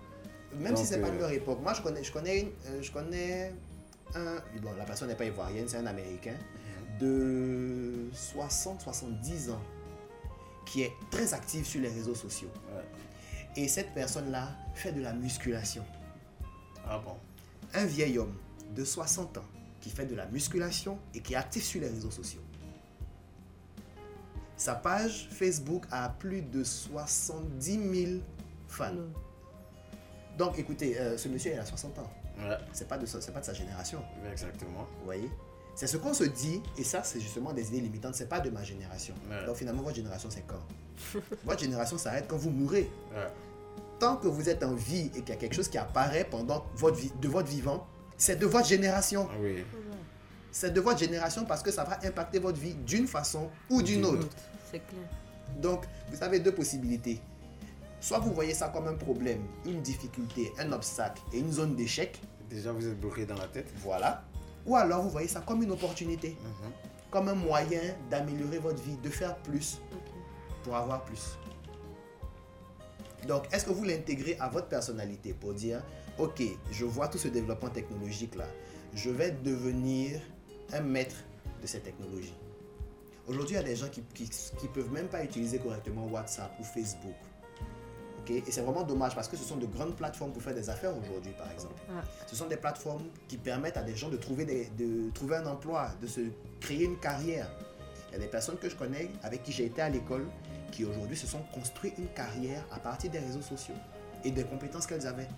Même 0.57 0.75
si 0.77 0.83
Donc, 0.83 0.87
c'est 0.93 1.01
pas 1.01 1.11
de 1.11 1.17
euh, 1.17 1.21
leur 1.21 1.31
époque. 1.31 1.61
Moi, 1.63 1.73
je 1.75 1.83
connais, 1.83 2.03
je 2.03 2.11
connais, 2.13 2.41
une- 2.41 2.83
je 2.83 2.91
connais 2.91 3.53
un. 4.17 4.37
Bon, 4.61 4.71
la 4.77 4.85
personne 4.85 5.07
n'est 5.09 5.15
pas 5.15 5.27
ivoirienne, 5.27 5.69
c'est 5.69 5.77
un 5.77 5.87
Américain 5.87 6.35
de 6.99 8.09
60-70 8.13 9.51
ans 9.51 9.61
qui 10.67 10.83
est 10.83 10.93
très 11.11 11.33
actif 11.33 11.67
sur 11.67 11.81
les 11.81 11.89
réseaux 11.89 12.15
sociaux. 12.15 12.51
Et 13.57 13.69
cette 13.69 13.95
personne-là 13.95 14.49
fait 14.75 14.93
de 14.93 15.01
la 15.01 15.13
musculation. 15.13 15.85
Ah 16.87 16.99
bon 17.05 17.15
Un 17.75 17.85
vieil 17.87 18.19
homme 18.19 18.35
de 18.75 18.85
60 18.85 19.39
ans 19.39 19.45
qui 19.81 19.91
fait 19.91 20.07
de 20.07 20.15
la 20.15 20.27
musculation 20.27 20.99
et 21.15 21.21
qui 21.21 21.35
est 21.35 21.37
actif 21.37 21.65
sur 21.65 21.81
les 21.81 21.89
réseaux 21.89 22.11
sociaux. 22.11 22.41
Sa 24.57 24.75
page 24.75 25.29
Facebook 25.31 25.85
a 25.91 26.09
plus 26.09 26.43
de 26.43 26.65
70 26.65 28.07
000 28.07 28.21
fans. 28.67 28.93
Donc 30.37 30.59
écoutez, 30.59 30.99
euh, 30.99 31.17
ce 31.17 31.29
monsieur 31.29 31.53
il 31.53 31.59
a 31.59 31.65
60 31.65 31.99
ans. 32.01 32.11
C'est 32.73 32.87
pas 32.89 32.99
de 32.99 33.07
pas 33.07 33.41
de 33.41 33.45
sa 33.45 33.53
génération. 33.53 34.03
Exactement. 34.31 34.87
Vous 34.99 35.05
voyez? 35.05 35.31
C'est 35.75 35.87
ce 35.87 35.97
qu'on 35.97 36.13
se 36.13 36.25
dit, 36.25 36.61
et 36.77 36.83
ça 36.83 37.05
c'est 37.05 37.21
justement 37.21 37.53
des 37.53 37.69
idées 37.69 37.81
limitantes, 37.81 38.17
c'est 38.17 38.29
pas 38.29 38.41
de 38.41 38.51
ma 38.51 38.65
génération. 38.65 39.15
Donc 39.47 39.57
finalement 39.57 39.83
votre 39.83 39.95
génération 39.97 40.29
c'est 40.29 40.45
quand? 40.47 40.63
Votre 41.45 41.61
génération 41.61 41.97
s'arrête 41.97 42.27
quand 42.29 42.37
vous 42.37 42.51
mourrez. 42.51 42.91
Tant 44.01 44.17
que 44.17 44.27
vous 44.27 44.49
êtes 44.49 44.65
en 44.65 44.75
vie 44.75 45.07
et 45.15 45.21
qu'il 45.21 45.29
y 45.29 45.33
a 45.33 45.37
quelque 45.37 45.55
chose 45.55 45.69
qui 45.69 45.79
apparaît 45.79 46.25
pendant 46.25 46.67
votre 46.75 46.97
vie, 46.97 47.13
de 47.21 47.29
votre 47.29 47.49
vivant, 47.49 47.87
c'est 48.19 48.37
de 48.37 48.47
votre 48.47 48.67
génération. 48.67 49.29
Oui. 49.41 49.65
C'est 50.51 50.73
de 50.73 50.81
votre 50.81 50.99
génération 50.99 51.45
parce 51.45 51.63
que 51.63 51.71
ça 51.71 51.85
va 51.85 51.99
impacter 52.05 52.39
votre 52.39 52.59
vie 52.59 52.75
d'une 52.75 53.07
façon 53.07 53.49
ou 53.71 53.81
d'une 53.81 54.05
autre. 54.05 54.27
C'est 54.71 54.81
clair. 54.81 55.09
Donc, 55.59 55.85
vous 56.11 56.23
avez 56.23 56.41
deux 56.41 56.53
possibilités. 56.53 57.21
Soit 58.01 58.19
vous 58.19 58.33
voyez 58.33 58.55
ça 58.55 58.69
comme 58.69 58.89
un 58.89 58.95
problème, 58.95 59.43
une 59.65 59.81
difficulté, 59.83 60.53
un 60.59 60.73
obstacle 60.73 61.23
et 61.33 61.39
une 61.39 61.53
zone 61.53 61.75
d'échec. 61.77 62.21
Déjà, 62.51 62.73
vous 62.73 62.87
êtes 62.87 62.99
bloqué 63.01 63.25
dans 63.25 63.37
la 63.37 63.47
tête. 63.47 63.69
Voilà. 63.79 64.25
Ou 64.67 64.77
alors 64.77 65.03
vous 65.03 65.11
voyez 65.11 65.29
ça 65.29 65.41
comme 65.41 65.63
une 65.63 65.71
opportunité, 65.71 66.37
comme 67.11 67.29
un 67.29 67.35
moyen 67.35 67.81
d'améliorer 68.11 68.59
votre 68.59 68.83
vie, 68.83 68.97
de 68.97 69.09
faire 69.11 69.37
plus 69.39 69.81
pour 70.63 70.77
avoir 70.77 71.05
plus. 71.05 71.39
Donc, 73.27 73.45
est-ce 73.53 73.65
que 73.65 73.71
vous 73.71 73.85
l'intégrez 73.85 74.37
à 74.39 74.49
votre 74.49 74.69
personnalité 74.69 75.33
pour 75.33 75.55
dire, 75.55 75.83
ok, 76.19 76.43
je 76.71 76.85
vois 76.85 77.09
tout 77.09 77.19
ce 77.19 77.29
développement 77.29 77.71
technologique 77.71 78.35
là, 78.35 78.47
je 78.95 79.11
vais 79.11 79.31
devenir 79.31 80.21
un 80.73 80.81
maître 80.81 81.17
de 81.63 81.67
ces 81.67 81.81
technologies. 81.81 82.35
Aujourd'hui, 83.27 83.55
il 83.57 83.59
y 83.59 83.61
a 83.61 83.63
des 83.63 83.77
gens 83.77 83.89
qui 83.89 84.03
ne 84.03 84.69
peuvent 84.69 84.91
même 84.91 85.09
pas 85.09 85.23
utiliser 85.23 85.59
correctement 85.59 86.07
WhatsApp 86.07 86.51
ou 86.59 86.65
Facebook. 86.65 87.15
Ok 88.21 88.31
Et 88.31 88.43
c'est 88.51 88.63
vraiment 88.63 88.83
dommage 88.85 89.15
parce 89.15 89.29
que 89.29 89.37
ce 89.37 89.45
sont 89.45 89.57
de 89.57 89.67
grandes 89.67 89.97
plateformes 89.97 90.33
pour 90.33 90.43
faire 90.43 90.55
des 90.55 90.69
affaires 90.71 90.97
aujourd'hui, 90.97 91.33
par 91.33 91.51
exemple. 91.53 91.75
Ce 92.27 92.35
sont 92.35 92.47
des 92.47 92.57
plateformes 92.57 93.05
qui 93.29 93.37
permettent 93.37 93.77
à 93.77 93.83
des 93.83 93.95
gens 93.95 94.09
de 94.09 94.17
trouver, 94.17 94.45
des- 94.47 94.71
de 94.79 95.11
trouver 95.11 95.37
un 95.37 95.47
emploi, 95.47 95.91
de 96.01 96.07
se 96.07 96.21
créer 96.61 96.85
une 96.85 96.99
carrière. 96.99 97.51
Il 98.09 98.13
y 98.13 98.17
a 98.17 98.19
des 98.19 98.27
personnes 98.29 98.57
que 98.57 98.71
je 98.71 98.77
connais, 98.77 99.11
avec 99.23 99.43
qui 99.43 99.53
j'ai 99.53 99.67
été 99.67 99.83
à 99.83 99.91
l'école, 99.91 100.27
qui 100.73 100.87
aujourd'hui 100.87 101.17
se 101.17 101.27
sont 101.27 101.43
construit 101.53 101.93
une 101.99 102.09
carrière 102.09 102.65
à 102.73 102.79
partir 102.79 103.11
des 103.11 103.19
réseaux 103.19 103.43
sociaux 103.43 103.75
et 104.25 104.31
des 104.31 104.45
compétences 104.45 104.87
qu'elles 104.87 105.07
avaient. 105.07 105.29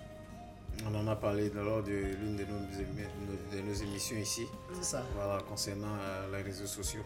On 0.86 0.94
en 0.94 1.06
a 1.08 1.16
parlé 1.16 1.50
lors 1.54 1.82
de 1.82 1.90
l'une 1.92 2.36
de 2.36 2.44
nos, 2.44 2.58
émi- 2.58 3.54
de 3.56 3.60
nos 3.60 3.74
émissions 3.74 4.16
ici. 4.16 4.46
C'est 4.74 4.84
ça. 4.84 5.04
Voilà, 5.14 5.40
concernant 5.42 5.94
euh, 6.00 6.36
les 6.36 6.42
réseaux 6.42 6.66
sociaux. 6.66 7.02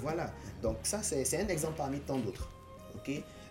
Voilà, 0.00 0.32
donc 0.62 0.76
ça 0.84 1.02
c'est 1.02 1.40
un 1.42 1.48
exemple 1.48 1.74
parmi 1.76 1.98
tant 2.00 2.18
d'autres. 2.18 2.48
ok? 2.94 3.10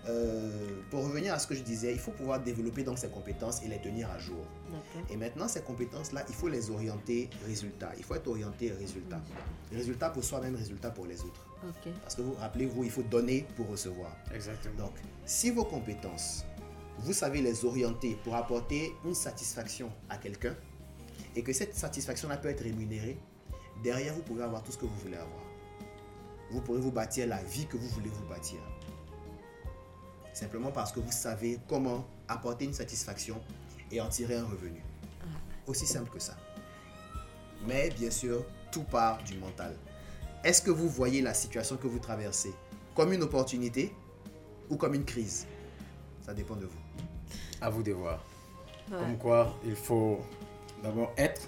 Euh, 0.10 0.80
pour 0.90 1.04
revenir 1.04 1.34
à 1.34 1.40
ce 1.40 1.48
que 1.48 1.54
je 1.56 1.62
disais, 1.62 1.92
il 1.92 2.00
faut 2.00 2.12
pouvoir 2.12 2.40
développer 2.40 2.84
donc 2.84 2.98
ces 2.98 3.10
compétences 3.10 3.62
et 3.64 3.68
les 3.68 3.80
tenir 3.80 4.10
à 4.10 4.18
jour. 4.18 4.46
Et 5.10 5.18
maintenant, 5.18 5.50
ces 5.50 5.60
compétences-là, 5.62 6.24
il 6.30 6.34
faut 6.34 6.48
les 6.48 6.70
orienter 6.72 7.30
résultat. 7.46 7.92
Il 7.98 8.06
faut 8.06 8.16
être 8.16 8.28
orienté 8.30 8.72
résultat. 8.72 9.20
Résultat 9.74 10.10
pour 10.10 10.24
soi-même, 10.24 10.56
résultat 10.56 10.92
pour 10.92 11.06
les 11.08 11.20
autres. 11.24 11.46
Ok. 11.68 11.92
Parce 12.02 12.16
que 12.16 12.22
vous 12.22 12.36
rappelez-vous, 12.36 12.86
il 12.86 12.90
faut 12.92 13.04
donner 13.04 13.46
pour 13.58 13.68
recevoir. 13.68 14.16
Exactement. 14.34 14.78
Donc, 14.78 14.94
si 15.26 15.50
vos 15.52 15.66
compétences, 15.66 16.46
vous 17.00 17.14
savez 17.14 17.42
les 17.42 17.66
orienter 17.66 18.18
pour 18.24 18.36
apporter 18.36 18.94
une 19.06 19.16
satisfaction 19.16 19.92
à 20.10 20.18
quelqu'un, 20.18 20.56
et 21.36 21.44
que 21.44 21.54
cette 21.54 21.76
satisfaction-là 21.76 22.38
peut 22.38 22.50
être 22.50 22.64
rémunérée, 22.64 23.18
derrière, 23.84 24.14
vous 24.14 24.24
pouvez 24.24 24.44
avoir 24.44 24.64
tout 24.64 24.72
ce 24.72 24.78
que 24.78 24.86
vous 24.86 25.00
voulez 25.04 25.18
avoir. 25.18 25.44
Vous 26.50 26.62
pourrez 26.62 26.80
vous 26.80 26.92
bâtir 26.92 27.28
la 27.28 27.42
vie 27.44 27.68
que 27.68 27.78
vous 27.78 27.88
voulez 27.90 28.10
vous 28.10 28.26
bâtir. 28.26 28.60
Simplement 30.34 30.72
parce 30.72 30.92
que 30.92 31.00
vous 31.00 31.12
savez 31.12 31.60
comment 31.68 32.08
apporter 32.28 32.66
une 32.66 32.74
satisfaction 32.74 33.42
et 33.92 34.02
en 34.02 34.08
tirer 34.08 34.36
un 34.36 34.46
revenu. 34.46 34.82
Aussi 35.66 35.86
simple 35.86 36.10
que 36.10 36.20
ça. 36.20 36.38
Mais 37.68 37.90
bien 37.90 38.12
sûr, 38.12 38.46
tout 38.72 38.84
part 38.84 39.24
du 39.24 39.38
mental. 39.38 39.76
Est-ce 40.44 40.62
que 40.62 40.72
vous 40.72 40.88
voyez 40.88 41.22
la 41.22 41.34
situation 41.34 41.78
que 41.78 41.88
vous 41.88 42.00
traversez 42.00 42.54
comme 42.96 43.12
une 43.14 43.24
opportunité 43.24 43.94
ou 44.70 44.78
comme 44.78 44.94
une 44.94 45.06
crise? 45.06 45.48
Ça 46.26 46.34
dépend 46.34 46.56
de 46.56 46.66
vous. 46.66 46.87
À 47.62 47.70
vous 47.70 47.84
de 47.84 47.92
voir. 47.92 48.24
Ouais. 48.92 48.98
Comme 49.00 49.18
quoi, 49.18 49.56
il 49.66 49.76
faut 49.76 50.20
d'abord 50.82 51.12
être, 51.18 51.42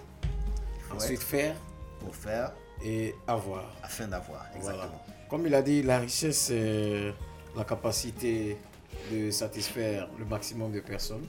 faut 0.81 0.95
ensuite 0.95 1.19
être 1.19 1.23
faire. 1.23 1.55
Pour 1.99 2.15
faire. 2.15 2.53
Et 2.83 3.13
avoir. 3.27 3.65
Afin 3.83 4.07
d'avoir, 4.07 4.45
exactement. 4.55 4.87
Voilà. 4.87 5.03
Comme 5.29 5.45
il 5.45 5.53
a 5.53 5.61
dit, 5.61 5.83
la 5.83 5.99
richesse, 5.99 6.37
c'est 6.47 7.13
la 7.55 7.63
capacité 7.63 8.57
de 9.11 9.29
satisfaire 9.31 10.09
le 10.17 10.25
maximum 10.25 10.71
de 10.71 10.79
personnes. 10.79 11.27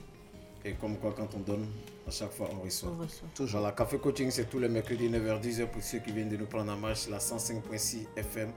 Et 0.63 0.73
comme 0.73 0.97
quoi, 0.97 1.13
quand 1.15 1.27
on 1.35 1.39
donne, 1.39 1.67
à 2.07 2.11
chaque 2.11 2.31
fois, 2.31 2.49
on 2.51 2.63
reçoit. 2.63 2.89
On 2.89 3.01
reçoit. 3.01 3.27
Toujours. 3.35 3.59
Voilà, 3.59 3.75
Café 3.75 3.97
Coaching, 3.97 4.31
c'est 4.31 4.49
tous 4.49 4.59
les 4.59 4.69
mercredis 4.69 5.09
9h-10h 5.09 5.67
pour 5.67 5.81
ceux 5.83 5.99
qui 5.99 6.11
viennent 6.11 6.29
de 6.29 6.37
nous 6.37 6.45
prendre 6.45 6.71
en 6.71 6.77
marche, 6.77 7.07
la 7.09 7.17
105.6 7.17 8.07
FM. 8.15 8.51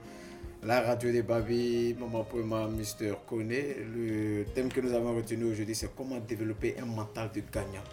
La 0.63 0.81
radio 0.81 1.11
des 1.11 1.21
Babi, 1.21 1.93
Maman 1.99 2.23
Poema, 2.23 2.67
Mister 2.67 3.13
Kone. 3.27 3.49
Le 3.49 4.45
thème 4.55 4.69
que 4.69 4.81
nous 4.81 4.93
avons 4.93 5.15
retenu 5.15 5.43
aujourd'hui, 5.45 5.75
c'est 5.75 5.93
comment 5.95 6.17
développer 6.19 6.75
un 6.79 6.85
mental 6.85 7.29
de 7.31 7.41
gagnant. 7.51 7.83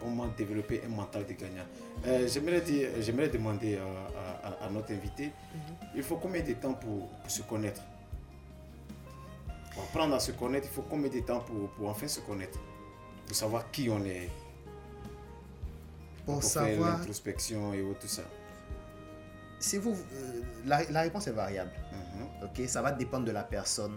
Comment 0.00 0.28
développer 0.28 0.80
un 0.84 0.88
mental 0.88 1.26
de 1.26 1.34
gagnant. 1.34 1.66
Euh, 2.06 2.26
J'aimerais 2.26 3.28
demander 3.28 3.76
à, 3.76 4.48
à- 4.48 4.66
à 4.66 4.70
notre 4.70 4.92
invité, 4.92 5.30
il 5.94 6.02
faut 6.02 6.16
combien 6.16 6.42
de 6.42 6.54
temps 6.54 6.72
pour, 6.72 7.08
pour 7.08 7.30
se 7.30 7.42
connaître? 7.42 7.82
Pour 9.74 9.82
apprendre 9.82 10.14
à 10.14 10.20
se 10.20 10.32
connaître, 10.32 10.68
il 10.70 10.74
faut 10.74 10.84
combien 10.88 11.10
de 11.10 11.20
temps 11.20 11.40
pour, 11.40 11.68
pour 11.70 11.88
enfin 11.90 12.08
se 12.08 12.20
connaître? 12.20 12.58
Pour 13.26 13.36
savoir 13.36 13.70
qui 13.70 13.90
on 13.90 14.02
est 14.06 14.30
Pour 16.24 16.42
faire 16.42 16.50
savoir- 16.64 16.98
l'introspection 16.98 17.74
et 17.74 17.82
tout 18.00 18.08
ça. 18.08 18.22
Si 19.60 19.76
vous, 19.78 19.92
euh, 19.92 20.42
la, 20.66 20.82
la 20.90 21.02
réponse 21.02 21.26
est 21.28 21.32
variable. 21.32 21.70
Ok, 22.42 22.62
ça 22.66 22.80
va 22.82 22.90
dépendre 22.92 23.26
de 23.26 23.30
la 23.30 23.44
personne, 23.44 23.94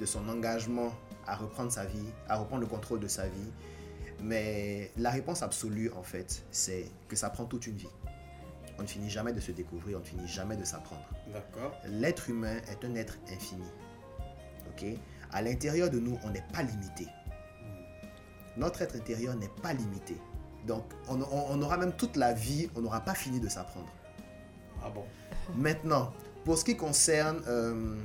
de 0.00 0.04
son 0.06 0.28
engagement 0.28 0.92
à 1.26 1.36
reprendre 1.36 1.70
sa 1.72 1.84
vie, 1.84 2.06
à 2.28 2.36
reprendre 2.36 2.60
le 2.62 2.66
contrôle 2.66 3.00
de 3.00 3.06
sa 3.08 3.26
vie. 3.28 3.52
Mais 4.20 4.90
la 4.96 5.10
réponse 5.10 5.42
absolue, 5.42 5.90
en 5.96 6.02
fait, 6.02 6.44
c'est 6.50 6.84
que 7.08 7.16
ça 7.16 7.30
prend 7.30 7.44
toute 7.46 7.66
une 7.66 7.76
vie. 7.76 7.88
On 8.78 8.82
ne 8.82 8.86
finit 8.88 9.08
jamais 9.10 9.32
de 9.32 9.40
se 9.40 9.52
découvrir, 9.52 9.96
on 9.98 10.00
ne 10.00 10.04
finit 10.04 10.26
jamais 10.28 10.56
de 10.56 10.64
s'apprendre. 10.64 11.06
D'accord. 11.32 11.72
L'être 11.86 12.28
humain 12.28 12.56
est 12.70 12.84
un 12.84 12.94
être 12.96 13.18
infini. 13.32 13.64
Ok? 14.70 14.84
À 15.32 15.40
l'intérieur 15.42 15.90
de 15.90 16.00
nous, 16.00 16.18
on 16.24 16.30
n'est 16.30 16.44
pas 16.52 16.62
limité. 16.62 17.06
Notre 18.56 18.82
être 18.82 18.96
intérieur 18.96 19.36
n'est 19.36 19.50
pas 19.62 19.72
limité. 19.72 20.16
Donc, 20.66 20.84
on, 21.08 21.20
on- 21.22 21.46
on 21.50 21.62
aura 21.62 21.76
même 21.78 21.92
toute 21.92 22.16
la 22.16 22.32
vie, 22.32 22.68
on 22.76 22.80
n'aura 22.80 23.00
pas 23.00 23.14
fini 23.14 23.38
de 23.40 23.48
s'apprendre. 23.48 23.88
Ah 24.84 24.90
bon 24.90 25.04
Maintenant, 25.56 26.12
pour 26.44 26.58
ce 26.58 26.64
qui 26.64 26.76
concerne 26.76 27.42
euh, 27.48 27.96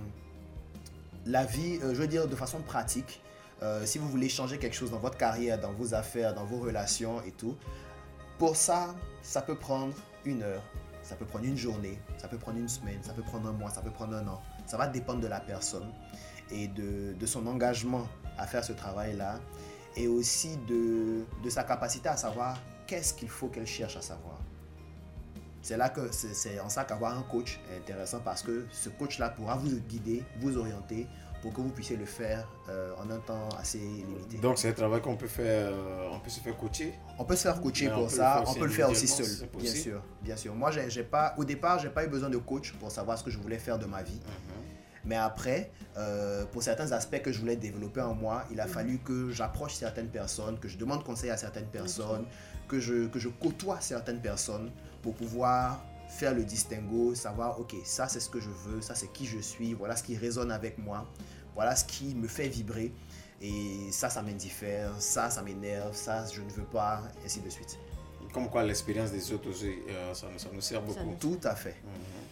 la 1.25 1.45
vie, 1.45 1.79
euh, 1.83 1.93
je 1.93 2.01
veux 2.01 2.07
dire 2.07 2.27
de 2.27 2.35
façon 2.35 2.61
pratique, 2.61 3.21
euh, 3.63 3.85
si 3.85 3.97
vous 3.97 4.09
voulez 4.09 4.29
changer 4.29 4.57
quelque 4.57 4.75
chose 4.75 4.91
dans 4.91 4.99
votre 4.99 5.17
carrière, 5.17 5.59
dans 5.59 5.73
vos 5.73 5.93
affaires, 5.93 6.33
dans 6.33 6.45
vos 6.45 6.57
relations 6.57 7.21
et 7.23 7.31
tout, 7.31 7.55
pour 8.37 8.55
ça, 8.55 8.93
ça 9.21 9.41
peut 9.41 9.55
prendre 9.55 9.95
une 10.25 10.43
heure, 10.43 10.61
ça 11.03 11.15
peut 11.15 11.25
prendre 11.25 11.45
une 11.45 11.57
journée, 11.57 11.97
ça 12.17 12.27
peut 12.27 12.37
prendre 12.37 12.57
une 12.57 12.67
semaine, 12.67 12.99
ça 13.01 13.13
peut 13.13 13.23
prendre 13.23 13.47
un 13.47 13.53
mois, 13.53 13.69
ça 13.69 13.81
peut 13.81 13.91
prendre 13.91 14.15
un 14.15 14.27
an. 14.27 14.41
Ça 14.65 14.77
va 14.77 14.87
dépendre 14.87 15.21
de 15.21 15.27
la 15.27 15.39
personne 15.39 15.91
et 16.51 16.67
de, 16.67 17.25
son 17.25 17.47
engagement 17.47 18.07
à 18.37 18.45
faire 18.45 18.63
ce 18.63 18.73
travail-là 18.73 19.39
et 19.95 20.07
aussi 20.07 20.57
de 20.67 21.49
sa 21.49 21.63
capacité 21.63 22.09
à 22.09 22.17
savoir 22.17 22.57
qu'est-ce 22.87 23.13
qu'il 23.13 23.29
faut 23.29 23.47
qu'elle 23.47 23.67
cherche 23.67 23.95
à 23.95 24.01
savoir. 24.01 24.37
C'est 25.65 25.77
là 25.77 25.89
que 25.89 26.11
c'est 26.11 26.59
en 26.59 26.69
ça 26.69 26.83
qu'avoir 26.83 27.17
un 27.17 27.23
coach 27.23 27.59
est 27.71 27.77
intéressant 27.77 28.19
parce 28.23 28.43
que 28.43 28.67
ce 28.69 28.89
coach-là 28.89 29.31
pourra 29.31 29.55
vous 29.55 29.79
guider, 29.89 30.23
vous 30.39 30.59
orienter 30.59 31.07
pour 31.41 31.53
que 31.53 31.59
vous 31.59 31.69
puissiez 31.69 31.97
le 31.97 32.05
faire 32.05 32.47
euh, 32.69 32.93
en 33.03 33.09
un 33.09 33.17
temps 33.17 33.49
assez 33.59 33.79
limité. 33.79 34.37
Donc 34.37 34.59
c'est 34.59 34.69
un 34.69 34.73
travail 34.73 35.01
qu'on 35.01 35.17
peut 35.17 35.25
faire, 35.25 35.71
euh, 35.71 36.07
on 36.11 36.19
peut 36.19 36.29
se 36.29 36.39
faire 36.39 36.55
coacher? 36.55 36.93
On 37.17 37.25
peut 37.25 37.35
se 37.35 37.41
faire 37.41 37.59
coacher 37.59 37.87
Mais 37.87 37.95
pour 37.95 38.11
ça, 38.11 38.43
on 38.45 38.53
peut 38.53 38.65
le 38.65 38.71
faire 38.71 38.91
aussi 38.91 39.07
seul, 39.07 39.49
bien 39.57 39.71
sûr, 39.71 40.03
bien 40.21 40.37
sûr. 40.37 40.53
Moi, 40.53 40.69
j'ai 40.69 40.87
j'ai 40.87 41.03
pas, 41.03 41.33
au 41.35 41.43
départ, 41.43 41.79
j'ai 41.79 41.89
pas 41.89 42.05
eu 42.05 42.09
besoin 42.09 42.29
de 42.29 42.37
coach 42.37 42.71
pour 42.73 42.91
savoir 42.91 43.17
ce 43.17 43.23
que 43.23 43.31
je 43.31 43.39
voulais 43.39 43.57
faire 43.57 43.79
de 43.79 43.87
ma 43.87 44.03
vie. 44.03 44.19
Mhm. 44.23 44.84
Mais 45.05 45.15
après, 45.15 45.71
euh, 45.97 46.45
pour 46.45 46.63
certains 46.63 46.91
aspects 46.91 47.21
que 47.21 47.31
je 47.31 47.39
voulais 47.39 47.55
développer 47.55 48.01
en 48.01 48.13
moi, 48.15 48.43
il 48.51 48.59
a 48.59 48.65
Mhm. 48.65 48.71
fallu 48.71 48.97
que 48.99 49.29
j'approche 49.31 49.73
certaines 49.75 50.09
personnes, 50.09 50.57
que 50.59 50.67
je 50.67 50.77
demande 50.77 51.03
conseil 51.03 51.29
à 51.29 51.37
certaines 51.37 51.67
personnes, 51.67 52.25
que 52.67 52.79
je, 52.79 53.07
que 53.07 53.19
je 53.19 53.29
côtoie 53.29 53.79
certaines 53.81 54.21
personnes 54.21 54.71
pour 55.03 55.13
pouvoir 55.13 55.83
faire 56.09 56.33
le 56.33 56.43
distinguo, 56.43 57.13
savoir, 57.15 57.59
ok, 57.59 57.75
ça 57.83 58.07
c'est 58.07 58.19
ce 58.19 58.29
que 58.29 58.39
je 58.39 58.49
veux, 58.49 58.81
ça 58.81 58.95
c'est 58.95 59.11
qui 59.11 59.25
je 59.25 59.39
suis, 59.39 59.73
voilà 59.73 59.95
ce 59.95 60.03
qui 60.03 60.15
résonne 60.17 60.51
avec 60.51 60.77
moi, 60.77 61.05
voilà 61.53 61.75
ce 61.75 61.85
qui 61.85 62.15
me 62.15 62.27
fait 62.27 62.47
vibrer, 62.47 62.91
et 63.41 63.91
ça, 63.91 64.09
ça 64.09 64.21
m'indiffère, 64.21 64.91
ça, 64.99 65.29
ça 65.29 65.41
m'énerve, 65.43 65.93
ça, 65.95 66.25
je 66.33 66.41
ne 66.41 66.49
veux 66.49 66.63
pas, 66.63 67.03
ainsi 67.23 67.41
de 67.41 67.49
suite. 67.49 67.77
Comme 68.33 68.49
quoi 68.49 68.63
l'expérience 68.63 69.11
des 69.11 69.31
autres 69.33 69.49
aussi, 69.49 69.73
euh, 69.89 70.13
ça, 70.13 70.27
ça 70.37 70.49
nous 70.53 70.61
sert 70.61 70.81
beaucoup. 70.81 71.15
Tout 71.19 71.39
à 71.43 71.55
fait. 71.55 71.75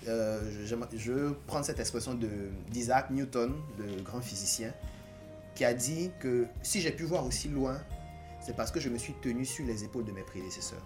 Euh, 0.08 0.42
je, 0.66 0.76
je 0.98 1.34
prends 1.48 1.64
cette 1.64 1.80
expression 1.80 2.14
de, 2.14 2.30
d'Isaac 2.70 3.10
Newton, 3.10 3.54
le 3.78 4.02
grand 4.02 4.22
physicien, 4.22 4.74
qui 5.56 5.66
a 5.66 5.74
dit 5.74 6.12
que 6.20 6.46
si 6.62 6.82
j'ai 6.82 6.92
pu 6.92 7.04
voir 7.04 7.26
aussi 7.26 7.48
loin, 7.48 7.80
c'est 8.42 8.56
parce 8.56 8.72
que 8.72 8.80
je 8.80 8.90
me 8.90 8.98
suis 8.98 9.14
tenu 9.22 9.46
sur 9.46 9.66
les 9.66 9.84
épaules 9.84 10.06
de 10.06 10.12
mes 10.12 10.24
prédécesseurs. 10.24 10.86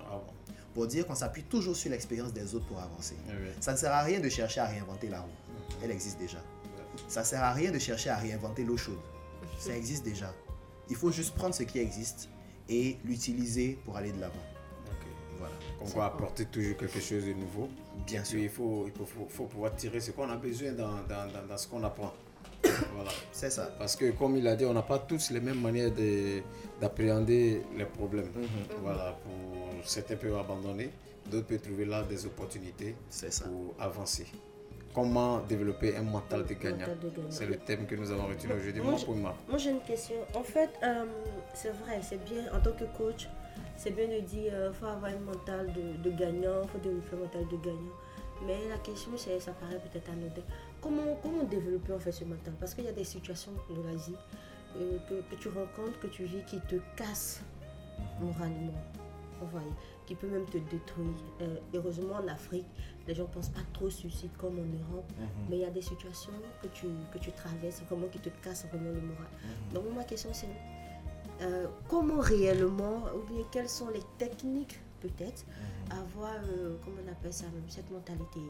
Ah 0.00 0.16
bon. 0.16 0.54
Pour 0.74 0.86
dire 0.86 1.06
qu'on 1.06 1.14
s'appuie 1.14 1.44
toujours 1.44 1.76
sur 1.76 1.90
l'expérience 1.90 2.32
des 2.32 2.54
autres 2.54 2.66
pour 2.66 2.80
avancer. 2.80 3.16
Oui. 3.28 3.34
Ça 3.60 3.72
ne 3.72 3.76
sert 3.76 3.92
à 3.92 4.02
rien 4.02 4.20
de 4.20 4.28
chercher 4.28 4.60
à 4.60 4.66
réinventer 4.66 5.08
la 5.08 5.20
roue. 5.20 5.28
Elle 5.82 5.90
existe 5.90 6.18
déjà. 6.18 6.38
Ça 7.08 7.20
ne 7.20 7.26
sert 7.26 7.42
à 7.42 7.52
rien 7.52 7.70
de 7.70 7.78
chercher 7.78 8.10
à 8.10 8.16
réinventer 8.16 8.64
l'eau 8.64 8.76
chaude. 8.76 8.98
Ça 9.58 9.76
existe 9.76 10.04
déjà. 10.04 10.32
Il 10.90 10.96
faut 10.96 11.10
juste 11.10 11.34
prendre 11.34 11.54
ce 11.54 11.62
qui 11.62 11.78
existe 11.78 12.28
et 12.68 12.98
l'utiliser 13.04 13.78
pour 13.84 13.96
aller 13.96 14.12
de 14.12 14.20
l'avant. 14.20 14.34
Voilà. 15.38 15.54
Comme 15.78 15.90
quoi 15.90 16.06
apporter 16.06 16.46
toujours 16.46 16.76
quelque 16.76 17.00
chose 17.00 17.24
de 17.24 17.32
nouveau. 17.32 17.68
Bien 18.06 18.24
sûr. 18.24 18.38
Il 18.40 18.48
faut, 18.48 18.84
il 18.86 18.92
faut, 18.92 19.04
faut- 19.06 19.26
faut 19.28 19.44
pouvoir 19.44 19.74
tirer 19.76 20.00
ce 20.00 20.10
qu'on 20.12 20.28
a 20.30 20.36
besoin 20.36 20.72
dans, 20.72 20.88
dans- 21.08 21.30
dans- 21.32 21.46
dans 21.48 21.56
ce 21.56 21.68
qu'on 21.68 21.82
apprend. 21.84 22.12
voilà. 22.94 23.10
C'est 23.32 23.50
ça. 23.50 23.70
Parce 23.78 23.94
que 23.96 24.10
comme 24.12 24.36
il 24.36 24.46
a 24.48 24.56
dit, 24.56 24.64
on 24.64 24.72
n'a 24.74 24.82
pas 24.82 24.98
tous 24.98 25.30
les 25.30 25.40
mêmes 25.40 25.60
manières 25.60 25.92
de- 25.92 26.42
d'appréhender 26.80 27.62
les 27.76 27.84
problèmes. 27.84 28.30
Mhm. 28.34 28.48
Voilà, 28.82 29.16
pour 29.22 29.84
certains 29.84 30.16
peuvent 30.16 30.36
abandonner, 30.38 30.90
d'autres 31.30 31.46
peuvent 31.46 31.60
trouver 31.60 31.84
là 31.84 32.02
des 32.02 32.24
opportunités 32.26 32.94
pour 33.44 33.74
avancer. 33.78 34.26
Comment 34.94 35.40
développer 35.40 35.96
un 35.96 36.02
mental 36.02 36.44
de 36.46 36.54
gagnant? 36.54 36.86
C'est 37.30 37.46
le 37.46 37.56
thème 37.58 37.86
que 37.86 37.94
nous 37.94 38.10
avons 38.10 38.26
retenu 38.26 38.52
aujourd'hui. 38.52 38.80
Moi. 38.82 38.98
Moi, 39.48 39.58
j'ai 39.58 39.70
une 39.70 39.80
question. 39.82 40.16
En 40.34 40.42
fait, 40.42 40.70
euh, 40.82 41.04
c'est 41.54 41.70
vrai, 41.70 42.00
c'est 42.02 42.24
bien, 42.24 42.44
en 42.52 42.58
tant 42.60 42.72
que 42.72 42.84
coach, 42.96 43.28
c'est 43.78 43.92
bien 43.92 44.06
de 44.08 44.20
dire 44.20 44.52
qu'il 44.52 44.72
faut 44.74 44.86
avoir 44.86 45.10
un 45.10 45.18
mental 45.20 45.72
de, 45.72 45.96
de 46.02 46.14
gagnant, 46.16 46.60
il 46.64 46.68
faut 46.68 46.78
développer 46.78 47.16
un 47.16 47.20
mental 47.20 47.46
de 47.48 47.56
gagnant. 47.56 47.96
Mais 48.46 48.68
la 48.68 48.76
question, 48.78 49.10
c'est, 49.16 49.40
ça 49.40 49.52
paraît 49.52 49.80
peut-être 49.80 50.10
anodin. 50.10 50.42
Comment, 50.80 51.16
comment 51.22 51.42
développer 51.44 51.92
en 51.94 51.98
fait 51.98 52.12
ce 52.12 52.24
mental? 52.24 52.52
Parce 52.60 52.74
qu'il 52.74 52.84
y 52.84 52.88
a 52.88 52.92
des 52.92 53.04
situations 53.04 53.52
de 53.70 53.82
la 53.82 53.94
vie 53.96 54.14
euh, 54.76 54.98
que, 55.08 55.14
que 55.34 55.40
tu 55.40 55.48
rencontres, 55.48 55.98
que 56.00 56.06
tu 56.08 56.24
vis, 56.24 56.42
qui 56.44 56.60
te 56.60 56.76
cassent 56.96 57.42
moralement. 58.20 58.74
Vous 59.40 59.46
voyez, 59.48 59.72
qui 60.06 60.14
peut 60.16 60.26
même 60.28 60.46
te 60.46 60.58
détruire. 60.58 61.14
Euh, 61.42 61.56
heureusement, 61.74 62.14
en 62.16 62.26
Afrique, 62.28 62.66
les 63.06 63.14
gens 63.14 63.22
ne 63.24 63.28
pensent 63.28 63.48
pas 63.48 63.60
trop 63.72 63.86
au 63.86 63.90
suicide 63.90 64.30
comme 64.36 64.58
en 64.58 64.62
Europe, 64.92 65.10
Mhm. 65.18 65.26
mais 65.48 65.56
il 65.58 65.62
y 65.62 65.64
a 65.64 65.70
des 65.70 65.82
situations 65.82 66.32
que 66.62 66.66
tu, 66.68 66.86
que 67.12 67.18
tu 67.18 67.30
traverses 67.32 67.82
vraiment 67.88 68.08
qui 68.08 68.18
te 68.18 68.28
cassent 68.42 68.66
vraiment 68.66 68.90
le 68.90 69.00
moral. 69.00 69.28
Mhm. 69.44 69.74
Donc, 69.74 69.84
ma 69.96 70.04
question, 70.04 70.30
c'est 70.32 70.48
euh, 71.42 71.66
comment 71.88 72.20
réellement, 72.20 73.02
ou 73.16 73.32
bien 73.32 73.44
quelles 73.50 73.68
sont 73.68 73.88
les 73.88 74.02
techniques, 74.18 74.80
peut-être, 75.00 75.44
Mhm. 75.46 75.98
avoir, 76.00 76.34
euh, 76.34 76.76
comment 76.84 76.96
on 77.06 77.10
appelle 77.12 77.32
ça, 77.32 77.44
même, 77.44 77.62
cette 77.68 77.90
mentalité 77.90 78.40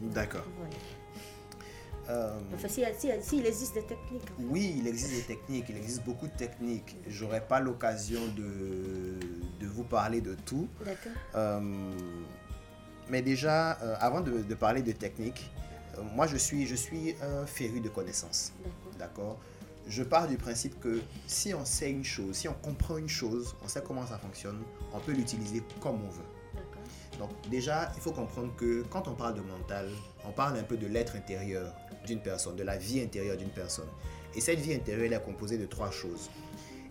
D'accord. 0.00 0.44
Voilà. 0.58 0.74
Euh, 2.08 2.38
Enfin, 2.54 2.68
s'il 2.68 2.86
si, 2.98 3.08
s'il 3.20 3.44
existe 3.46 3.74
des 3.74 3.82
techniques. 3.82 4.22
en 4.22 4.40
fait. 4.40 4.46
Oui, 4.48 4.76
il 4.78 4.86
existe 4.86 5.10
des 5.12 5.22
techniques, 5.34 5.64
il 5.70 5.76
existe 5.76 6.04
beaucoup 6.04 6.28
de 6.28 6.36
techniques. 6.36 6.96
J'aurais 7.08 7.40
pas 7.44 7.58
l'occasion 7.58 8.20
de, 8.36 9.18
de 9.60 9.66
vous 9.66 9.82
parler 9.82 10.20
de 10.20 10.34
tout. 10.46 10.68
D'accord. 10.84 11.12
Euh, 11.34 11.60
mais 13.10 13.22
déjà, 13.22 13.78
euh, 13.82 13.96
avant 13.98 14.20
de, 14.20 14.42
de 14.42 14.54
parler 14.54 14.82
de 14.82 14.92
techniques, 14.92 15.50
moi 16.14 16.26
je 16.28 16.36
suis, 16.36 16.66
je 16.66 16.76
suis 16.76 17.16
un 17.22 17.44
féru 17.46 17.80
de 17.80 17.88
connaissances. 17.88 18.52
D'accord 18.98 19.38
Je 19.88 20.02
pars 20.02 20.26
du 20.26 20.36
principe 20.36 20.80
que 20.80 21.00
si 21.26 21.54
on 21.54 21.64
sait 21.64 21.90
une 21.90 22.04
chose, 22.04 22.34
si 22.34 22.48
on 22.48 22.54
comprend 22.54 22.96
une 22.96 23.08
chose, 23.08 23.54
on 23.64 23.68
sait 23.68 23.82
comment 23.86 24.04
ça 24.04 24.18
fonctionne, 24.18 24.60
on 24.92 24.98
peut 24.98 25.12
l'utiliser 25.12 25.62
comme 25.80 26.02
on 26.04 26.08
veut. 26.08 27.18
Donc 27.18 27.30
déjà, 27.50 27.92
il 27.94 28.02
faut 28.02 28.12
comprendre 28.12 28.54
que 28.56 28.82
quand 28.90 29.06
on 29.08 29.14
parle 29.14 29.34
de 29.34 29.40
mental, 29.40 29.88
on 30.24 30.32
parle 30.32 30.58
un 30.58 30.64
peu 30.64 30.76
de 30.76 30.86
l'être 30.86 31.16
intérieur 31.16 31.72
d'une 32.04 32.20
personne, 32.20 32.56
de 32.56 32.62
la 32.62 32.76
vie 32.76 33.00
intérieure 33.00 33.36
d'une 33.36 33.50
personne. 33.50 33.88
Et 34.34 34.40
cette 34.40 34.58
vie 34.58 34.74
intérieure, 34.74 35.06
elle 35.06 35.12
est 35.12 35.24
composée 35.24 35.56
de 35.56 35.66
trois 35.66 35.90
choses. 35.90 36.30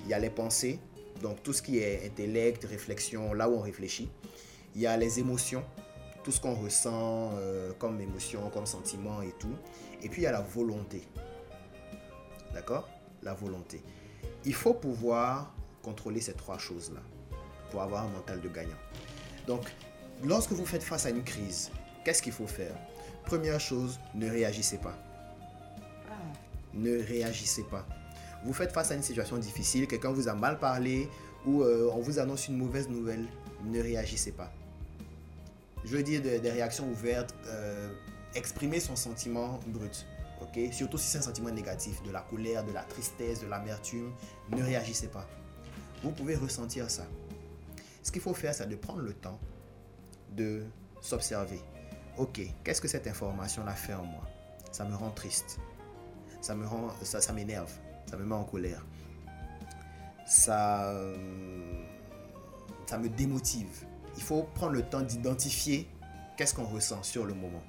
Il 0.04 0.08
y 0.08 0.14
a 0.14 0.20
les 0.20 0.30
pensées, 0.30 0.80
donc 1.22 1.44
tout 1.44 1.54
ce 1.54 1.62
qui 1.62 1.80
est 1.80 2.06
intellect, 2.06 2.66
réflexion, 2.66 3.34
là 3.34 3.50
où 3.50 3.56
on 3.56 3.62
réfléchit. 3.62 4.10
Il 4.74 4.82
y 4.82 4.88
a 4.88 4.98
les 4.98 5.20
émotions, 5.20 5.64
tout 6.24 6.32
ce 6.32 6.42
qu'on 6.42 6.56
ressent 6.56 7.32
euh, 7.36 7.72
comme 7.78 8.00
émotion, 8.02 8.50
comme 8.50 8.66
sentiment 8.66 9.22
et 9.22 9.34
tout. 9.38 9.56
Et 10.02 10.10
puis 10.10 10.22
il 10.22 10.26
y 10.26 10.28
a 10.28 10.32
la 10.32 10.42
volonté. 10.42 11.04
D'accord? 12.56 12.90
La 13.22 13.34
volonté. 13.34 13.84
Il 14.46 14.54
faut 14.54 14.74
pouvoir 14.74 15.54
contrôler 15.84 16.22
ces 16.22 16.34
trois 16.34 16.58
choses-là 16.58 17.02
pour 17.70 17.82
avoir 17.82 18.06
un 18.06 18.10
mental 18.10 18.40
de 18.42 18.50
gagnant. 18.50 18.78
Donc, 19.46 19.72
lorsque 20.24 20.54
vous 20.54 20.66
faites 20.66 20.82
face 20.82 21.06
à 21.06 21.10
une 21.10 21.24
crise, 21.24 21.70
qu'est-ce 22.04 22.22
qu'il 22.24 22.32
faut 22.32 22.48
faire? 22.48 22.76
Première 23.26 23.60
chose, 23.60 24.00
ne 24.16 24.30
réagissez 24.30 24.78
pas. 24.78 24.98
Ne 26.74 27.04
réagissez 27.04 27.64
pas. 27.64 27.86
Vous 28.46 28.54
faites 28.54 28.72
face 28.72 28.92
à 28.92 28.96
une 28.96 29.04
situation 29.04 29.38
difficile, 29.38 29.88
quelqu'un 29.88 30.12
vous 30.12 30.28
a 30.28 30.34
mal 30.34 30.58
parlé 30.58 31.10
ou 31.46 31.62
euh, 31.62 31.92
on 31.94 32.00
vous 32.00 32.20
annonce 32.20 32.48
une 32.48 32.58
mauvaise 32.58 32.88
nouvelle, 32.88 33.26
ne 33.66 33.82
réagissez 33.82 34.32
pas. 34.32 34.52
Je 35.84 35.98
veux 35.98 36.04
dire 36.04 36.22
des, 36.22 36.40
des 36.40 36.52
réactions 36.52 36.88
ouvertes, 36.90 37.36
euh, 37.48 37.92
exprimer 38.34 38.80
son 38.80 38.96
sentiment 38.96 39.60
brut. 39.68 40.06
Ok? 40.42 40.72
Surtout 40.72 40.98
si 40.98 41.08
c'est 41.08 41.18
un 41.20 41.22
sentiment 41.22 41.52
négatif, 41.52 42.02
de 42.04 42.12
la 42.12 42.22
colère, 42.22 42.64
de 42.64 42.72
la 42.72 42.84
tristesse, 42.84 43.42
de 43.42 43.48
l'amertume, 43.48 44.12
ne 44.50 44.64
réagissez 44.64 45.08
pas. 45.08 45.28
Vous 46.04 46.12
pouvez 46.12 46.36
ressentir 46.36 46.90
ça. 46.90 47.06
Ce 48.04 48.12
qu'il 48.12 48.22
faut 48.22 48.34
faire, 48.34 48.54
c'est 48.54 48.68
de 48.68 48.76
prendre 48.76 49.00
le 49.00 49.14
temps 49.14 49.40
de 50.32 50.64
s'observer. 51.02 51.60
Ok, 52.18 52.42
qu'est-ce 52.64 52.82
que 52.82 52.88
cette 52.88 53.08
information-là 53.08 53.74
fait 53.74 53.94
en 53.94 54.06
moi? 54.06 54.24
Ça 54.72 54.86
me 54.86 54.96
rend 54.96 55.10
triste. 55.10 55.60
Ça 56.42 56.54
me 56.54 56.66
rend, 56.66 56.90
ça, 57.02 57.22
ça 57.22 57.34
m'énerve. 57.34 57.72
Ça 58.10 58.18
me 58.18 58.26
met 58.26 58.36
en 58.36 58.44
colère. 58.44 58.86
Ça, 60.28 60.90
euh, 60.90 61.16
ça 62.86 62.98
me 62.98 63.10
démotive. 63.10 63.86
Il 64.18 64.24
faut 64.24 64.44
prendre 64.44 64.74
le 64.74 64.84
temps 64.84 65.02
d'identifier 65.02 65.90
qu'est-ce 66.38 66.54
qu'on 66.54 66.66
ressent 66.66 67.02
sur 67.04 67.26
le 67.26 67.34
moment. 67.34 67.64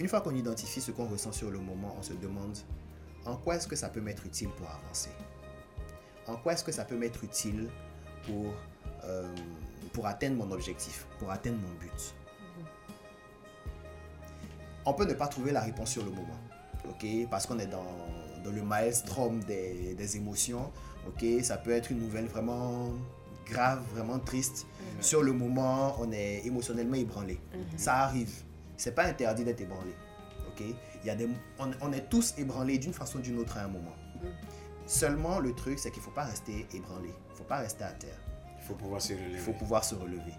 Une 0.00 0.08
fois 0.08 0.22
qu'on 0.22 0.34
identifie 0.34 0.80
ce 0.80 0.92
qu'on 0.92 1.04
ressent 1.06 1.30
sur 1.30 1.50
le 1.50 1.58
moment, 1.58 1.94
on 1.98 2.02
se 2.02 2.14
demande 2.14 2.56
en 3.26 3.36
quoi 3.36 3.56
est-ce 3.56 3.68
que 3.68 3.76
ça 3.76 3.90
peut 3.90 4.00
m'être 4.00 4.24
utile 4.24 4.48
pour 4.48 4.66
avancer? 4.70 5.10
En 6.26 6.36
quoi 6.36 6.54
est-ce 6.54 6.64
que 6.64 6.72
ça 6.72 6.86
peut 6.86 6.96
m'être 6.96 7.22
utile 7.22 7.68
pour, 8.24 8.54
euh, 9.04 9.28
pour 9.92 10.06
atteindre 10.06 10.36
mon 10.36 10.50
objectif, 10.52 11.06
pour 11.18 11.30
atteindre 11.30 11.58
mon 11.58 11.78
but? 11.78 12.14
On 14.86 14.94
peut 14.94 15.04
ne 15.04 15.12
pas 15.12 15.28
trouver 15.28 15.52
la 15.52 15.60
réponse 15.60 15.90
sur 15.90 16.02
le 16.02 16.10
moment, 16.10 16.40
ok? 16.88 17.06
Parce 17.30 17.46
qu'on 17.46 17.58
est 17.58 17.66
dans, 17.66 17.84
dans 18.42 18.52
le 18.52 18.62
maelstrom 18.62 19.40
des, 19.44 19.94
des 19.94 20.16
émotions, 20.16 20.72
ok? 21.06 21.26
Ça 21.42 21.58
peut 21.58 21.72
être 21.72 21.90
une 21.90 21.98
nouvelle 21.98 22.26
vraiment 22.26 22.90
grave, 23.44 23.82
vraiment 23.92 24.18
triste. 24.18 24.66
Sur 25.02 25.22
le 25.22 25.34
moment, 25.34 25.94
on 26.00 26.10
est 26.10 26.46
émotionnellement 26.46 26.96
ébranlé. 26.96 27.38
Mhm. 27.52 27.78
Ça 27.78 27.96
arrive. 27.96 28.44
C'est 28.80 28.94
pas 28.94 29.04
interdit 29.04 29.44
d'être 29.44 29.60
ébranlé. 29.60 29.94
Ok? 30.48 30.62
Il 30.62 31.06
y 31.06 31.10
a 31.10 31.14
des, 31.14 31.28
on, 31.58 31.70
on 31.82 31.92
est 31.92 32.08
tous 32.08 32.32
ébranlés 32.38 32.78
d'une 32.78 32.94
façon 32.94 33.18
ou 33.18 33.20
d'une 33.20 33.38
autre 33.38 33.58
à 33.58 33.64
un 33.64 33.68
moment. 33.68 33.94
Seulement, 34.86 35.38
le 35.38 35.54
truc, 35.54 35.78
c'est 35.78 35.90
qu'il 35.90 36.00
ne 36.00 36.04
faut 36.06 36.10
pas 36.12 36.24
rester 36.24 36.66
ébranlé. 36.72 37.10
Il 37.28 37.32
ne 37.32 37.36
faut 37.36 37.44
pas 37.44 37.58
rester 37.58 37.84
à 37.84 37.92
terre. 37.92 38.18
Il 38.58 38.64
faut 38.64 38.72
pouvoir 38.72 39.02
se 39.02 39.12
relever. 39.12 39.32
Il 39.32 39.38
faut 39.38 39.52
pouvoir 39.52 39.84
se 39.84 39.94
relever. 39.94 40.32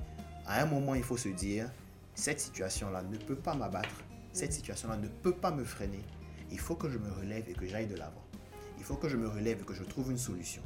À 0.47 0.59
un 0.63 0.65
moment, 0.65 0.95
il 0.95 1.03
faut 1.03 1.17
se 1.17 1.29
dire, 1.29 1.69
cette 2.15 2.39
situation-là 2.39 3.03
ne 3.03 3.17
peut 3.17 3.35
pas 3.35 3.53
m'abattre. 3.53 4.03
Cette 4.33 4.53
situation-là 4.53 4.97
ne 4.97 5.07
peut 5.07 5.35
pas 5.35 5.51
me 5.51 5.63
freiner. 5.63 6.01
Il 6.51 6.59
faut 6.59 6.75
que 6.75 6.89
je 6.89 6.97
me 6.97 7.11
relève 7.11 7.47
et 7.47 7.53
que 7.53 7.67
j'aille 7.67 7.85
de 7.85 7.95
l'avant. 7.95 8.25
Il 8.79 8.83
faut 8.83 8.95
que 8.95 9.07
je 9.07 9.17
me 9.17 9.27
relève 9.27 9.61
et 9.61 9.65
que 9.65 9.75
je 9.75 9.83
trouve 9.83 10.09
une 10.09 10.17
solution. 10.17 10.63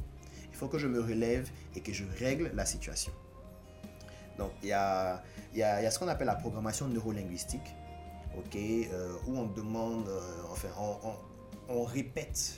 Il 0.50 0.56
faut 0.56 0.68
que 0.68 0.78
je 0.78 0.86
me 0.86 1.02
relève 1.02 1.50
et 1.74 1.82
que 1.82 1.92
je 1.92 2.04
règle 2.18 2.52
la 2.54 2.64
situation. 2.64 3.12
Donc, 4.38 4.50
il 4.62 4.68
y 4.68 4.72
a, 4.72 5.22
il 5.52 5.58
y 5.58 5.62
a- 5.62 5.80
il 5.80 5.84
y 5.84 5.86
a 5.86 5.90
ce 5.90 5.98
qu'on 5.98 6.08
appelle 6.08 6.26
la 6.26 6.34
programmation 6.34 6.88
neurolinguistique, 6.88 7.74
ok, 8.36 8.56
euh, 8.56 9.14
où 9.26 9.38
on 9.38 9.46
demande, 9.46 10.08
euh, 10.08 10.20
enfin, 10.50 10.68
on, 10.78 10.96
on- 11.08 11.78
on 11.80 11.84
répète. 11.84 12.54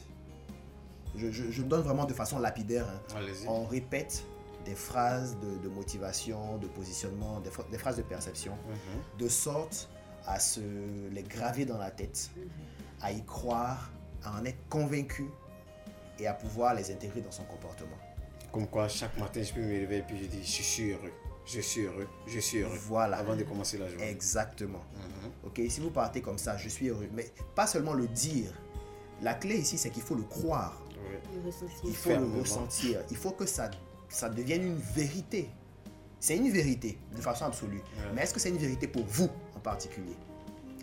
Je, 1.17 1.31
je- 1.31 1.51
je 1.51 1.63
donne 1.63 1.81
vraiment 1.83 2.05
de 2.05 2.13
façon 2.15 2.39
lapidaire. 2.39 2.87
hein. 2.89 3.01
On 3.49 3.65
répète 3.65 4.25
des 4.65 4.75
phrases 4.75 5.37
de, 5.41 5.57
de 5.63 5.69
motivation, 5.69 6.59
de 6.59 6.67
positionnement, 6.67 7.41
des, 7.41 7.51
des 7.71 7.79
phrases 7.79 7.97
de 7.97 8.03
perception, 8.03 8.53
Mhm. 8.69 9.19
de 9.19 9.29
sorte 9.29 9.89
à 10.27 10.39
se 10.39 10.61
les 11.11 11.23
graver 11.23 11.65
dans 11.65 11.79
la 11.79 11.91
tête, 11.91 12.31
à 13.01 13.13
y 13.13 13.25
croire, 13.25 13.91
à 14.25 14.39
en 14.39 14.45
être 14.45 14.69
convaincu 14.69 15.31
et 16.19 16.27
à 16.27 16.35
pouvoir 16.35 16.75
les 16.75 16.91
intégrer 16.93 17.21
dans 17.23 17.31
son 17.31 17.45
comportement. 17.45 17.97
Comme 18.53 18.67
quoi, 18.67 18.89
chaque 18.89 19.17
matin, 19.19 19.43
je 19.43 19.53
peux 19.55 19.61
me 19.61 19.69
réveiller 19.69 20.01
et 20.01 20.03
puis 20.03 20.19
je 20.19 20.27
dis, 20.27 20.43
je 20.43 20.63
suis 20.63 20.91
heureux, 20.93 21.13
je 21.49 21.61
suis 21.61 21.83
heureux, 21.83 22.07
je 22.27 22.39
suis 22.41 22.59
heureux. 22.59 22.79
Voilà. 22.87 23.17
Avant 23.19 23.35
de 23.35 23.43
commencer 23.43 23.79
la 23.79 23.89
journée. 23.89 24.11
Exactement. 24.11 24.85
Ok, 25.45 25.61
si 25.69 25.81
vous 25.81 25.91
partez 25.91 26.21
comme 26.21 26.39
ça, 26.39 26.57
je 26.57 26.69
suis 26.69 26.89
heureux. 26.89 27.09
Mais 27.13 27.33
pas 27.55 27.67
seulement 27.67 27.95
le 27.95 28.07
dire. 28.07 28.53
La 29.23 29.35
clé 29.35 29.57
ici, 29.57 29.79
c'est 29.79 29.91
qu'il 29.91 30.03
faut 30.03 30.15
le 30.15 30.23
croire. 30.23 30.83
Il 31.85 31.95
faut 31.95 32.11
le 32.11 32.41
ressentir. 32.41 33.03
Il 33.11 33.17
faut 33.17 33.31
que 33.31 33.47
ça, 33.47 33.71
ça 34.09 34.29
devienne 34.29 34.65
une 34.65 34.79
vérité. 34.95 35.51
C'est 36.21 36.37
une 36.37 36.51
vérité, 36.51 36.99
de 37.15 37.21
façon 37.21 37.47
absolue. 37.47 37.81
Mais 38.15 38.23
est-ce 38.23 38.35
que 38.35 38.41
c'est 38.41 38.51
une 38.51 38.59
vérité 38.59 38.87
pour 38.89 39.05
vous 39.05 39.31
en 39.57 39.61
particulier? 39.61 40.17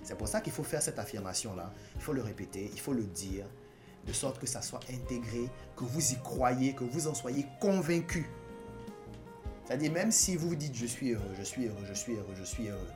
C'est 0.04 0.18
pour 0.18 0.28
ça 0.28 0.40
qu'il 0.40 0.54
faut 0.54 0.64
faire 0.64 0.82
cette 0.82 1.00
affirmation-là. 1.00 1.74
Il 1.96 2.02
faut 2.02 2.14
le 2.14 2.22
répéter, 2.22 2.70
il 2.72 2.80
faut 2.80 2.94
le 2.94 3.04
dire, 3.04 3.46
de 4.06 4.14
sorte 4.14 4.40
que 4.40 4.46
ça 4.46 4.62
soit 4.62 4.80
intégré, 4.92 5.50
que 5.76 5.84
vous 5.84 6.12
y 6.14 6.18
croyez, 6.18 6.74
que 6.74 6.84
vous 6.84 7.08
en 7.08 7.14
soyez 7.14 7.46
convaincu. 7.60 8.30
C'est-à-dire, 9.66 9.92
même 9.92 10.12
si 10.12 10.36
vous 10.36 10.50
vous 10.50 10.56
dites 10.56 10.76
je 10.76 10.86
suis 10.86 11.12
heureux, 11.14 11.34
je 11.38 11.44
suis 11.44 11.66
heureux, 11.66 11.84
je 11.88 11.94
suis 11.94 12.14
heureux, 12.14 12.34
je 12.38 12.44
suis 12.44 12.68
heureux, 12.68 12.92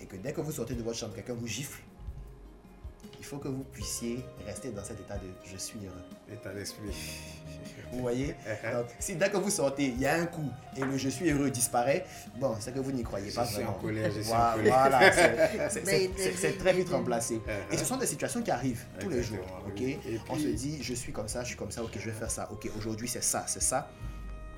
et 0.00 0.06
que 0.06 0.16
dès 0.16 0.32
que 0.32 0.40
vous 0.40 0.52
sortez 0.52 0.74
de 0.74 0.82
votre 0.82 0.98
chambre, 0.98 1.14
quelqu'un 1.14 1.34
vous 1.34 1.46
gifle, 1.46 1.80
il 3.18 3.24
faut 3.24 3.38
que 3.38 3.48
vous 3.48 3.62
puissiez 3.64 4.24
rester 4.44 4.70
dans 4.70 4.84
cet 4.84 5.00
état 5.00 5.16
de 5.16 5.28
je 5.44 5.56
suis 5.56 5.78
heureux. 5.86 6.02
État 6.32 6.52
d'esprit. 6.52 6.90
Vous 7.92 8.00
voyez? 8.00 8.28
Donc, 8.72 8.86
si 8.98 9.14
dès 9.16 9.30
que 9.30 9.36
vous 9.36 9.50
sortez, 9.50 9.86
il 9.86 10.00
y 10.00 10.06
a 10.06 10.14
un 10.14 10.26
coup 10.26 10.50
et 10.76 10.80
le 10.80 10.96
je 10.98 11.08
suis 11.08 11.30
heureux 11.30 11.50
disparaît, 11.50 12.04
bon, 12.38 12.56
c'est 12.60 12.72
que 12.74 12.80
vous 12.80 12.90
n'y 12.92 13.02
croyez 13.04 13.30
Je 13.30 13.36
pas 13.36 13.44
suis 13.46 13.56
vraiment. 13.56 13.70
en 13.76 13.80
colère, 13.80 14.10
je 14.14 14.20
suis 14.22 14.32
en 14.32 14.36
Voilà, 14.36 14.54
colère. 14.56 14.78
voilà, 14.80 15.70
c'est- 15.70 16.58
très 16.58 16.72
vite 16.72 16.88
remplacé. 16.90 17.40
Et 17.70 17.76
ce 17.76 17.84
sont 17.84 17.96
des 17.96 18.06
situations 18.06 18.42
qui 18.42 18.50
arrivent 18.50 18.84
tous 18.98 19.08
les 19.08 19.22
jours. 19.22 19.46
Ok? 19.66 19.74
Oui. 19.78 19.98
Et 20.06 20.20
On 20.28 20.34
puis- 20.34 20.42
se 20.42 20.48
dit, 20.48 20.82
je 20.82 20.94
suis 20.94 21.12
comme 21.12 21.28
ça, 21.28 21.42
je 21.42 21.48
suis 21.48 21.56
comme 21.56 21.70
ça, 21.70 21.82
ok, 21.82 21.92
je 21.94 22.04
vais 22.10 22.16
faire 22.16 22.30
ça. 22.30 22.48
Ok, 22.50 22.68
aujourd'hui 22.76 23.08
c'est 23.08 23.22
ça, 23.22 23.44
c'est 23.46 23.62
ça. 23.62 23.88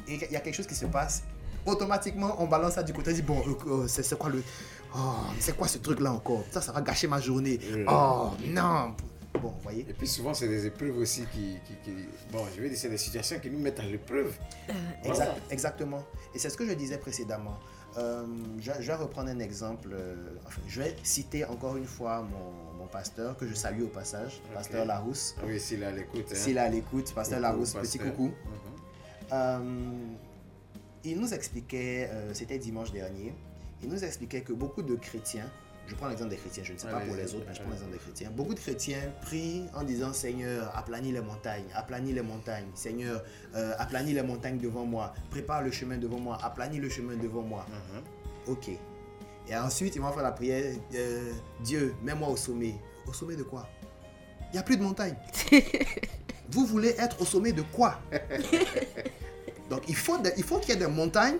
Et 0.08 0.14
il 0.14 0.32
y 0.32 0.36
a 0.36 0.40
quelque 0.40 0.54
chose 0.54 0.66
qui 0.66 0.74
se 0.74 0.86
passe. 0.86 1.22
Automatiquement, 1.66 2.36
on 2.38 2.46
balance 2.46 2.74
ça 2.74 2.82
du 2.82 2.92
côté, 2.92 3.10
on 3.10 3.14
dit, 3.14 3.22
bon, 3.22 3.40
euh, 3.46 3.82
euh, 3.84 3.86
c'est 3.88 4.18
quoi 4.18 4.30
le. 4.30 4.42
Oh, 4.96 4.98
c'est 5.40 5.56
quoi 5.56 5.66
ce 5.66 5.78
truc-là 5.78 6.12
encore? 6.12 6.44
Ça, 6.50 6.60
ça 6.60 6.72
va 6.72 6.80
gâcher 6.80 7.06
ma 7.08 7.20
journée. 7.20 7.58
Oh, 7.88 8.30
non 8.46 8.94
Bon, 9.42 9.48
vous 9.48 9.60
voyez 9.64 9.84
Et 9.88 9.92
puis 9.92 10.06
souvent, 10.06 10.32
c'est 10.32 10.46
des 10.46 10.66
épreuves 10.66 10.96
aussi 10.96 11.22
qui, 11.32 11.56
qui, 11.66 11.74
qui- 11.84 12.06
Bon, 12.30 12.44
je 12.54 12.60
veux 12.62 12.68
dire, 12.68 12.78
c'est 12.78 12.88
des 12.88 12.96
situations 12.98 13.40
qui 13.40 13.50
nous 13.50 13.58
mettent 13.58 13.80
à 13.80 13.82
l'épreuve. 13.82 14.32
Exact- 15.02 15.40
exactement. 15.50 16.04
Et 16.32 16.38
c'est 16.38 16.48
ce 16.50 16.56
que 16.56 16.64
je 16.66 16.72
disais 16.74 16.98
précédemment. 16.98 17.58
Euh, 17.98 18.24
je, 18.60 18.70
je 18.80 18.86
vais 18.86 18.94
reprendre 18.94 19.30
un 19.30 19.38
exemple. 19.40 19.88
euh, 19.92 20.14
enfin, 20.46 20.60
je 20.68 20.80
vais 20.80 20.94
citer 21.02 21.44
encore 21.44 21.76
une 21.76 21.84
fois 21.86 22.22
mon, 22.22 22.78
mon 22.78 22.86
pasteur, 22.86 23.36
que 23.36 23.46
je 23.48 23.54
salue 23.54 23.82
au 23.82 23.88
passage, 23.88 24.40
pasteur 24.54 24.84
Larousse. 24.84 25.34
Oui, 25.44 25.58
s'il 25.58 25.82
est 25.82 25.86
à 25.86 25.90
l'écoute. 25.92 26.26
hein. 26.30 26.34
S'il 26.34 26.56
est 26.56 26.60
à 26.60 26.68
l'écoute, 26.68 27.12
pasteur 27.12 27.38
Coucou, 27.40 27.50
Larousse, 27.52 27.72
petit 27.74 27.98
coucou. 27.98 28.26
Mhm. 28.26 28.32
Euh, 29.32 29.58
il 31.04 31.20
nous 31.20 31.32
expliquait, 31.34 32.08
euh, 32.10 32.34
c'était 32.34 32.58
dimanche 32.58 32.92
dernier, 32.92 33.34
il 33.82 33.88
nous 33.88 34.02
expliquait 34.04 34.40
que 34.40 34.52
beaucoup 34.52 34.82
de 34.82 34.94
chrétiens, 34.94 35.50
je 35.86 35.94
prends 35.94 36.08
l'exemple 36.08 36.30
des 36.30 36.36
chrétiens, 36.36 36.64
je 36.64 36.72
ne 36.72 36.78
sais 36.78 36.88
pas 36.88 37.00
pour 37.00 37.14
les 37.14 37.34
autres, 37.34 37.44
mais 37.46 37.54
je 37.54 37.60
prends 37.60 37.70
l'exemple 37.70 37.92
des 37.92 37.98
chrétiens. 37.98 38.30
Beaucoup 38.30 38.54
de 38.54 38.58
chrétiens 38.58 39.12
prient 39.20 39.64
en 39.74 39.82
disant 39.82 40.14
Seigneur, 40.14 40.74
aplanis 40.74 41.12
les 41.12 41.20
montagnes, 41.20 41.66
aplanis 41.74 42.14
les 42.14 42.22
montagnes. 42.22 42.68
Seigneur, 42.74 43.22
euh, 43.54 43.74
aplanis 43.78 44.14
les 44.14 44.22
montagnes 44.22 44.58
devant 44.58 44.86
moi, 44.86 45.12
prépare 45.30 45.62
le 45.62 45.70
chemin 45.70 45.98
devant 45.98 46.18
moi, 46.18 46.38
aplanis 46.42 46.78
le 46.78 46.88
chemin 46.88 47.16
devant 47.16 47.42
moi. 47.42 47.66
Ok. 48.46 48.70
Et 49.46 49.56
ensuite, 49.56 49.94
ils 49.96 50.00
vont 50.00 50.10
faire 50.12 50.22
la 50.22 50.32
prière 50.32 50.74
euh, 50.94 51.32
Dieu, 51.62 51.94
mets-moi 52.02 52.28
au 52.28 52.36
sommet. 52.36 52.76
Au 53.06 53.12
sommet 53.12 53.36
de 53.36 53.42
quoi? 53.42 53.68
Il 54.50 54.54
n'y 54.54 54.58
a 54.58 54.62
plus 54.62 54.78
de 54.78 54.82
montagne. 54.82 55.16
Vous 56.50 56.64
voulez 56.64 56.94
être 56.98 57.20
au 57.20 57.24
sommet 57.26 57.52
de 57.52 57.62
quoi? 57.62 58.00
Donc, 59.74 59.84
il 59.88 59.96
faut, 59.96 60.18
de- 60.18 60.30
il 60.36 60.42
faut 60.44 60.58
qu'il 60.58 60.70
y 60.70 60.72
ait 60.72 60.80
des 60.80 60.86
montagnes 60.86 61.36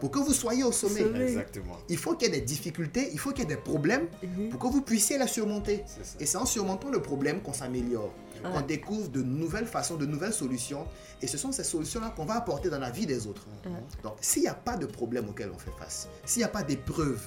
pour 0.00 0.10
que 0.10 0.18
vous 0.20 0.32
soyez 0.32 0.62
au 0.64 0.72
sommet. 0.72 1.00
Exactement. 1.22 1.76
Il 1.88 1.98
faut 1.98 2.14
qu'il 2.14 2.28
y 2.28 2.30
ait 2.36 2.40
des 2.40 2.44
difficultés, 2.46 3.08
il 3.12 3.18
faut 3.18 3.30
qu'il 3.30 3.40
y 3.40 3.42
ait 3.42 3.56
des 3.56 3.60
problèmes 3.60 4.06
pour 4.50 4.60
que 4.60 4.66
vous 4.68 4.80
puissiez 4.82 5.18
les 5.18 5.26
surmonter. 5.26 5.84
Et 6.20 6.26
c'est 6.26 6.36
en 6.38 6.46
surmontant 6.46 6.88
le 6.90 7.02
problème 7.02 7.40
qu'on 7.42 7.52
s'améliore, 7.52 8.12
Ouais. 8.44 8.50
qu'on 8.52 8.60
découvre 8.60 9.08
de 9.08 9.22
nouvelles 9.22 9.66
façons, 9.66 9.96
de 9.96 10.06
nouvelles 10.06 10.32
solutions. 10.34 10.86
Et 11.22 11.26
ce 11.26 11.38
sont 11.38 11.50
ces 11.50 11.64
solutions-là 11.64 12.12
qu'on 12.14 12.26
va 12.26 12.34
apporter 12.34 12.68
dans 12.70 12.78
la 12.78 12.90
vie 12.90 13.06
des 13.06 13.26
autres. 13.26 13.46
Donc, 14.02 14.14
s'il 14.20 14.42
n'y 14.42 14.48
a 14.48 14.54
pas 14.54 14.76
de 14.76 14.86
problème 14.86 15.28
auquel 15.28 15.50
on 15.54 15.58
fait 15.58 15.70
face, 15.78 16.08
s'il 16.24 16.40
n'y 16.40 16.44
a 16.44 16.48
pas 16.48 16.62
d'épreuve, 16.62 17.20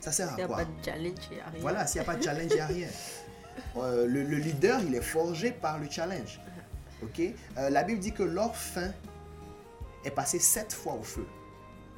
ça 0.00 0.12
sert 0.12 0.28
Il 0.32 0.36
n'y 0.36 0.42
à 0.42 0.44
a 0.44 0.48
quoi? 0.48 0.56
pas 0.58 0.64
de 0.66 0.70
challenge, 0.84 1.18
il 1.30 1.34
n'y 1.36 1.40
a 1.40 1.46
rien. 1.50 1.60
Voilà, 1.60 1.86
s'il 1.86 2.00
n'y 2.00 2.06
a 2.06 2.12
pas 2.12 2.16
de 2.16 2.22
challenge, 2.22 2.50
il 2.50 2.54
n'y 2.54 2.60
a 2.60 2.66
rien. 2.66 2.88
Euh, 3.76 4.06
le, 4.06 4.22
le 4.22 4.36
leader, 4.36 4.80
il 4.86 4.94
est 4.94 5.00
forgé 5.02 5.50
par 5.50 5.78
le 5.80 5.90
challenge. 5.90 6.40
Ok? 7.02 7.20
Euh, 7.58 7.70
La 7.70 7.82
Bible 7.82 7.98
dit 7.98 8.12
que 8.12 8.22
leur 8.22 8.54
fin 8.54 8.92
est 10.04 10.10
passé 10.10 10.38
sept 10.38 10.72
fois 10.72 10.94
au 10.94 11.02
feu. 11.02 11.26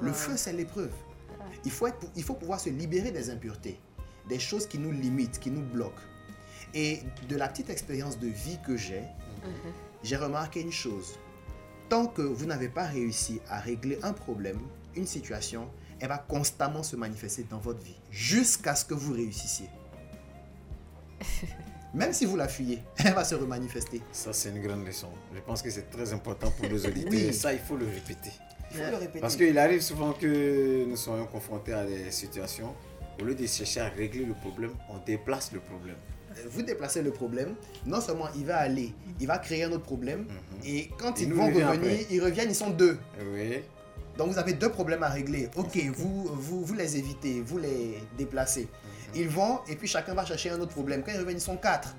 Le 0.00 0.08
Ouais. 0.08 0.12
feu, 0.16 0.36
c'est 0.36 0.52
l'épreuve. 0.52 0.92
Il 1.64 1.70
faut, 1.70 1.86
être- 1.86 2.06
il 2.16 2.22
faut 2.22 2.34
pouvoir 2.34 2.60
se 2.60 2.70
libérer 2.70 3.10
des 3.10 3.28
impuretés, 3.30 3.78
des 4.28 4.38
choses 4.38 4.66
qui 4.66 4.78
nous 4.78 4.92
limitent, 4.92 5.38
qui 5.38 5.50
nous 5.50 5.62
bloquent. 5.62 6.02
Et 6.74 7.00
de 7.28 7.36
la 7.36 7.48
petite 7.48 7.68
expérience 7.70 8.18
de 8.18 8.28
vie 8.28 8.58
que 8.66 8.76
j'ai, 8.76 9.02
j'ai 10.02 10.16
remarqué 10.16 10.60
une 10.60 10.72
chose. 10.72 11.18
Tant 11.88 12.06
que 12.06 12.22
vous 12.22 12.46
n'avez 12.46 12.68
pas 12.68 12.84
réussi 12.84 13.40
à 13.48 13.58
régler 13.58 13.98
un 14.02 14.12
problème, 14.12 14.60
une 14.94 15.06
situation, 15.06 15.68
elle 15.98 16.08
va 16.08 16.18
constamment 16.18 16.82
se 16.82 16.96
manifester 16.96 17.44
dans 17.50 17.58
votre 17.58 17.82
vie 17.82 17.96
jusqu'à 18.10 18.74
ce 18.74 18.84
que 18.84 18.94
vous 18.94 19.12
réussissiez. 19.12 19.68
Même 21.94 22.12
si 22.12 22.24
vous 22.24 22.36
la 22.36 22.48
fuyez, 22.48 22.82
elle 23.04 23.14
va 23.14 23.24
se 23.24 23.34
remanifester. 23.34 24.00
Ça, 24.12 24.32
c'est 24.32 24.50
une 24.50 24.60
grande 24.62 24.86
leçon. 24.86 25.08
Je 25.34 25.40
pense 25.40 25.60
que 25.62 25.70
c'est 25.70 25.90
très 25.90 26.12
important 26.12 26.50
pour 26.52 26.68
nos 26.68 26.78
auditeurs. 26.78 27.10
Oui. 27.12 27.32
Ça, 27.34 27.52
il 27.52 27.58
faut 27.58 27.76
le 27.76 27.86
répéter. 27.86 28.30
Il 28.72 28.76
faut 28.78 28.90
le 28.90 28.96
répéter. 28.96 29.20
Parce 29.20 29.36
qu'il 29.36 29.58
arrive 29.58 29.80
souvent 29.80 30.12
que 30.12 30.84
nous 30.84 30.96
soyons 30.96 31.26
confrontés 31.26 31.72
à 31.72 31.84
des 31.84 32.10
situations. 32.12 32.74
Au 33.20 33.24
lieu 33.24 33.34
de 33.34 33.46
chercher 33.46 33.80
à 33.80 33.88
régler 33.88 34.24
le 34.24 34.34
problème, 34.34 34.70
on 34.88 34.98
déplace 35.04 35.52
le 35.52 35.60
problème. 35.60 35.96
Vous 36.48 36.62
déplacez 36.62 37.02
le 37.02 37.10
problème, 37.10 37.54
non 37.84 38.00
seulement 38.00 38.28
il 38.36 38.46
va 38.46 38.58
aller, 38.58 38.94
il 39.18 39.26
va 39.26 39.38
créer 39.38 39.64
un 39.64 39.72
autre 39.72 39.82
problème, 39.82 40.26
et 40.64 40.88
quand 40.96 41.18
Et 41.20 41.24
ils 41.24 41.34
vont 41.34 41.44
revenir, 41.46 41.68
après. 41.68 42.06
ils 42.08 42.22
reviennent, 42.22 42.48
ils 42.50 42.54
sont 42.54 42.70
deux. 42.70 42.96
Oui. 43.34 43.62
Donc 44.16 44.30
vous 44.30 44.38
avez 44.38 44.52
deux 44.52 44.70
problèmes 44.70 45.02
à 45.02 45.08
régler. 45.08 45.48
Ok, 45.56 45.76
vous, 45.96 46.24
vous, 46.32 46.64
vous 46.64 46.74
les 46.74 46.96
évitez, 46.96 47.40
vous 47.42 47.58
les 47.58 47.98
déplacez. 48.16 48.68
Ils 49.14 49.28
vont 49.28 49.60
et 49.68 49.76
puis 49.76 49.88
chacun 49.88 50.14
va 50.14 50.24
chercher 50.24 50.50
un 50.50 50.60
autre 50.60 50.72
problème. 50.72 51.02
Quand 51.02 51.12
ils 51.12 51.18
reviennent, 51.18 51.38
ils 51.38 51.40
sont 51.40 51.56
quatre. 51.56 51.94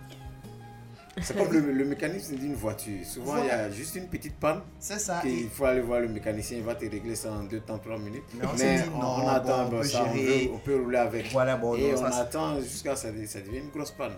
C'est 1.22 1.36
comme 1.38 1.51
le, 1.51 1.59
le 1.74 1.86
mécanisme 1.86 2.36
d'une 2.36 2.53
voiture. 2.55 3.05
Souvent, 3.05 3.38
il 3.43 3.47
y 3.47 3.51
a 3.51 3.70
juste 3.70 3.95
une 3.95 4.07
petite 4.07 4.36
panne. 4.39 4.62
C'est 4.80 4.97
ça. 4.99 5.22
Et- 5.26 5.49
faut 5.53 5.66
aller 5.66 5.82
voir 5.82 5.99
le 5.99 6.07
mécanicien, 6.07 6.57
il 6.57 6.64
va 6.64 6.76
te 6.76 6.86
régler 6.89 7.16
ça 7.16 7.32
en 7.32 7.43
deux 7.43 7.59
temps, 7.59 7.78
trois 7.80 7.97
minutes. 7.97 8.24
Mais 8.39 8.45
on 8.45 8.53
dit, 8.53 8.64
on, 8.95 8.99
non, 8.99 9.07
on 9.26 9.28
attend, 9.28 9.68
bon, 9.70 9.78
on 9.78 9.82
peut 9.82 9.88
ça, 9.88 10.05
on, 10.09 10.16
gérer. 10.16 10.45
peut, 10.47 10.51
on 10.53 10.57
peut 10.59 10.76
rouler 10.82 10.97
avec. 10.99 11.30
Voilà, 11.32 11.57
bon, 11.57 11.76
Et 11.76 11.91
non, 11.91 11.97
on 12.05 12.12
ça, 12.12 12.18
attend 12.20 12.59
jusqu'à 12.62 12.95
ce 12.95 13.07
que 13.07 13.26
ça 13.26 13.39
devienne 13.41 13.66
une 13.66 13.70
grosse 13.72 13.91
panne. 13.91 14.14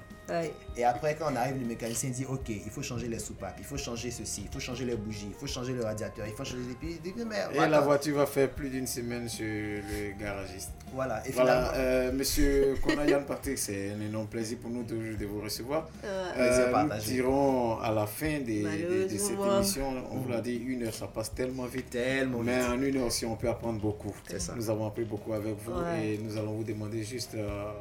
Et 0.77 0.83
après, 0.85 1.15
quand 1.15 1.25
on 1.31 1.35
arrive, 1.35 1.59
le 1.59 1.65
mécanicien 1.67 2.09
dit 2.09 2.25
Ok, 2.25 2.47
il 2.49 2.69
faut 2.71 2.81
changer 2.81 3.07
les 3.07 3.19
soupapes, 3.19 3.55
il 3.59 3.65
faut 3.65 3.77
changer 3.77 4.09
ceci, 4.09 4.43
il 4.45 4.53
faut 4.53 4.59
changer 4.59 4.85
les 4.85 4.95
bougies, 4.95 5.27
il 5.29 5.33
faut 5.35 5.47
changer 5.47 5.73
le 5.73 5.83
radiateur, 5.83 6.25
il 6.27 6.33
faut 6.33 6.45
changer 6.45 6.63
les. 6.81 6.93
Il 7.05 7.25
Mais 7.25 7.35
Et 7.53 7.59
attends. 7.59 7.69
la 7.69 7.81
voiture 7.81 8.15
va 8.17 8.25
faire 8.25 8.49
plus 8.51 8.69
d'une 8.69 8.87
semaine 8.87 9.27
chez 9.29 9.81
le 9.81 10.19
garagiste. 10.19 10.69
Voilà, 10.93 11.27
et 11.27 11.31
voilà, 11.31 11.55
finalement- 11.71 11.71
euh, 11.75 12.11
monsieur 12.13 12.75
Konayan 12.83 13.23
Patrick, 13.27 13.57
c'est 13.57 13.91
un 13.91 13.99
énorme 14.01 14.27
plaisir 14.27 14.59
pour 14.59 14.69
nous 14.69 14.83
de, 14.83 15.15
de 15.15 15.25
vous 15.25 15.41
recevoir. 15.41 15.89
Euh, 16.05 16.71
Plaisir 16.89 17.23
nous 17.25 17.29
tirons 17.31 17.79
à 17.79 17.91
la 17.91 18.05
fin 18.07 18.39
des- 18.39 18.63
des- 18.63 19.05
de, 19.05 19.17
cette 19.17 19.37
émission. 19.39 19.85
On 20.11 20.17
vous 20.17 20.29
l'a 20.29 20.41
dit, 20.41 20.55
une 20.55 20.83
heure, 20.83 20.93
ça 20.93 21.07
passe 21.07 21.33
tellement 21.33 21.65
vite. 21.65 21.89
Tellement 21.89 22.39
Mais 22.39 22.59
vite. 22.59 22.69
en 22.69 22.81
une 22.81 22.97
heure 22.97 23.07
aussi, 23.07 23.25
on 23.25 23.35
peut 23.35 23.49
apprendre 23.49 23.79
beaucoup. 23.79 24.13
C'est 24.27 24.39
ça. 24.41 24.53
Nous 24.55 24.69
avons 24.69 24.87
appris 24.87 25.03
beaucoup 25.05 25.33
avec 25.33 25.55
vous 25.63 25.71
Ouais. 25.73 26.13
et 26.13 26.17
nous 26.17 26.37
allons 26.37 26.53
vous 26.53 26.63
demander 26.63 27.03
juste 27.03 27.35
euh, 27.35 27.71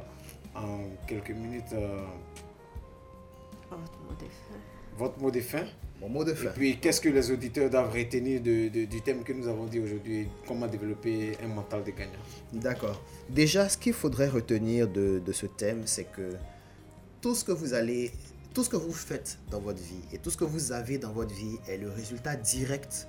en 0.55 0.79
quelques 1.07 1.31
minutes 1.31 1.73
euh, 1.73 2.03
Oh, 3.71 3.75
votre 3.75 3.99
mot 3.99 4.11
de 4.19 4.25
fin. 4.25 4.97
votre 4.97 5.19
mot 5.19 5.31
de 5.31 5.39
fin. 5.41 5.63
Mon 6.01 6.09
mot 6.09 6.23
de 6.23 6.31
Et 6.31 6.35
puis, 6.53 6.77
qu'est-ce 6.79 6.99
que 6.99 7.09
les 7.09 7.31
auditeurs 7.31 7.69
doivent 7.69 7.93
retenir 7.93 8.41
de- 8.41 8.67
de- 8.67 8.85
du 8.85 9.01
thème 9.01 9.23
que 9.23 9.31
nous 9.31 9.47
avons 9.47 9.65
dit 9.65 9.79
aujourd'hui? 9.79 10.27
Comment 10.47 10.67
développer 10.67 11.31
un 11.43 11.47
mental 11.47 11.83
de 11.83 11.91
gagnant? 11.91 12.11
D'accord. 12.51 13.01
Déjà, 13.29 13.69
ce 13.69 13.77
qu'il 13.77 13.93
faudrait 13.93 14.27
retenir 14.27 14.87
de, 14.87 15.21
de 15.25 15.31
ce 15.31 15.45
thème, 15.45 15.83
c'est 15.85 16.03
que 16.11 16.35
tout 17.21 17.33
ce 17.35 17.45
que 17.45 17.53
vous 17.53 17.73
allez, 17.73 18.11
tout 18.53 18.63
ce 18.63 18.69
que 18.69 18.75
vous 18.75 18.93
faites 18.93 19.39
dans 19.49 19.59
votre 19.59 19.81
vie 19.81 20.01
et 20.11 20.19
tout 20.19 20.29
ce 20.29 20.37
que 20.37 20.43
vous 20.43 20.71
avez 20.71 20.97
dans 20.97 21.11
votre 21.11 21.33
vie 21.33 21.57
est 21.67 21.77
le 21.77 21.89
résultat 21.89 22.35
direct 22.35 23.07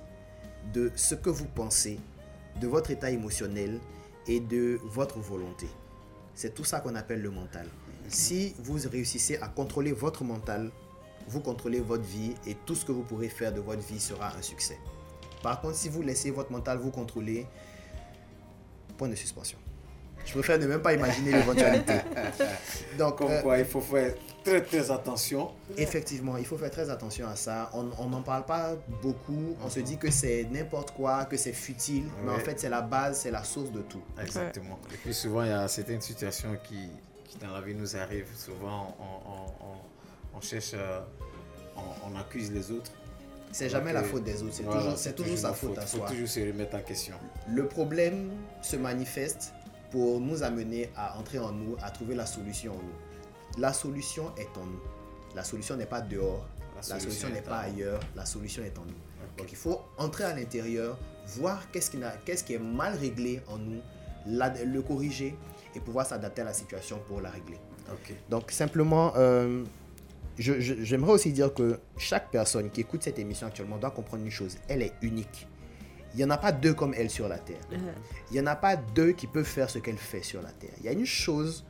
de 0.73 0.91
ce 0.95 1.13
que 1.13 1.29
vous 1.29 1.45
pensez, 1.45 1.99
de 2.59 2.67
votre 2.67 2.89
état 2.89 3.11
émotionnel 3.11 3.79
et 4.27 4.39
de 4.39 4.79
votre 4.85 5.19
volonté. 5.19 5.67
C'est 6.33 6.53
tout 6.53 6.63
ça 6.63 6.79
qu'on 6.79 6.95
appelle 6.95 7.21
le 7.21 7.29
mental. 7.29 7.67
Si 8.07 8.55
vous 8.59 8.77
réussissez 8.89 9.37
à 9.37 9.47
contrôler 9.47 9.91
votre 9.91 10.23
mental, 10.23 10.71
vous 11.27 11.39
contrôlez 11.39 11.79
votre 11.79 12.03
vie 12.03 12.33
et 12.47 12.55
tout 12.65 12.75
ce 12.75 12.83
que 12.83 12.91
vous 12.91 13.03
pourrez 13.03 13.29
faire 13.29 13.53
de 13.53 13.61
votre 13.61 13.81
vie 13.81 13.99
sera 13.99 14.35
un 14.35 14.41
succès. 14.41 14.77
Par 15.43 15.61
contre, 15.61 15.75
si 15.75 15.89
vous 15.89 16.01
laissez 16.01 16.31
votre 16.31 16.51
mental 16.51 16.79
vous 16.79 16.91
contrôler, 16.91 17.45
point 18.97 19.09
de 19.09 19.15
suspension. 19.15 19.59
Je 20.25 20.31
préfère 20.33 20.57
ne 20.59 20.65
même 20.67 20.81
pas 20.81 20.93
imaginer 20.93 21.31
l'éventualité. 21.33 21.93
Donc, 22.97 23.17
Comme 23.17 23.31
euh, 23.31 23.41
quoi, 23.41 23.59
il 23.59 23.65
faut 23.65 23.81
faire 23.81 24.13
très 24.43 24.61
très 24.61 24.89
attention. 24.91 25.51
Effectivement, 25.77 26.37
il 26.37 26.45
faut 26.45 26.57
faire 26.57 26.71
très 26.71 26.89
attention 26.89 27.27
à 27.27 27.35
ça. 27.35 27.69
On 27.73 28.09
n'en 28.09 28.21
parle 28.21 28.45
pas 28.45 28.75
beaucoup. 29.01 29.55
On 29.63 29.69
se 29.69 29.79
dit 29.81 29.97
que 29.97 30.09
c'est 30.11 30.45
n'importe 30.51 30.91
quoi, 30.91 31.25
que 31.25 31.37
c'est 31.37 31.53
futile. 31.53 32.05
Mais 32.23 32.31
en 32.31 32.39
fait, 32.39 32.59
c'est 32.59 32.69
la 32.69 32.81
base, 32.81 33.19
c'est 33.21 33.31
la 33.31 33.43
source 33.43 33.71
de 33.71 33.81
tout. 33.81 34.01
Exactement. 34.21 34.79
Et 34.93 34.97
puis 34.97 35.13
souvent, 35.13 35.43
il 35.43 35.49
y 35.49 35.53
a 35.53 35.67
certaines 35.67 36.01
situations 36.01 36.57
qui, 36.63 36.89
qui 37.27 37.37
dans 37.37 37.51
la 37.53 37.61
vie 37.61 37.75
nous 37.75 37.95
arrivent. 37.95 38.27
Souvent, 38.35 38.95
on, 38.99 39.29
on- 39.31 39.65
on- 39.67 40.37
on 40.37 40.41
cherche, 40.41 40.71
euh, 40.73 40.99
on, 42.05 42.15
accuse 42.19 42.51
les 42.51 42.71
autres. 42.71 42.91
C'est 43.51 43.69
jamais 43.69 43.93
la 43.93 44.03
faute 44.03 44.23
des 44.25 44.43
autres, 44.43 44.53
c'est 44.53 44.63
Voilà, 44.63 44.81
toujours- 44.81 44.97
c'est 44.97 45.15
toujours 45.15 45.37
sa 45.37 45.47
la 45.49 45.53
faute 45.53 45.77
à 45.77 45.81
Il 45.83 45.87
faut 45.87 45.97
soi. 45.99 46.07
toujours 46.09 46.27
se 46.27 46.39
remettre 46.41 46.75
en 46.75 46.81
question. 46.81 47.15
Le 47.47 47.65
problème 47.67 48.31
se 48.61 48.75
manifeste 48.75 49.53
pour 49.91 50.19
nous 50.19 50.43
amener 50.43 50.89
à 50.95 51.17
entrer 51.17 51.39
en 51.39 51.51
nous, 51.51 51.75
à 51.81 51.91
trouver 51.91 52.15
la 52.15 52.25
solution 52.25 52.73
en 52.73 52.75
nous. 52.83 53.59
La 53.61 53.73
solution 53.73 54.31
est 54.37 54.57
en 54.57 54.65
nous. 54.65 54.81
La 55.35 55.43
solution 55.43 55.75
n'est 55.77 55.85
pas 55.85 56.01
dehors. 56.01 56.47
La, 56.75 56.81
solution 56.81 57.09
solution 57.09 57.27
est 57.29 57.31
n'est 57.33 57.41
pas 57.41 57.59
ailleurs. 57.59 57.99
La 58.15 58.25
solution 58.25 58.63
est 58.63 58.77
en 58.77 58.83
nous. 58.85 59.37
Donc 59.37 59.51
il 59.51 59.57
faut 59.57 59.81
entrer 59.97 60.23
à 60.23 60.35
l'intérieur, 60.35 60.97
voir 61.37 61.69
qu'est-ce 61.71 61.89
qui, 62.43 62.53
est 62.53 62.59
mal 62.59 62.95
réglé 62.97 63.41
en 63.47 63.57
nous, 63.57 63.81
la- 64.27 64.63
le 64.63 64.81
corriger 64.81 65.35
et 65.75 65.79
pouvoir 65.79 66.05
s'adapter 66.05 66.41
à 66.41 66.45
la 66.45 66.53
situation 66.53 66.99
pour 67.07 67.21
la 67.21 67.29
régler. 67.29 67.57
Donc 68.29 68.51
simplement, 68.51 69.13
euh, 69.15 69.63
j'aimerais 70.37 71.11
aussi 71.11 71.31
dire 71.31 71.53
que 71.53 71.79
chaque 71.97 72.31
personne 72.31 72.69
qui 72.69 72.81
écoute 72.81 73.03
cette 73.03 73.19
émission 73.19 73.47
actuellement 73.47 73.77
doit 73.77 73.91
comprendre 73.91 74.23
une 74.23 74.31
chose, 74.31 74.57
elle 74.67 74.81
est 74.81 74.93
unique. 75.01 75.47
Il 76.15 76.19
n'y 76.19 76.23
en 76.23 76.29
a 76.29 76.37
pas 76.37 76.51
deux 76.53 76.73
comme 76.73 76.93
elle 76.95 77.09
sur 77.09 77.27
la 77.27 77.37
Terre. 77.37 77.59
Il 78.31 78.33
n'y 78.33 78.39
en 78.39 78.47
a 78.47 78.55
pas 78.55 78.77
deux 78.77 79.11
qui 79.11 79.27
peuvent 79.27 79.43
faire 79.45 79.69
ce 79.69 79.79
qu'elle 79.79 79.97
fait 79.97 80.23
sur 80.23 80.41
la 80.41 80.49
Terre. 80.51 80.71
Il 80.79 80.85
y 80.85 80.89
a 80.89 80.93
une 80.93 81.05
chose 81.05 81.65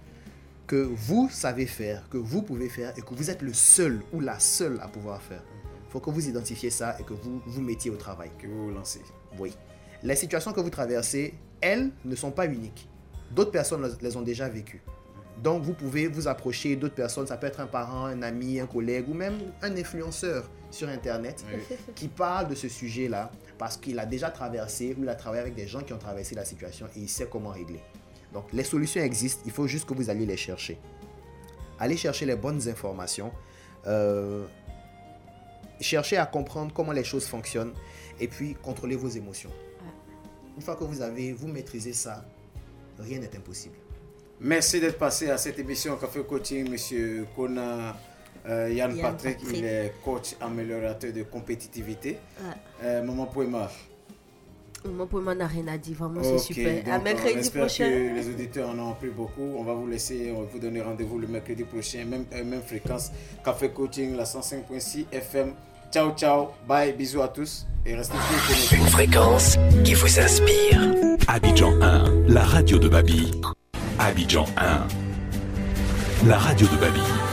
que 0.68 0.76
vous 0.78 1.30
savez 1.32 1.66
faire, 1.66 2.08
que 2.10 2.18
vous 2.18 2.42
pouvez 2.44 2.70
faire 2.70 2.94
et 2.98 3.02
que 3.02 3.14
vous 3.16 3.30
êtes 3.32 3.42
le 3.42 3.54
seul 3.54 4.02
ou 4.14 4.20
la 4.20 4.40
seule 4.40 4.80
à 4.82 4.88
pouvoir 4.88 5.22
faire. 5.22 5.44
Il 5.88 5.92
faut 5.92 6.00
que 6.00 6.10
vous 6.12 6.28
identifiez 6.28 6.70
ça 6.70 6.96
et 7.00 7.04
que 7.04 7.14
vous 7.14 7.42
vous 7.46 7.62
mettiez 7.62 7.90
au 7.92 7.96
travail. 7.98 8.30
Que 8.38 8.48
vous 8.48 8.66
vous 8.68 8.72
lancez. 8.72 9.02
Oui. 9.40 9.56
Les 10.04 10.16
situations 10.16 10.54
que 10.54 10.60
vous 10.60 10.70
traversez, 10.70 11.34
elles 11.62 11.90
ne 12.04 12.16
sont 12.16 12.32
pas 12.32 12.46
uniques. 12.46 12.88
D'autres 13.32 13.52
personnes 13.52 13.84
les- 13.84 14.08
les 14.10 14.16
ont 14.18 14.22
déjà 14.22 14.48
vécues. 14.48 14.82
Donc 15.42 15.64
vous 15.64 15.74
pouvez 15.74 16.08
vous 16.08 16.28
approcher 16.28 16.76
d'autres 16.76 16.96
personnes, 16.96 17.28
ça 17.28 17.36
peut 17.38 17.48
être 17.48 17.60
un 17.60 17.66
parent, 17.68 18.06
un 18.06 18.22
ami, 18.22 18.60
un 18.60 18.68
collègue 18.68 19.10
ou 19.10 19.14
même 19.14 19.38
un 19.62 19.76
influenceur 19.76 20.50
sur 20.72 20.88
Internet 20.90 21.44
qui 21.96 22.08
parle 22.08 22.48
de 22.48 22.56
ce 22.56 22.70
sujet-là 22.70 23.32
parce 23.58 23.78
qu'il 23.78 24.00
a 24.00 24.06
déjà 24.06 24.30
traversé 24.30 24.96
ou 24.98 25.04
il 25.04 25.10
a 25.10 25.16
travaillé 25.16 25.42
avec 25.42 25.56
des 25.56 25.68
gens 25.68 25.82
qui 25.82 25.94
ont 25.94 25.98
traversé 25.98 26.36
la 26.36 26.46
situation 26.46 26.88
et 26.96 27.00
il 27.00 27.10
sait 27.10 27.28
comment 27.32 27.50
régler. 27.50 27.82
Donc 28.34 28.52
les 28.54 28.64
solutions 28.64 29.02
existent, 29.02 29.42
il 29.46 29.52
faut 29.52 29.68
juste 29.68 29.86
que 29.88 29.94
vous 29.94 30.10
alliez 30.10 30.26
les 30.26 30.38
chercher. 30.38 30.78
Allez 31.80 31.98
chercher 31.98 32.26
les 32.26 32.36
bonnes 32.36 32.68
informations. 32.68 33.32
euh, 33.88 34.46
cherchez 35.82 36.18
à 36.18 36.26
comprendre 36.26 36.74
comment 36.74 36.94
les 36.94 37.04
choses 37.04 37.26
fonctionnent 37.26 37.74
et 38.20 38.28
puis 38.28 38.56
contrôlez 38.56 38.96
vos 38.96 39.10
émotions. 39.10 39.52
Une 40.56 40.62
fois 40.62 40.76
que 40.76 40.86
vous 40.86 41.02
avez, 41.02 41.34
vous 41.34 41.48
maîtrisez 41.48 41.94
ça, 41.94 42.24
rien 42.98 43.20
n'est 43.20 43.36
impossible. 43.36 43.76
Merci 44.40 44.80
d'être 44.80 44.98
passé 44.98 45.30
à 45.30 45.38
cette 45.38 45.60
émission 45.60 45.96
Café 45.98 46.22
Coaching, 46.24 46.70
Monsieur 46.70 47.26
Kona. 47.36 47.96
Euh, 48.48 48.70
Yann, 48.72 48.96
Yann 48.96 49.02
Patrick, 49.02 49.38
Patrick. 49.40 49.58
il 49.58 49.66
est 49.66 49.94
coach 50.04 50.36
améliorateur 50.42 51.12
de 51.14 51.24
compétitivité. 51.24 52.18
Ouais. 52.42 52.54
Euh, 52.84 53.04
Maman 53.04 53.26
pour 53.26 53.44
moi, 53.44 53.70
on 55.34 55.36
n'a 55.36 55.48
rien 55.48 55.68
à 55.68 55.78
dire. 55.78 55.96
Vraiment, 55.98 56.22
c'est 56.22 56.34
Ok, 56.34 56.42
super. 56.42 56.76
donc, 56.84 56.88
à 56.94 57.00
on 57.00 57.02
mercredi 57.02 57.50
prochain. 57.50 57.90
que 57.90 58.16
les 58.16 58.30
auditeurs 58.30 58.70
en 58.70 58.78
ont 58.80 58.92
appris 58.92 59.10
beaucoup. 59.10 59.56
On 59.58 59.64
va 59.64 59.74
vous 59.74 59.88
laisser, 59.88 60.32
on 60.36 60.42
va 60.42 60.48
vous 60.52 60.60
donner 60.60 60.82
rendez-vous 60.82 61.18
le 61.18 61.28
mercredi 61.28 61.64
prochain, 61.64 62.06
même, 62.06 62.26
euh, 62.34 62.44
même 62.44 62.62
fréquence. 62.62 63.12
Café 63.44 63.70
Coaching, 63.70 64.16
la 64.16 64.26
105.6 64.26 65.06
FM. 65.12 65.54
Ciao, 65.92 66.12
ciao. 66.16 66.50
Bye. 66.68 66.94
Bisous 66.94 67.22
à 67.22 67.30
tous. 67.30 67.66
Et 67.86 67.96
restez 67.96 68.16
connectés. 68.48 68.76
Une 68.76 68.88
fréquence 68.92 69.58
qui 69.84 69.94
vous 69.94 70.20
inspire. 70.20 70.82
Abidjan 71.28 71.82
1, 71.82 72.28
la 72.28 72.44
radio 72.44 72.78
de 72.78 72.88
Babi. 72.90 73.32
Abidjan 74.00 74.46
1, 74.58 74.88
la 76.28 76.38
radio 76.38 76.68
de 76.68 76.76
Babi. 76.78 77.25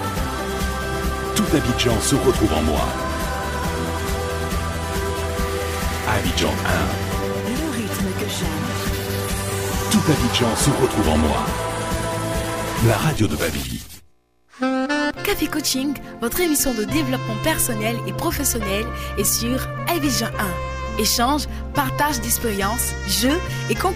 Tout 1.53 1.59
Abidjan 1.59 2.01
se 2.01 2.15
retrouve 2.15 2.51
en 2.55 2.63
moi. 2.63 2.81
Abidjan 6.09 6.49
1, 6.49 7.51
Le 7.51 7.77
rythme 7.77 8.07
que 8.19 8.27
j'aime. 8.27 9.91
tout 9.91 10.01
Abidjan 10.11 10.57
se 10.57 10.71
retrouve 10.71 11.09
en 11.11 11.19
moi. 11.19 11.45
La 12.89 12.97
radio 12.97 13.27
de 13.27 13.37
Babi. 13.37 13.83
Café 15.25 15.47
Coaching, 15.47 15.95
votre 16.23 16.41
émission 16.41 16.73
de 16.73 16.85
développement 16.85 17.37
personnel 17.45 17.97
et 18.07 18.15
professionnel 18.15 18.87
est 19.19 19.25
sur 19.25 19.69
iVision 19.95 20.29
1. 20.99 21.03
Échange, 21.03 21.43
partage 21.75 22.19
d'expériences, 22.23 22.93
jeux 23.09 23.39
et 23.69 23.75
concours 23.75 23.91